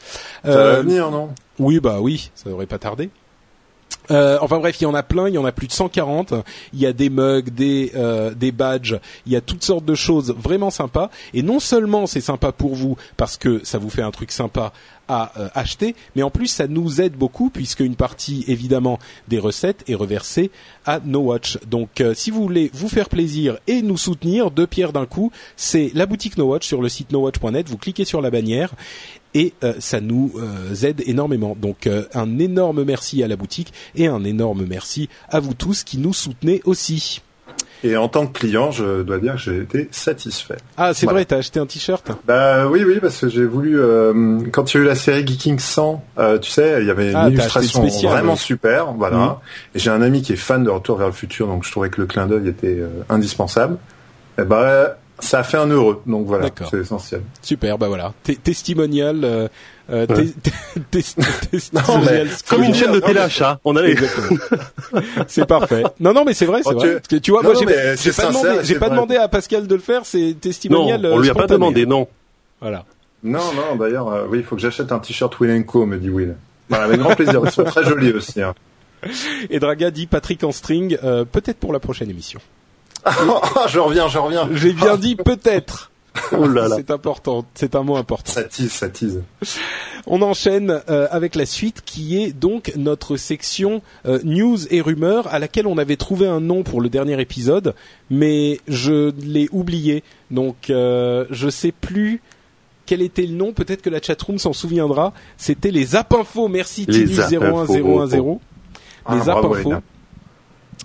[0.43, 1.29] Ça va euh, venir, non?
[1.59, 3.09] Oui, bah oui, ça devrait pas tarder.
[4.11, 6.33] Euh, enfin bref, il y en a plein, il y en a plus de 140.
[6.73, 9.95] Il y a des mugs, des euh, des badges, il y a toutes sortes de
[9.95, 11.09] choses vraiment sympas.
[11.33, 14.73] Et non seulement c'est sympa pour vous parce que ça vous fait un truc sympa
[15.07, 19.39] à euh, acheter, mais en plus ça nous aide beaucoup puisque une partie évidemment des
[19.39, 20.51] recettes est reversée
[20.85, 21.59] à No Watch.
[21.67, 25.31] Donc euh, si vous voulez vous faire plaisir et nous soutenir, deux pierres d'un coup,
[25.55, 27.69] c'est la boutique No Watch sur le site nowatch.net.
[27.69, 28.73] Vous cliquez sur la bannière
[29.33, 30.33] et euh, ça nous
[30.83, 31.55] aide énormément.
[31.59, 35.97] Donc un énorme merci à la boutique et un énorme merci à vous tous qui
[35.97, 37.21] nous soutenez aussi.
[37.85, 40.55] Et en tant que client, je dois dire que j'ai été satisfait.
[40.77, 42.11] Ah, c'est vrai, t'as acheté un t-shirt?
[42.25, 43.79] Bah oui, oui, parce que j'ai voulu.
[43.79, 46.91] Euh, quand il y a eu la série Geeking 100, euh, tu sais, il y
[46.91, 48.37] avait une Ah, illustration spécial, vraiment oui.
[48.39, 49.17] super, voilà.
[49.17, 49.35] Mhm.
[49.75, 51.89] Et j'ai un ami qui est fan de Retour vers le futur, donc je trouvais
[51.89, 53.77] que le clin d'œil était euh, indispensable.
[54.39, 57.21] Et bah, ça a fait un heureux, donc voilà, c'est essentiel.
[57.41, 58.13] Super, bah voilà.
[58.23, 59.49] T- testimonial.
[59.89, 60.05] Euh,
[62.47, 63.59] Comme une chaîne de non, téléachat.
[63.65, 63.91] On a les...
[63.91, 64.39] Exactement.
[65.27, 65.83] c'est parfait.
[65.99, 66.87] Non, non, mais c'est vrai, c'est Oh, vrai.
[66.87, 68.95] tu- Parce que tu vois, Non, moi, non, j'ai pas demandé, j'ai c'est pas vrai.
[68.95, 70.05] demandé à Pascal de le faire.
[70.05, 71.05] C'est Non, testimonial.
[71.05, 72.07] on euh, lui a pas demandé, non.
[72.61, 72.85] Voilà.
[73.23, 76.09] Non, non, d'ailleurs, euh, oui, il faut que j'achète un t-shirt Will Co, me dit
[76.09, 76.35] Will.
[76.69, 78.41] Voilà, avec grand plaisir, ils sont très jolis aussi.
[78.41, 78.53] Hein.
[79.49, 82.39] Et Draga dit Patrick en string, euh, peut-être pour la prochaine émission.
[83.67, 84.47] je reviens, je reviens.
[84.53, 85.91] J'ai bien dit peut-être.
[86.31, 86.75] Oh là là.
[86.77, 88.31] C'est important, c'est un mot important.
[88.31, 89.23] Ça tease, ça tease.
[90.05, 95.27] On enchaîne euh, avec la suite qui est donc notre section euh, news et rumeurs
[95.33, 97.73] à laquelle on avait trouvé un nom pour le dernier épisode,
[98.09, 100.03] mais je l'ai oublié.
[100.29, 102.21] Donc euh, je sais plus
[102.85, 105.13] quel était le nom, peut-être que la chatroom s'en souviendra.
[105.37, 106.47] C'était les Zap Info.
[106.47, 108.39] Merci Zap 01010.
[109.05, 109.69] Ah, Les Zap bravo, Info.
[109.69, 109.81] Aïda.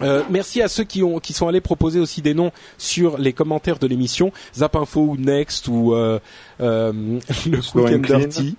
[0.03, 3.33] Euh, merci à ceux qui ont qui sont allés proposer aussi des noms sur les
[3.33, 6.19] commentaires de l'émission Zap Info ou Next ou euh,
[6.61, 6.93] euh,
[7.51, 8.19] le Slow Quick and Clean.
[8.19, 8.57] Dirty,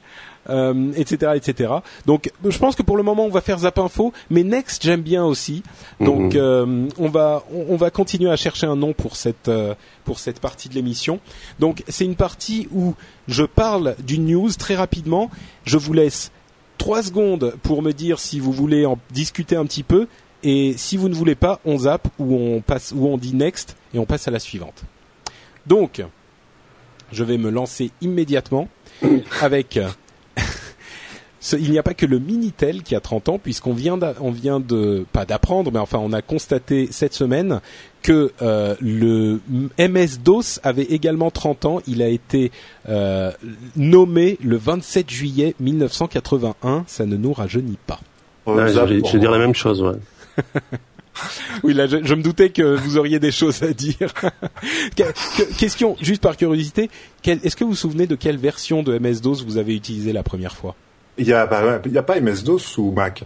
[0.50, 1.74] euh, etc., etc.
[2.06, 5.02] Donc, je pense que pour le moment, on va faire Zap Info, mais Next, j'aime
[5.02, 5.64] bien aussi.
[6.00, 6.40] Donc, Mhm.
[6.42, 9.76] euh, on va on, on va continuer à chercher un nom pour cette euh,
[10.06, 11.20] pour cette partie de l'émission.
[11.60, 12.96] Donc, c'est une partie où
[13.28, 15.30] je parle d'une news très rapidement.
[15.66, 16.32] Je vous laisse
[16.80, 20.08] trois secondes pour me dire si vous voulez en discuter un petit peu.
[20.44, 23.76] Et si vous ne voulez pas, on zappe ou on passe ou on dit next
[23.94, 24.84] et on passe à la suivante.
[25.68, 26.02] Donc,
[27.12, 28.70] je vais me lancer immédiatement
[29.42, 29.80] avec.
[31.54, 34.60] il n'y a pas que le Minitel qui a 30 ans, puisqu'on vient, on vient
[34.60, 37.62] de pas d'apprendre, mais enfin on a constaté cette semaine
[38.02, 39.42] que euh, le
[39.78, 41.82] MS DOS avait également 30 ans.
[41.88, 42.52] Il a été
[42.88, 43.32] euh,
[43.76, 46.86] nommé le 27 juillet 1981.
[46.88, 48.00] Ça ne nous rajeunit pas.
[48.46, 49.98] Ouais, je vais dire la même chose, ouais.
[51.64, 54.14] Oui, là, je, je me doutais que vous auriez des choses à dire.
[54.96, 55.04] Que-
[55.38, 56.90] que- question, juste par curiosité,
[57.26, 60.56] est-ce que vous vous souvenez de quelle version de MS-DOS vous avez utilisé la première
[60.56, 60.76] fois?
[61.18, 63.24] Il y a, bah, a pas MS-DOS ou Mac?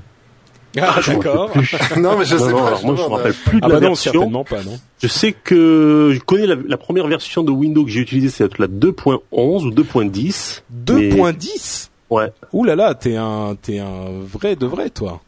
[0.82, 1.52] Ah, d'accord.
[1.98, 2.68] non, mais je Non, sais non, pas.
[2.68, 4.12] alors moi, je me rappelle plus de Ah la bah non, version.
[4.12, 4.80] certainement pas, non.
[5.02, 8.58] Je sais que je connais la, la première version de Windows que j'ai utilisée, c'est
[8.58, 10.62] la 2.11 ou 2.10.
[10.94, 12.32] Mais- 2.10 Ouais.
[12.54, 15.22] Ouh là là, t'es un, t'es un vrai de vrai, toi.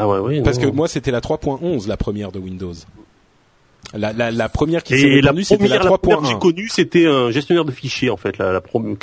[0.00, 0.42] Ah ouais, oui.
[0.42, 2.74] Parce que moi, c'était la 3.11, la première de Windows.
[3.94, 6.38] La, la, la première qui s'est répandue, c'était la première, la première que j'ai 3.1.
[6.38, 8.36] connue, c'était un gestionnaire de fichiers, en fait.
[8.36, 8.60] La, la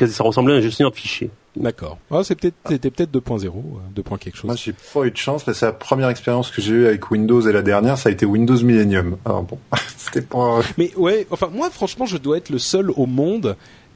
[0.07, 1.31] ça ressemblait à un gestionnaire de fichiers.
[1.55, 1.97] D'accord.
[2.23, 3.51] C'est peut-être, c'était peut-être 2.0, euh,
[3.95, 4.03] 2.
[4.03, 4.45] point quelque chose.
[4.45, 7.09] Moi, j'ai pas eu de chance, parce que la première expérience que j'ai eue avec
[7.09, 9.17] Windows et la dernière, ça a été Windows Millennium.
[9.25, 9.57] Alors bon,
[9.97, 10.59] c'était pas...
[10.77, 13.55] Mais ouais, enfin moi franchement je dois être le seul au monde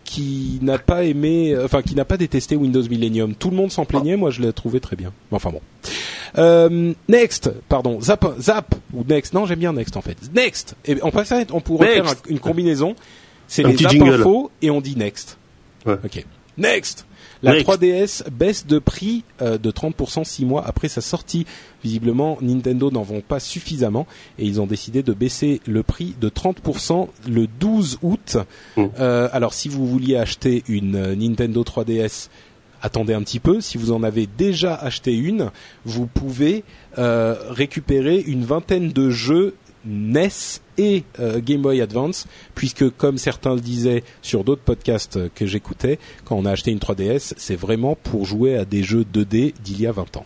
[0.10, 3.36] qui n'a pas aimé, euh, enfin qui n'a pas détesté Windows Millennium.
[3.36, 5.14] Tout le monde s'en plaignait, moi je l'ai trouvé très bien.
[5.32, 5.62] Enfin bon.
[6.38, 9.34] Euh, next, pardon, Zap, Zap ou Next.
[9.34, 10.18] Non, j'aime bien Next en fait.
[10.34, 10.76] Next.
[10.86, 12.02] Et on pourrait on pourrait Next.
[12.02, 12.96] faire un- une combinaison.
[13.48, 15.38] C'est Un les Zap info et on dit Next.
[15.86, 15.98] Ouais.
[16.04, 16.26] Ok.
[16.58, 17.06] Next.
[17.42, 17.70] La Next.
[17.70, 21.46] 3DS baisse de prix euh, de 30% six mois après sa sortie.
[21.84, 24.08] Visiblement, Nintendo n'en vend pas suffisamment
[24.38, 28.38] et ils ont décidé de baisser le prix de 30% le 12 août.
[28.76, 28.86] Mm.
[29.00, 32.28] Euh, alors, si vous vouliez acheter une euh, Nintendo 3DS,
[32.82, 33.62] attendez un petit peu.
[33.62, 35.52] Si vous en avez déjà acheté une,
[35.86, 36.64] vous pouvez
[36.98, 40.30] euh, récupérer une vingtaine de jeux NES
[40.78, 45.46] et euh, Game Boy Advance, puisque comme certains le disaient sur d'autres podcasts euh, que
[45.46, 49.54] j'écoutais, quand on a acheté une 3DS, c'est vraiment pour jouer à des jeux 2D
[49.62, 50.26] d'il y a 20 ans.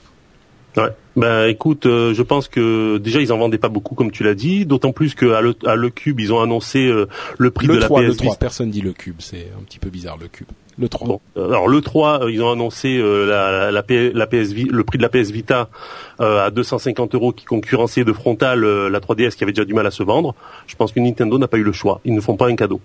[0.77, 0.89] Ouais.
[1.15, 4.33] Ben écoute, euh, je pense que déjà ils en vendaient pas beaucoup comme tu l'as
[4.33, 7.75] dit, d'autant plus qu'à le, à le cube ils ont annoncé euh, le prix le
[7.75, 8.39] de 3, la le PS 3, Vita.
[8.39, 10.47] personne dit le cube, c'est un petit peu bizarre le cube.
[10.79, 11.07] Le 3.
[11.07, 14.25] Bon, euh, alors le 3, euh, ils ont annoncé euh, la, la, la, P- la
[14.25, 15.69] PS le prix de la PS Vita
[16.19, 19.75] euh, à 250 euros qui concurrençait de frontal euh, la 3DS qui avait déjà du
[19.75, 20.33] mal à se vendre.
[20.65, 22.01] Je pense que Nintendo n'a pas eu le choix.
[22.05, 22.81] Ils ne font pas un cadeau.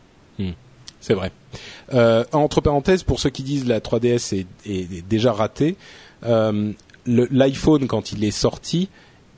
[1.01, 1.31] C'est vrai.
[1.95, 5.77] Euh, entre parenthèses, pour ceux qui disent la 3DS est, est- déjà ratée,
[6.27, 6.75] euh, le-
[7.31, 8.89] l'iPhone quand il est sorti,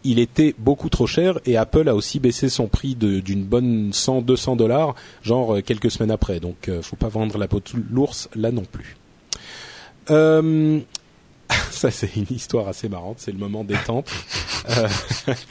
[0.02, 3.90] il était beaucoup trop cher et Apple a aussi baissé son prix de- d'une bonne
[3.92, 6.40] 100-200 dollars, genre euh, quelques semaines après.
[6.40, 8.96] Donc, euh, faut pas vendre la peau de l'ours là non plus.
[10.10, 10.80] Euh,
[11.70, 14.10] ça c'est une histoire assez marrante, c'est le moment détente.
[14.78, 14.88] Euh,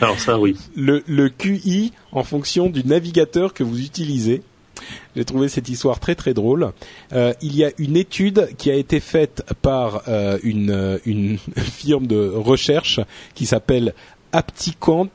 [0.01, 0.55] Alors ça, oui.
[0.75, 4.41] le, le QI en fonction du navigateur que vous utilisez.
[5.15, 6.71] J'ai trouvé cette histoire très très drôle.
[7.13, 11.37] Euh, il y a une étude qui a été faite par euh, une, euh, une
[11.57, 12.99] firme de recherche
[13.35, 13.93] qui s'appelle
[14.31, 15.07] Aptiquant.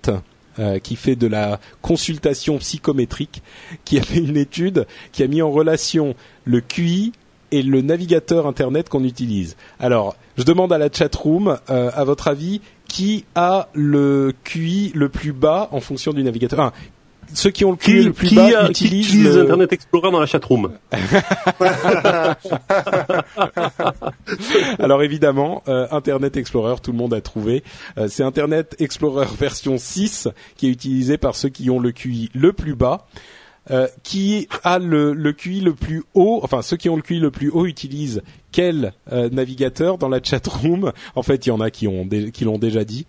[0.61, 3.43] euh, qui fait de la consultation psychométrique,
[3.85, 6.15] qui a fait une étude qui a mis en relation
[6.45, 7.13] le QI
[7.51, 9.57] et le navigateur internet qu'on utilise.
[9.81, 15.33] Alors, je demande à la chatroom, à votre avis, qui a le QI le plus
[15.33, 16.73] bas en fonction du navigateur?
[17.35, 20.11] Ceux qui ont le QI le plus qui, bas qui utilisent utilise le- Internet Explorer
[20.11, 20.71] dans la chatroom
[24.79, 27.63] Alors évidemment, euh, Internet Explorer, tout le monde a trouvé.
[27.99, 32.31] Euh, c'est Internet Explorer version 6 qui est utilisé par ceux qui ont le QI
[32.35, 33.07] le plus bas.
[33.71, 37.19] Euh, qui a le, le QI le plus haut, enfin ceux qui ont le QI
[37.19, 38.21] le plus haut utilisent
[38.53, 40.93] quel euh, navigateur dans la chatroom?
[41.15, 43.07] En fait, il y en a qui ont qui l'ont déjà dit.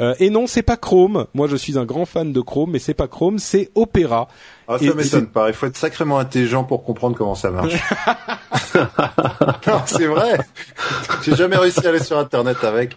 [0.00, 1.26] Euh, et non, c'est pas Chrome.
[1.34, 4.28] Moi, je suis un grand fan de Chrome, mais c'est pas Chrome, c'est Opera.
[4.66, 5.48] Ah, ça m'étonne pas.
[5.48, 7.74] Il faut être sacrément intelligent pour comprendre comment ça marche.
[9.66, 10.38] non, c'est vrai.
[11.22, 12.96] J'ai jamais réussi à aller sur Internet avec.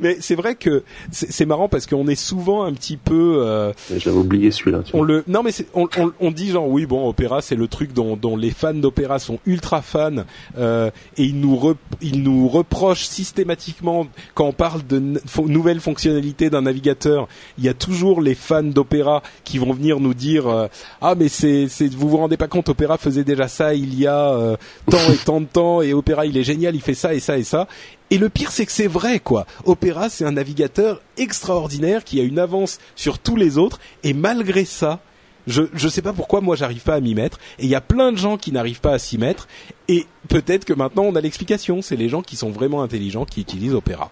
[0.00, 4.16] Mais c'est vrai que c'est marrant parce qu'on est souvent un petit peu euh, J'avais
[4.16, 4.80] oublié celui-là.
[4.84, 7.54] tu on le non mais c'est- on, on, on dit genre oui bon opéra c'est
[7.54, 10.24] le truc dont, dont les fans d'opéra sont ultra fans
[10.58, 14.98] euh, et ils nous rep- ils nous reprochent systématiquement quand on parle de
[15.46, 20.14] nouvelles fonctionnalités d'un navigateur il y a toujours les fans d'opéra qui vont venir nous
[20.14, 20.66] dire euh,
[21.00, 24.06] ah mais c'est c'est vous vous rendez pas compte opéra faisait déjà ça il y
[24.06, 24.56] a euh,
[24.90, 27.38] tant et tant de temps et opéra il est génial il fait ça et ça
[27.38, 27.68] et ça
[28.10, 29.46] et le pire, c'est que c'est vrai, quoi.
[29.66, 34.64] Opera, c'est un navigateur extraordinaire qui a une avance sur tous les autres, et malgré
[34.64, 35.00] ça,
[35.46, 37.38] je je sais pas pourquoi moi j'arrive pas à m'y mettre.
[37.58, 39.48] Et il y a plein de gens qui n'arrivent pas à s'y mettre.
[39.88, 41.82] Et peut-être que maintenant on a l'explication.
[41.82, 44.10] C'est les gens qui sont vraiment intelligents qui utilisent Opera.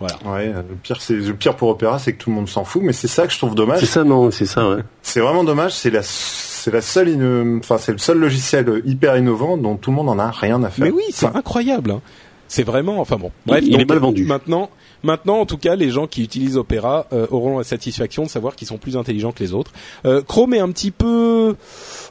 [0.00, 0.16] Voilà.
[0.24, 2.82] Ouais, le pire, c'est le pire pour Opera, c'est que tout le monde s'en fout,
[2.82, 3.84] mais c'est ça que je trouve C'est dommage.
[3.84, 4.82] ça, non, c'est ça, ouais.
[5.02, 5.72] C'est vraiment dommage.
[5.74, 9.96] C'est la, c'est la seule, enfin, c'est le seul logiciel hyper innovant dont tout le
[9.96, 10.86] monde en a rien à faire.
[10.86, 11.90] Mais oui, c'est Enfin, incroyable.
[11.90, 12.00] hein.
[12.48, 13.30] C'est vraiment, enfin bon.
[13.46, 14.24] Bref, il est donc, mal vendu.
[14.24, 14.70] Maintenant,
[15.04, 18.56] maintenant, en tout cas, les gens qui utilisent Opera euh, auront la satisfaction de savoir
[18.56, 19.70] qu'ils sont plus intelligents que les autres.
[20.04, 21.54] Euh, Chrome est un petit peu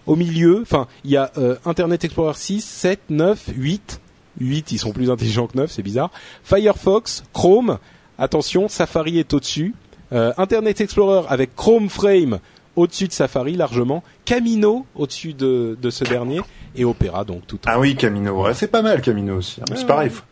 [0.06, 0.60] au milieu.
[0.62, 4.00] Enfin, il y a euh, Internet Explorer 6, 7, 9, 8.
[4.40, 6.12] 8, ils sont plus intelligents que 9, c'est bizarre.
[6.44, 7.78] Firefox, Chrome.
[8.18, 9.74] Attention, Safari est au-dessus.
[10.12, 12.40] Euh, Internet Explorer avec Chrome Frame
[12.76, 14.04] au-dessus de Safari largement.
[14.26, 16.42] Camino au-dessus de, de ce dernier.
[16.76, 18.44] Et Opera, donc tout en Ah oui, Camino.
[18.44, 19.60] Ouais, c'est pas mal, Camino aussi.
[19.62, 19.66] hein.
[19.76, 20.10] C'est pareil.
[20.10, 20.24] Faut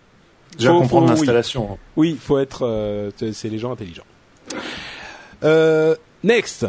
[0.57, 1.19] déjà Faut- comprendre oui.
[1.19, 1.77] l'installation.
[1.95, 2.65] Oui, il faut être.
[2.65, 4.03] euh, c'est c'est les gens intelligents.
[5.43, 6.65] Euh, next.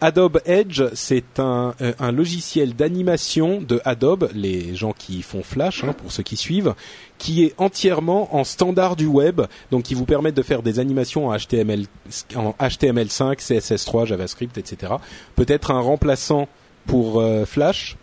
[0.00, 5.84] Adobe Edge, c'est un, euh, un logiciel d'animation de Adobe, les gens qui font Flash,
[5.84, 6.74] hein, pour ceux qui suivent,
[7.18, 11.28] qui est entièrement en standard du web, donc qui vous permet de faire des animations
[11.28, 11.86] en HTML,
[12.34, 14.94] en HTML5, CSS3, JavaScript, etc.
[15.36, 16.48] Peut-être un remplaçant
[16.86, 17.96] pour euh, Flash?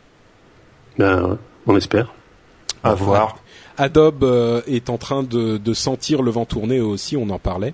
[0.97, 2.13] Ben, on espère.
[2.83, 3.37] À voir.
[3.77, 7.39] Adobe euh, est en train de, de sentir le vent tourner eux aussi, on en
[7.39, 7.73] parlait.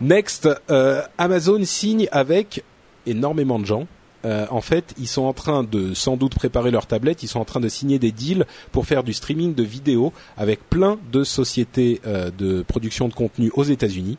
[0.00, 2.64] Next, euh, Amazon signe avec
[3.06, 3.86] énormément de gens.
[4.24, 7.40] Euh, en fait, ils sont en train de sans doute préparer leur tablette, ils sont
[7.40, 11.24] en train de signer des deals pour faire du streaming de vidéos avec plein de
[11.24, 14.18] sociétés euh, de production de contenu aux États-Unis.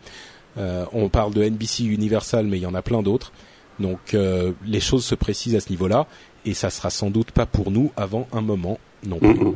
[0.57, 3.31] Euh, on parle de NBC Universal, mais il y en a plein d'autres.
[3.79, 6.07] Donc euh, les choses se précisent à ce niveau-là,
[6.45, 9.55] et ça sera sans doute pas pour nous avant un moment non plus.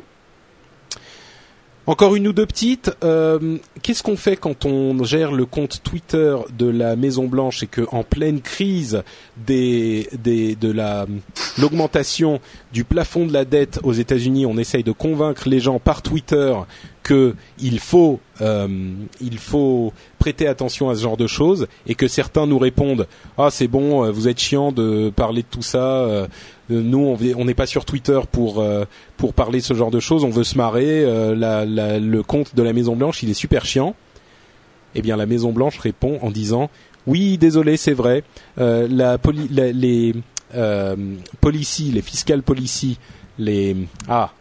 [1.87, 2.91] Encore une ou deux petites.
[3.05, 7.67] Euh, Qu'est-ce qu'on fait quand on gère le compte Twitter de la Maison Blanche et
[7.67, 9.03] que en pleine crise
[9.47, 11.05] de la
[11.57, 12.41] l'augmentation
[12.73, 16.53] du plafond de la dette aux États-Unis, on essaye de convaincre les gens par Twitter
[17.03, 18.67] que il faut euh,
[19.21, 23.07] il faut prêter attention à ce genre de choses et que certains nous répondent
[23.37, 26.27] ah c'est bon euh, vous êtes chiant de parler de tout ça
[26.69, 28.85] nous on n'est pas sur Twitter pour euh,
[29.17, 30.23] pour parler ce genre de choses.
[30.23, 31.03] On veut se marrer.
[31.05, 33.95] Euh, le compte de la Maison Blanche il est super chiant.
[34.95, 36.69] Eh bien la Maison Blanche répond en disant
[37.05, 38.23] oui désolé c'est vrai.
[38.59, 39.17] Euh, la
[39.51, 40.13] les
[40.55, 40.95] euh,
[41.41, 42.97] policies les fiscal policies
[43.37, 43.75] les
[44.07, 44.31] ah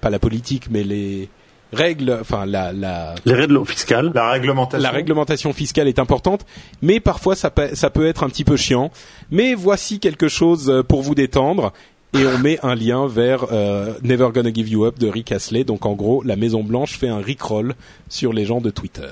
[0.00, 1.28] pas la politique mais les
[1.72, 4.12] règles enfin la la Les règles fiscales.
[4.14, 4.82] La réglementation.
[4.82, 6.46] la réglementation fiscale est importante,
[6.82, 8.90] mais parfois ça peut, ça peut être un petit peu chiant.
[9.30, 11.72] Mais voici quelque chose euh, pour vous détendre.
[12.14, 15.64] Et on met un lien vers euh, Never Gonna Give You Up de Rick Astley.
[15.64, 17.74] Donc en gros, la Maison Blanche fait un rickroll
[18.08, 19.08] sur les gens de Twitter.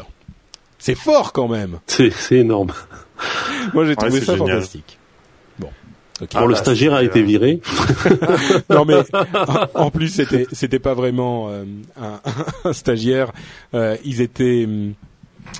[0.78, 1.81] C'est fort quand même.
[1.86, 2.72] C'est, c'est énorme.
[3.74, 4.56] Moi j'ai trouvé c'est ça génial.
[4.56, 4.98] fantastique.
[6.18, 6.24] Bon.
[6.24, 6.32] Ok.
[6.34, 7.60] Bon, le bah, stagiaire a été euh, viré.
[8.70, 8.94] non mais
[9.74, 11.64] en plus c'était c'était pas vraiment euh,
[12.00, 12.20] un,
[12.64, 13.32] un stagiaire.
[13.74, 14.94] Euh, ils étaient, hum,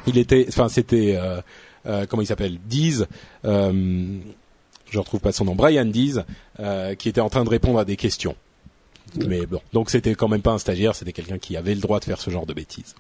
[0.07, 1.41] il était, enfin c'était euh,
[1.87, 3.05] euh, comment il s'appelle, Deez.
[3.45, 4.19] Euh,
[4.91, 6.23] je retrouve pas son nom, Brian Deez,
[6.61, 8.37] euh, qui était en train de répondre à des questions.
[9.27, 12.01] Mais bon, donc c'était quand même pas un stagiaire, c'était quelqu'un qui avait le droit
[12.01, 12.95] de faire ce genre de bêtises.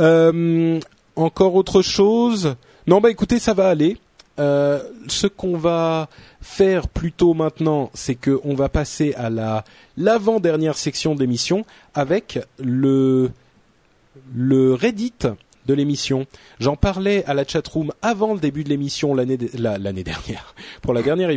[0.00, 0.78] Euh,
[1.16, 2.54] encore autre chose?
[2.86, 3.96] Non, bah écoutez, ça va aller.
[4.38, 6.08] Euh, ce qu'on va
[6.40, 9.64] faire plutôt maintenant, c'est que on va passer à la
[9.96, 13.30] l'avant-dernière section d'émission avec le
[14.34, 15.14] le Reddit
[15.68, 16.26] de l'émission.
[16.58, 21.02] J'en parlais à la chatroom avant le début de l'émission l'année l'année dernière pour la
[21.02, 21.30] dernière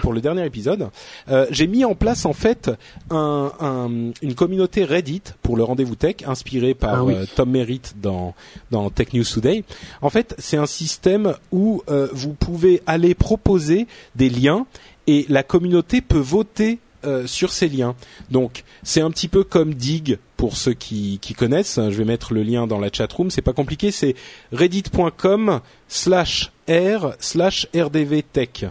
[0.00, 0.88] pour le dernier épisode.
[1.28, 2.70] Euh, J'ai mis en place en fait
[3.10, 3.90] un, un,
[4.22, 8.34] une communauté Reddit pour le rendez-vous tech inspiré par ah euh, Tom Merritt dans
[8.70, 9.62] dans Tech News Today.
[10.00, 14.66] En fait, c'est un système où euh, vous pouvez aller proposer des liens
[15.06, 17.94] et la communauté peut voter euh, sur ces liens.
[18.30, 21.76] Donc c'est un petit peu comme Dig pour ceux qui, connaissent.
[21.76, 23.30] Je vais mettre le lien dans la chat room.
[23.30, 23.90] C'est pas compliqué.
[23.90, 24.14] C'est
[24.52, 28.66] reddit.com slash r slash rdvtech.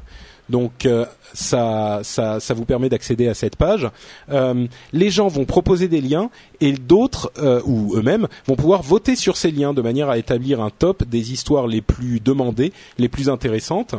[0.47, 3.89] Donc euh, ça, ça, vous permet d'accéder à cette page.
[4.29, 6.29] Euh, les gens vont proposer des liens
[6.61, 7.31] et d'autres
[7.65, 11.31] ou eux-mêmes vont pouvoir voter sur ces liens de manière à établir un top des
[11.31, 13.95] histoires les plus demandées, les plus intéressantes.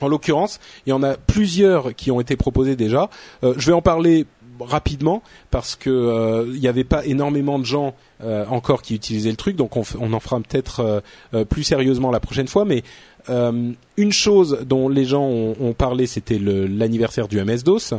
[0.00, 3.10] En l'occurrence, il y en a plusieurs qui ont été proposés déjà.
[3.44, 4.26] Euh, je vais en parler
[4.58, 9.30] rapidement parce que euh, il n'y avait pas énormément de gens euh, encore qui utilisaient
[9.30, 11.02] le truc, donc on, en fera peut-être
[11.48, 12.64] plus sérieusement la prochaine fois.
[12.64, 12.82] Mais
[13.28, 17.94] une chose dont les gens ont, parlé, c'était l'anniversaire du MS-DOS.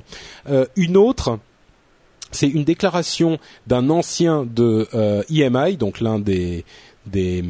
[0.76, 1.40] une autre,
[2.32, 4.88] c'est une déclaration d'un ancien de
[5.30, 6.66] EMI, donc l'un des,
[7.06, 7.44] des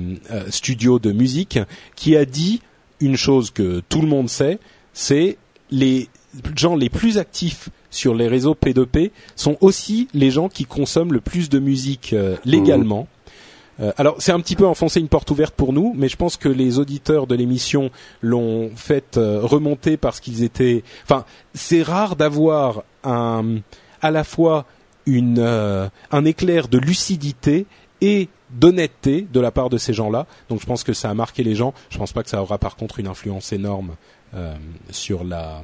[0.50, 1.60] studios de musique,
[1.96, 2.62] qui a dit
[3.02, 4.60] une chose que tout le monde sait,
[4.94, 5.38] c'est
[5.72, 6.10] les
[6.56, 11.22] gens les plus actifs sur les réseaux P2P sont aussi les gens qui consomment le
[11.22, 13.04] plus de musique euh, légalement.
[13.04, 13.84] Mmh.
[13.84, 16.38] Euh, alors c'est un petit peu enfoncer une porte ouverte pour nous, mais je pense
[16.38, 17.92] que les auditeurs de l'émission
[18.22, 20.84] l'ont fait euh, remonter parce qu'ils étaient.
[21.04, 23.58] Enfin, c'est rare d'avoir un
[24.02, 24.66] à la fois
[25.06, 27.66] une un éclair de lucidité
[28.02, 30.28] et d'honnêteté de la part de ces gens-là.
[30.50, 31.74] Donc je pense que ça a marqué les gens.
[31.90, 33.96] Je pense pas que ça aura par contre une influence énorme
[34.34, 34.56] euh,
[34.90, 35.64] sur la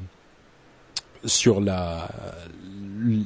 [1.25, 2.09] sur la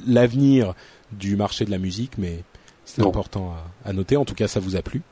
[0.06, 0.74] l'avenir
[1.12, 2.42] du marché de la musique, mais
[2.84, 4.16] c'est important à, noter.
[4.16, 5.02] En tout cas, ça vous a plu.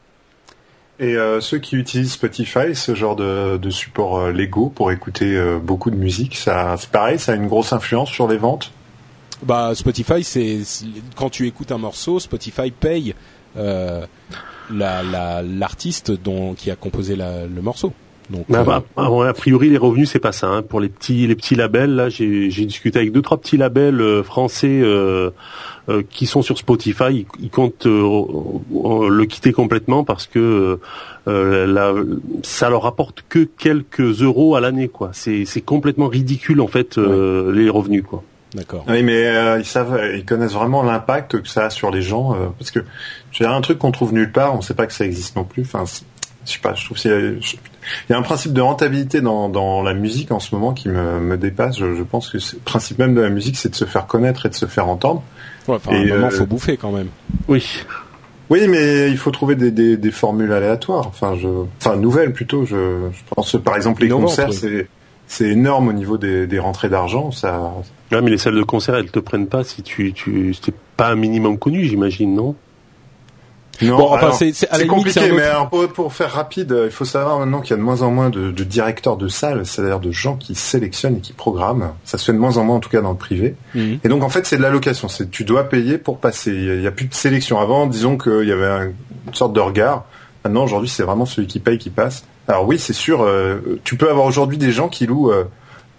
[0.98, 5.34] Et euh, ceux qui utilisent Spotify, ce genre de, de support euh, Lego pour écouter
[5.34, 8.70] euh, beaucoup de musique, ça, c'est pareil, ça a une grosse influence sur les ventes?
[9.42, 10.58] Bah Spotify, c'est
[11.16, 13.14] quand tu écoutes un morceau, Spotify paye
[13.56, 14.04] euh,
[14.70, 17.92] l'artiste dont qui a composé le morceau.
[18.30, 20.46] Donc, bah, bah, euh, a priori, les revenus, c'est pas ça.
[20.46, 20.62] Hein.
[20.62, 24.22] Pour les petits, les petits labels, là, j'ai discuté avec deux, trois petits labels euh,
[24.22, 24.82] français
[26.10, 27.26] qui sont sur Spotify.
[27.40, 30.78] Ils, comptent le quitter complètement parce que
[31.24, 35.10] ça leur apporte que quelques euros à l'année, quoi.
[35.12, 38.22] C'est complètement ridicule en fait les revenus, quoi.
[38.54, 38.84] D'accord.
[38.88, 42.34] Oui, mais euh, ils savent, ils connaissent vraiment l'impact que ça a sur les gens,
[42.34, 42.80] euh, parce que
[43.32, 45.44] c'est un truc qu'on trouve nulle part, on ne sait pas que ça existe non
[45.44, 45.62] plus.
[45.62, 45.84] Enfin,
[46.44, 47.10] je sais pas, je trouve qu'il
[48.08, 51.20] y, a un principe de rentabilité dans, dans la musique en ce moment qui me,
[51.20, 51.78] me dépasse.
[51.78, 54.46] Je, je pense que le principe même de la musique, c'est de se faire connaître
[54.46, 55.22] et de se faire entendre.
[55.68, 57.08] Ouais, enfin, et, à un moment, euh, faut bouffer quand même.
[57.46, 57.84] Oui.
[58.48, 61.06] Oui, mais il faut trouver des, des, des formules aléatoires.
[61.06, 61.46] Enfin, je,
[61.80, 62.64] enfin nouvelles plutôt.
[62.64, 64.88] Je, je pense par exemple les concerts, c'est
[65.30, 67.30] c'est énorme au niveau des, des rentrées d'argent.
[67.30, 67.72] Ça.
[68.10, 71.10] Ouais, mais les salles de concert, elles te prennent pas si tu, tu, c'est pas
[71.10, 72.56] un minimum connu, j'imagine, non?
[73.80, 77.60] Non, bon, enfin, c'est compliqué, mais alors pour, pour, faire rapide, il faut savoir maintenant
[77.60, 80.36] qu'il y a de moins en moins de, de directeurs de salles, c'est-à-dire de gens
[80.36, 81.94] qui sélectionnent et qui programment.
[82.04, 83.54] Ça se fait de moins en moins, en tout cas dans le privé.
[83.76, 84.00] Mhm.
[84.02, 85.08] Et donc en fait, c'est de l'allocation.
[85.08, 86.50] C'est tu dois payer pour passer.
[86.50, 87.58] Il n'y a, plus de sélection.
[87.60, 88.92] Avant, disons qu'il y avait
[89.28, 90.04] une sorte de regard.
[90.44, 92.24] Maintenant, aujourd'hui, c'est vraiment celui qui paye qui passe.
[92.48, 95.44] Alors oui, c'est sûr, euh, tu peux avoir aujourd'hui des gens qui louent euh,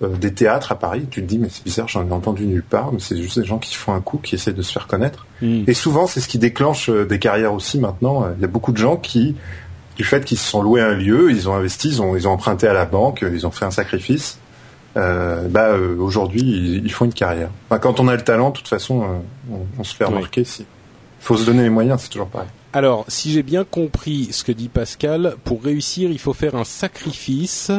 [0.03, 1.05] euh, des théâtres à Paris.
[1.09, 3.45] Tu te dis, mais c'est bizarre, j'en ai entendu nulle part, mais c'est juste des
[3.45, 5.27] gens qui font un coup, qui essaient de se faire connaître.
[5.41, 5.63] Hmm.
[5.68, 8.27] Et souvent, c'est ce qui déclenche des carrières aussi maintenant.
[8.35, 9.35] Il y a beaucoup de gens qui,
[9.95, 12.31] du fait qu'ils se sont loués un lieu, ils ont investi, ils ont, ils ont
[12.31, 14.39] emprunté à la banque, ils ont fait un sacrifice.
[14.95, 17.49] bah aujourd'hui ils, font une carrière.
[17.69, 19.22] quand on a le talent, de toute façon,
[19.77, 20.43] on, se fait remarquer.
[20.43, 20.65] Si
[21.22, 22.49] faut se donner les moyens, c'est toujours pareil.
[22.73, 26.64] Alors, si j'ai bien compris ce que dit Pascal, pour réussir, il faut faire un
[26.64, 27.72] sacrifice.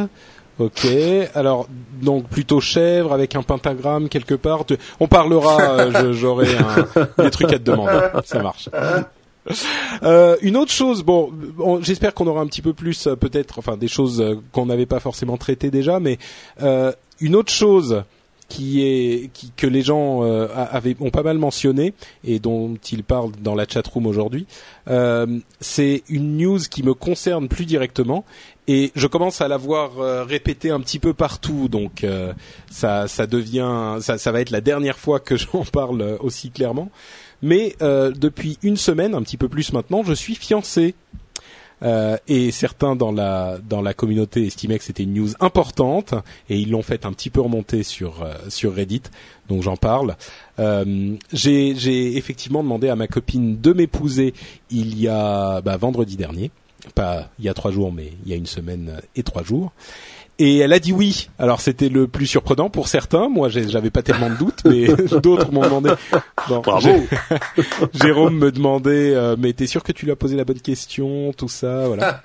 [0.59, 0.87] Ok.
[1.35, 1.67] Alors,
[2.03, 4.65] donc plutôt chèvre avec un pentagramme quelque part.
[5.01, 5.61] On parlera.
[5.63, 6.49] Euh, j'aurai
[7.19, 8.01] des trucs à te demander.
[8.25, 8.69] Ça marche.
[10.03, 11.33] Euh, une autre chose, bon,
[11.81, 15.01] j'espère qu'on aura un petit peu plus, euh, peut-être, enfin, des choses qu'on n'avait pas
[15.01, 16.19] forcément traitées déjà, mais
[17.21, 18.05] une autre chose
[18.53, 23.33] qui est que les gens euh, avaient ont pas mal mentionné et dont ils parlent
[23.41, 24.47] dans la chat room aujourd'hui.
[24.89, 28.27] Euh, c'est une news qui me concerne plus directement
[28.69, 32.05] et je commence à la voir euh, répétée un petit peu partout, donc
[32.71, 36.91] ça ça devient ça, ça va être la dernière fois que j'en parle aussi clairement.
[37.41, 40.95] Mais depuis une semaine, un petit peu plus maintenant, je suis fiancé.
[41.83, 46.15] Euh, et certains dans la dans la communauté estimaient que c'était une news importante
[46.49, 49.03] et ils l'ont fait un petit peu remonter sur euh, sur Reddit.
[49.49, 50.17] Donc j'en parle.
[50.59, 54.35] Euh, j'ai effectivement demandé à ma copine de m'épouser
[54.71, 56.51] il y a bah, vendredi dernier,
[56.95, 59.73] pas il y a trois jours mais il y a une semaine et trois jours.
[60.39, 61.29] Et elle a dit oui.
[61.39, 63.29] Alors c'était le plus surprenant pour certains.
[63.29, 64.87] Moi, j'avais pas tellement de doutes, mais
[65.21, 65.91] d'autres m'ont demandé.
[66.49, 66.89] Bravo.
[67.95, 71.33] Jérôme me demandait, euh, mais t'es sûr que tu lui as posé la bonne question,
[71.37, 72.21] tout ça, voilà.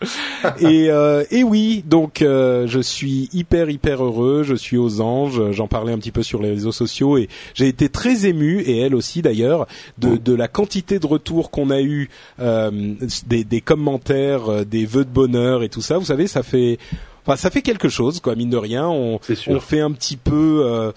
[0.60, 4.42] et, euh, et oui, donc euh, je suis hyper hyper heureux.
[4.44, 5.52] Je suis aux anges.
[5.52, 8.80] J'en parlais un petit peu sur les réseaux sociaux et j'ai été très ému et
[8.80, 9.66] elle aussi d'ailleurs
[9.98, 12.08] de, de la quantité de retours qu'on a eu,
[12.38, 15.98] des, des commentaires, des vœux de bonheur et tout ça.
[15.98, 16.78] Vous savez, ça fait
[17.24, 18.34] Enfin, ça fait quelque chose, quoi.
[18.34, 20.62] Mine de rien, on, on fait un petit peu.
[20.64, 20.92] Euh,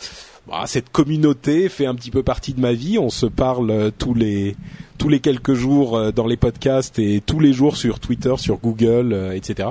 [0.47, 2.97] bah, cette communauté fait un petit peu partie de ma vie.
[2.97, 4.55] On se parle euh, tous les
[4.97, 8.57] tous les quelques jours euh, dans les podcasts et tous les jours sur Twitter, sur
[8.57, 9.69] Google, etc.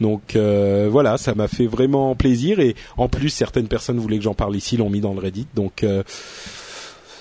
[0.00, 4.34] Donc voilà, ça m'a fait vraiment plaisir et en plus certaines personnes voulaient que j'en
[4.34, 5.46] parle ici, l'ont mis dans le Reddit.
[5.54, 5.84] Donc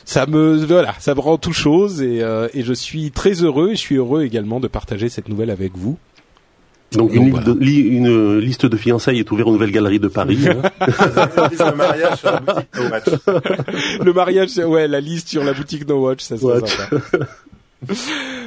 [0.06, 2.24] ça me voilà, ça me rend tout chose et,
[2.54, 5.76] et je suis très heureux et je suis heureux également de partager cette nouvelle avec
[5.76, 5.98] vous.
[6.92, 10.38] Donc, une, une, liste de fiançailles est ouverte aux nouvelles galeries de Paris.
[10.80, 13.06] le mariage sur la boutique No Watch.
[14.04, 17.02] le mariage, ouais, la liste sur la boutique No Watch, ça serait sympa.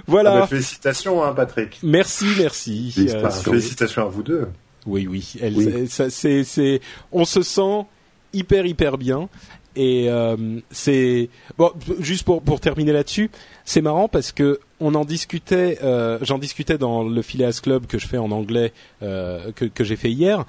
[0.06, 0.32] voilà.
[0.32, 1.78] Ah bah, félicitations, hein, Patrick.
[1.82, 2.92] Merci, merci.
[2.98, 4.48] Euh, félicitations à vous deux.
[4.86, 5.34] Oui, oui.
[5.40, 6.80] Elle, Ça, c'est, c'est,
[7.12, 7.86] on se sent
[8.32, 9.28] hyper, hyper bien.
[9.74, 13.30] Et euh, c'est bon, juste pour pour terminer là-dessus,
[13.64, 17.98] c'est marrant parce que on en discutait, euh, j'en discutais dans le Phileas Club que
[17.98, 18.72] je fais en anglais,
[19.02, 20.44] euh, que, que j'ai fait hier,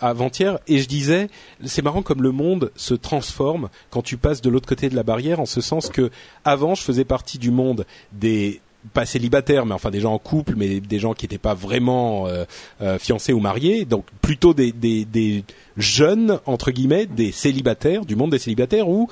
[0.00, 1.28] avant-hier, et je disais,
[1.64, 5.02] c'est marrant comme le monde se transforme quand tu passes de l'autre côté de la
[5.02, 6.10] barrière, en ce sens que
[6.44, 8.60] avant je faisais partie du monde des
[8.92, 12.26] pas célibataires, mais enfin des gens en couple, mais des gens qui n'étaient pas vraiment
[12.26, 12.44] euh,
[12.80, 15.44] euh, fiancés ou mariés, donc plutôt des, des, des
[15.76, 19.08] jeunes entre guillemets, des célibataires, du monde des célibataires où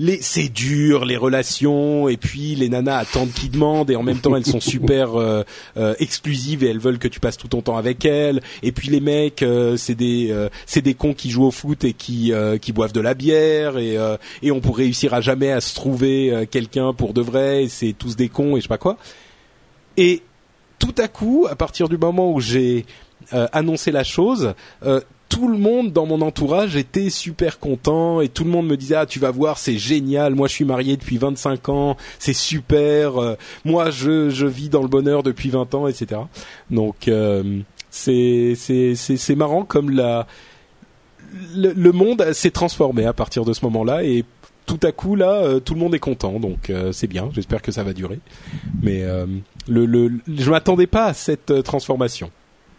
[0.00, 4.18] les c'est dur les relations et puis les nanas attendent qui demandent et en même
[4.18, 5.42] temps elles sont super euh,
[5.76, 8.40] euh, exclusives et elles veulent que tu passes tout ton temps avec elles.
[8.62, 11.92] Et puis les mecs euh, c'est des c'est des cons qui jouent au foot et
[11.92, 12.32] qui
[12.62, 13.98] qui boivent de la bière et
[14.42, 18.16] et on pourrait réussir à jamais à se trouver quelqu'un pour de vrai c'est tous
[18.16, 18.96] des cons et je sais pas quoi.
[19.98, 20.22] Et
[20.78, 22.86] tout à coup à partir du moment où j'ai
[23.30, 24.54] annoncé la chose
[25.30, 28.96] tout le monde dans mon entourage était super content et tout le monde me disait
[28.96, 30.34] ah tu vas voir c'est génial.
[30.34, 31.96] Moi je suis marié depuis 25 ans.
[32.18, 33.16] C'est super.
[33.16, 36.22] Euh, moi je je vis dans le bonheur depuis 20 ans etc
[36.70, 40.26] donc euh, c'est c'est c'est marrant comme la
[41.54, 44.24] le, monde s'est transformé à partir de ce moment-là et
[44.66, 46.40] tout à coup là euh, tout le monde est content.
[46.40, 47.30] Donc c'est bien.
[47.32, 48.18] J'espère que ça va durer.
[48.82, 49.04] Mais
[49.68, 52.32] le, le je m'attendais pas à cette transformation.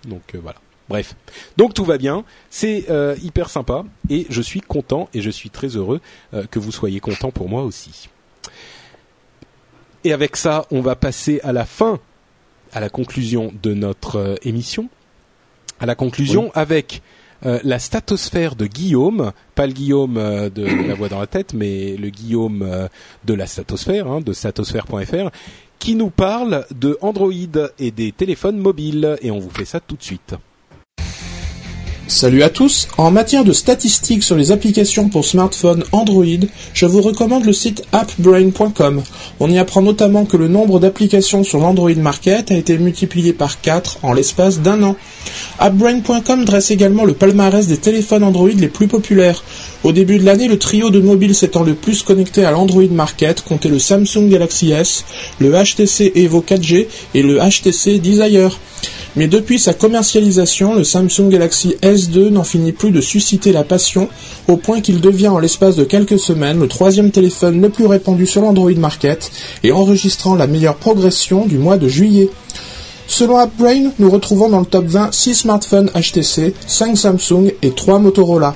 [0.05, 0.59] Donc voilà
[0.91, 1.15] Bref,
[1.55, 5.49] donc tout va bien, c'est euh, hyper sympa et je suis content et je suis
[5.49, 6.01] très heureux
[6.34, 8.09] euh, que vous soyez content pour moi aussi.
[10.03, 11.97] Et avec ça, on va passer à la fin,
[12.73, 14.89] à la conclusion de notre euh, émission,
[15.80, 17.01] à la conclusion avec
[17.43, 20.15] la statosphère de Guillaume, pas le Guillaume
[20.53, 22.89] de la voix dans la tête, mais le Guillaume
[23.23, 25.31] de la statosphère, hein, de statosphère.fr,
[25.80, 27.31] qui nous parle de Android
[27.80, 29.18] et des téléphones mobiles.
[29.22, 30.35] Et on vous fait ça tout de suite.
[32.11, 36.25] Salut à tous, en matière de statistiques sur les applications pour smartphone Android,
[36.73, 39.01] je vous recommande le site appbrain.com.
[39.39, 43.61] On y apprend notamment que le nombre d'applications sur l'Android Market a été multiplié par
[43.61, 44.97] 4 en l'espace d'un an.
[45.57, 49.41] Appbrain.com dresse également le palmarès des téléphones Android les plus populaires.
[49.85, 53.41] Au début de l'année, le trio de mobiles s'étant le plus connecté à l'Android Market
[53.41, 55.05] comptait le Samsung Galaxy S,
[55.39, 58.59] le HTC Evo 4G et le HTC Desire.
[59.15, 64.09] Mais depuis sa commercialisation, le Samsung Galaxy S2 n'en finit plus de susciter la passion,
[64.47, 68.25] au point qu'il devient en l'espace de quelques semaines le troisième téléphone le plus répandu
[68.25, 69.31] sur l'Android Market
[69.63, 72.29] et enregistrant la meilleure progression du mois de juillet.
[73.07, 77.99] Selon AppBrain, nous retrouvons dans le top 20 6 smartphones HTC, 5 Samsung et 3
[77.99, 78.55] Motorola.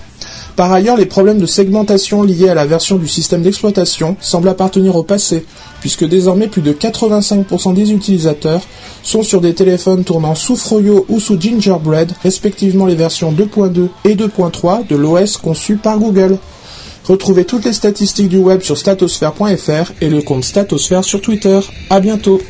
[0.56, 4.96] Par ailleurs, les problèmes de segmentation liés à la version du système d'exploitation semblent appartenir
[4.96, 5.46] au passé,
[5.82, 8.62] puisque désormais plus de 85% des utilisateurs
[9.04, 14.16] sont sur des téléphones tournant sous Froyo ou sous Gingerbread, respectivement les versions 2.2 et
[14.16, 16.38] 2.3 de l'OS conçu par Google.
[17.04, 21.60] Retrouvez toutes les statistiques du web sur statosphere.fr et le compte Statosphère sur Twitter.
[21.90, 22.42] À bientôt.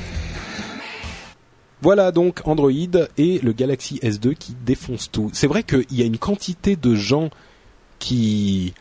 [1.82, 2.72] Voilà donc Android
[3.18, 5.30] et le Galaxy S2 qui défonce tout.
[5.34, 7.30] C'est vrai qu'il y a une quantité de gens
[8.06, 8.74] qui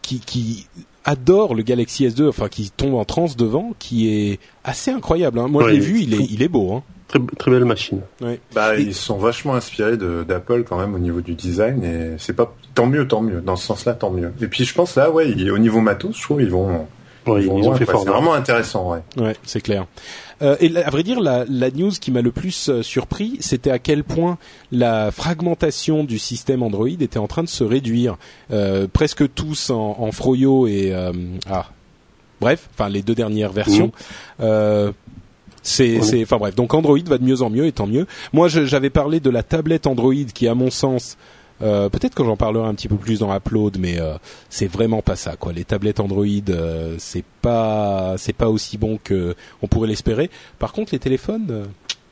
[0.00, 0.66] qui qui
[1.04, 5.38] adore le Galaxy S2, enfin qui tombe en transe devant, qui est assez incroyable.
[5.38, 5.48] Hein.
[5.48, 6.72] Moi, je l'ai vu, il est, il est beau.
[6.72, 6.82] Hein.
[7.08, 8.00] très, très belle machine.
[8.20, 8.40] Ouais.
[8.54, 12.54] Bah, ils sont vachement inspirés d'Apple quand même au niveau du design et c'est pas
[12.74, 13.40] tant mieux, tant mieux.
[13.40, 14.32] Dans ce sens-là, tant mieux.
[14.40, 16.86] Et puis je pense là, ouais, au niveau matos, je trouve ils vont.
[17.26, 18.02] Ils, ont fait fort.
[18.02, 19.00] C'est vraiment intéressant, ouais.
[19.16, 19.86] Ouais, c'est clair.
[20.42, 23.70] Euh, et à vrai dire, la, la news qui m'a le plus euh, surpris, c'était
[23.70, 24.38] à quel point
[24.72, 28.16] la fragmentation du système Android était en train de se réduire.
[28.50, 31.12] Euh, presque tous en, en Froyo et euh,
[31.48, 31.66] ah,
[32.40, 33.88] bref, enfin les deux dernières versions.
[33.88, 34.42] Mmh.
[34.42, 34.92] Euh,
[35.62, 36.56] c'est, c'est, enfin bref.
[36.56, 38.06] Donc Android va de mieux en mieux, et tant mieux.
[38.32, 41.16] Moi, j'avais parlé de la tablette Android qui, à mon sens,
[41.62, 44.14] euh, peut-être que j'en parlerai un petit peu plus dans Upload, mais euh,
[44.50, 45.36] c'est vraiment pas ça.
[45.36, 45.52] Quoi.
[45.52, 50.30] Les tablettes Android, euh, c'est pas, c'est pas aussi bon que on pourrait l'espérer.
[50.58, 51.66] Par contre, les téléphones,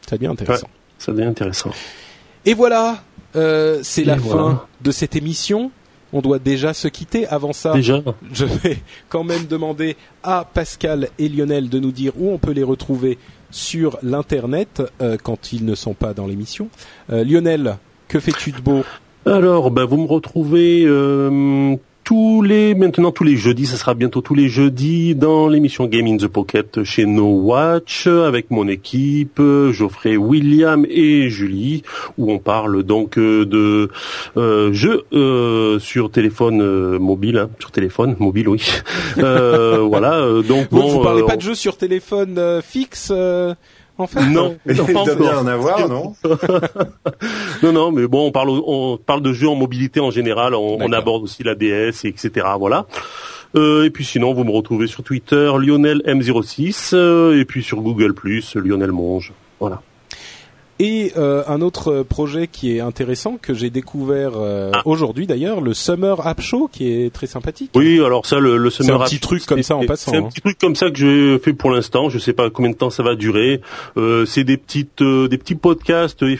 [0.08, 0.66] ça devient intéressant.
[0.66, 1.70] Ouais, ça devient intéressant.
[2.44, 3.02] Et voilà,
[3.34, 4.42] c'est la voilà.
[4.42, 5.70] fin de cette émission.
[6.12, 7.26] On doit déjà se quitter.
[7.28, 8.02] Avant ça, déjà
[8.32, 8.78] je vais
[9.08, 13.16] quand même demander à Pascal et Lionel de nous dire où on peut les retrouver
[13.50, 16.68] sur l'internet euh, quand ils ne sont pas dans l'émission.
[17.10, 17.76] Euh, Lionel,
[18.08, 18.84] que fais-tu de beau?
[19.26, 24.20] Alors, ben, vous me retrouvez euh, tous les maintenant tous les jeudis, ça sera bientôt
[24.20, 29.40] tous les jeudis dans l'émission Game in the Pocket chez No Watch avec mon équipe
[29.70, 31.82] Geoffrey, William et Julie
[32.18, 33.90] où on parle donc de
[34.36, 38.66] euh, jeux euh, sur téléphone euh, mobile, hein, sur téléphone mobile, oui.
[39.16, 40.42] voilà.
[40.48, 43.12] donc vous, bon, vous parlez pas de jeux sur téléphone fixe
[44.00, 46.14] en fait, non, mais il doit bien en avoir, non
[47.62, 50.54] Non, non, mais bon, on parle, on parle de jeux en mobilité en général.
[50.54, 52.46] On, on aborde aussi la DS, etc.
[52.58, 52.86] Voilà.
[53.56, 57.80] Euh, et puis sinon, vous me retrouvez sur Twitter, Lionel M06, euh, et puis sur
[57.80, 58.14] Google
[58.54, 59.32] Lionel Monge.
[59.58, 59.82] Voilà.
[60.82, 64.80] Et euh, un autre projet qui est intéressant que j'ai découvert euh, ah.
[64.86, 67.70] aujourd'hui d'ailleurs, le Summer App Show, qui est très sympathique.
[67.74, 69.84] Oui, alors ça, le, le Summer App Show, c'est un petit truc comme ça en
[69.84, 70.10] passant.
[70.10, 70.28] C'est un hein.
[70.30, 72.08] petit truc comme ça que j'ai fait pour l'instant.
[72.08, 73.60] Je sais pas combien de temps ça va durer.
[73.98, 76.38] Euh, c'est des petites, euh, des petits podcasts de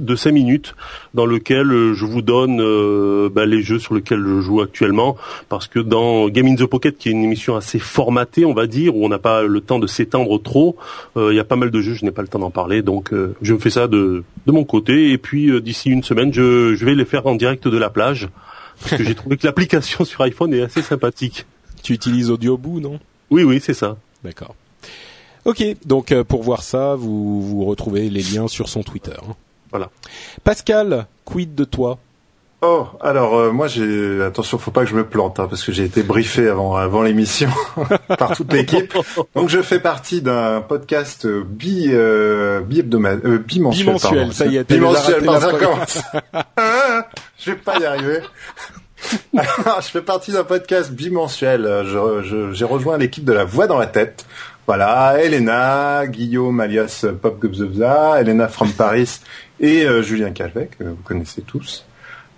[0.00, 0.74] de cinq minutes
[1.14, 5.16] dans lequel je vous donne euh, bah, les jeux sur lesquels je joue actuellement,
[5.48, 8.66] parce que dans Game in the Pocket, qui est une émission assez formatée, on va
[8.66, 10.74] dire, où on n'a pas le temps de s'étendre trop,
[11.14, 13.12] il y a pas mal de jeux, je n'ai pas le temps d'en parler, donc
[13.40, 15.10] je me fais ça de, de mon côté.
[15.12, 17.90] Et puis euh, d'ici une semaine, je, je vais les faire en direct de la
[17.90, 18.28] plage
[18.80, 21.46] parce que j'ai trouvé que l'application sur iPhone est assez sympathique.
[21.82, 22.98] Tu utilises Audioboo, non?
[23.30, 23.96] Oui, oui, c'est ça.
[24.24, 24.54] D'accord.
[25.44, 29.12] Ok, donc euh, pour voir ça, vous, vous retrouvez les liens sur son Twitter.
[29.28, 29.34] hein.
[29.70, 29.90] Voilà.
[30.44, 31.98] Pascal, quid de toi?
[32.60, 35.70] Oh, alors euh, moi j'ai attention, faut pas que je me plante hein, parce que
[35.70, 37.50] j'ai été briefé avant avant l'émission
[38.18, 38.92] par toute l'équipe.
[39.36, 43.86] Donc je fais partie d'un podcast euh, bi euh, bi hebdomadaire, euh, bimensuel.
[43.86, 44.32] Bimensuel, pardon.
[44.32, 45.24] ça y est, bimensuel.
[45.24, 45.98] commence.
[46.56, 47.06] Ah,
[47.38, 48.20] je vais pas y arriver.
[49.64, 51.62] Alors, je fais partie d'un podcast bimensuel.
[51.84, 54.26] Je, je, j'ai rejoint l'équipe de la voix dans la tête.
[54.66, 59.20] Voilà, Elena, Guillaume alias Pop Gobzobza, Elena from Paris
[59.60, 61.86] et euh, Julien Calvet que vous connaissez tous.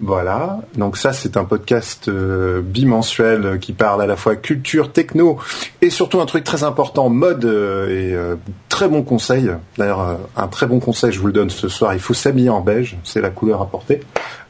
[0.02, 5.38] Voilà, donc ça c'est un podcast euh, bimensuel qui parle à la fois culture, techno
[5.82, 8.36] et surtout un truc très important, mode euh, et euh,
[8.70, 9.50] très bon conseil.
[9.76, 12.48] D'ailleurs, euh, un très bon conseil, je vous le donne ce soir, il faut s'habiller
[12.48, 14.00] en beige, c'est la couleur à porter.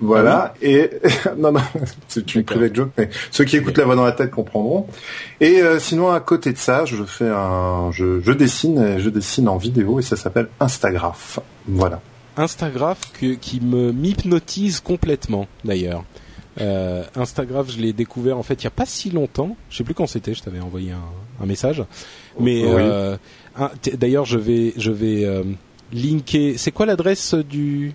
[0.00, 0.88] Voilà, et
[1.36, 1.60] non, non,
[2.08, 4.86] c'est une private joke, mais ceux qui écoutent la voix dans la tête comprendront.
[5.40, 9.10] Et euh, sinon, à côté de ça, je fais un, je, je dessine, et je
[9.10, 11.40] dessine en vidéo et ça s'appelle Instagraph.
[11.66, 12.00] Voilà.
[12.36, 16.04] Instagraph que, qui me m'hypnotise complètement d'ailleurs.
[16.60, 19.56] Euh, Instagraph, je l'ai découvert en fait il y a pas si longtemps.
[19.70, 20.34] Je sais plus quand c'était.
[20.34, 21.84] Je t'avais envoyé un, un, message.
[22.38, 22.72] Mais Oui.
[22.76, 23.16] euh,
[23.94, 25.44] d'ailleurs, je vais je vais euh,
[25.92, 26.54] linker.
[26.58, 27.94] C'est quoi l'adresse du, du-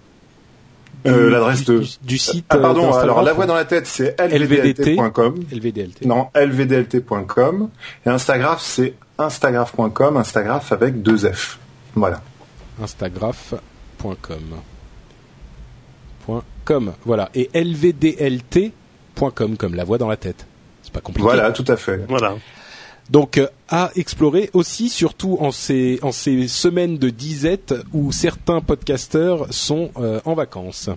[1.11, 4.19] Euh, l'adresse de- du, du site Ah pardon, alors la voix dans la tête c'est
[4.19, 5.35] lvdlt.com.
[5.51, 6.05] LVDLT.
[6.05, 7.69] Non, lvdlt.com.
[8.05, 11.59] Et Instagraph c'est instagraph.com, Instagraph avec deux F.
[11.93, 12.21] Voilà.
[12.81, 13.59] Instagraph.com.
[13.97, 14.17] Point
[16.65, 16.93] .com.
[17.05, 17.29] Voilà.
[17.35, 20.45] Et lvdlt.com comme la voix dans la tête.
[20.81, 21.23] C'est pas compliqué.
[21.23, 22.05] Voilà, tout à fait.
[22.07, 22.35] Voilà.
[23.09, 28.61] Donc euh, à explorer aussi, surtout en ces, en ces semaines de disette où certains
[28.61, 30.89] podcasteurs sont euh, en vacances.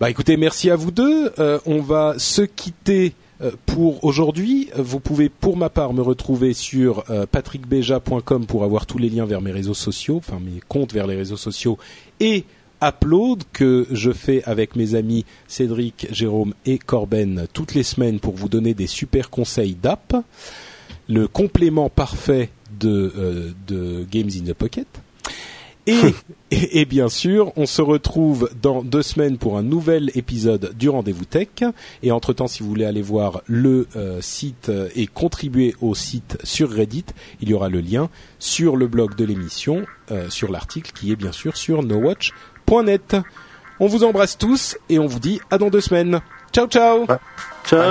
[0.00, 1.32] Bah écoutez, merci à vous deux.
[1.38, 3.21] Euh, on va se quitter euh,
[3.66, 4.70] pour aujourd'hui.
[4.76, 9.26] Vous pouvez pour ma part me retrouver sur euh, patrickbeja.com pour avoir tous les liens
[9.26, 11.78] vers mes réseaux sociaux, enfin mes comptes vers les réseaux sociaux
[12.20, 12.44] et
[12.82, 18.34] Upload que je fais avec mes amis Cédric, Jérôme et Corben toutes les semaines pour
[18.34, 20.16] vous donner des super conseils d'app
[21.08, 24.86] le complément parfait de, euh, de Games in the Pocket.
[25.86, 26.14] Et,
[26.50, 31.24] et, bien sûr, on se retrouve dans deux semaines pour un nouvel épisode du Rendez-vous
[31.24, 31.48] Tech.
[32.02, 36.38] Et entre-temps, si vous voulez aller voir le euh, site euh, et contribuer au site
[36.44, 37.06] sur Reddit,
[37.40, 41.16] il y aura le lien sur le blog de l'émission, euh, sur l'article qui est
[41.16, 43.16] bien sûr sur nowatch.net.
[43.80, 46.20] On vous embrasse tous et on vous dit à dans deux semaines.
[46.52, 47.06] Ciao ciao.
[47.64, 47.90] Ciao.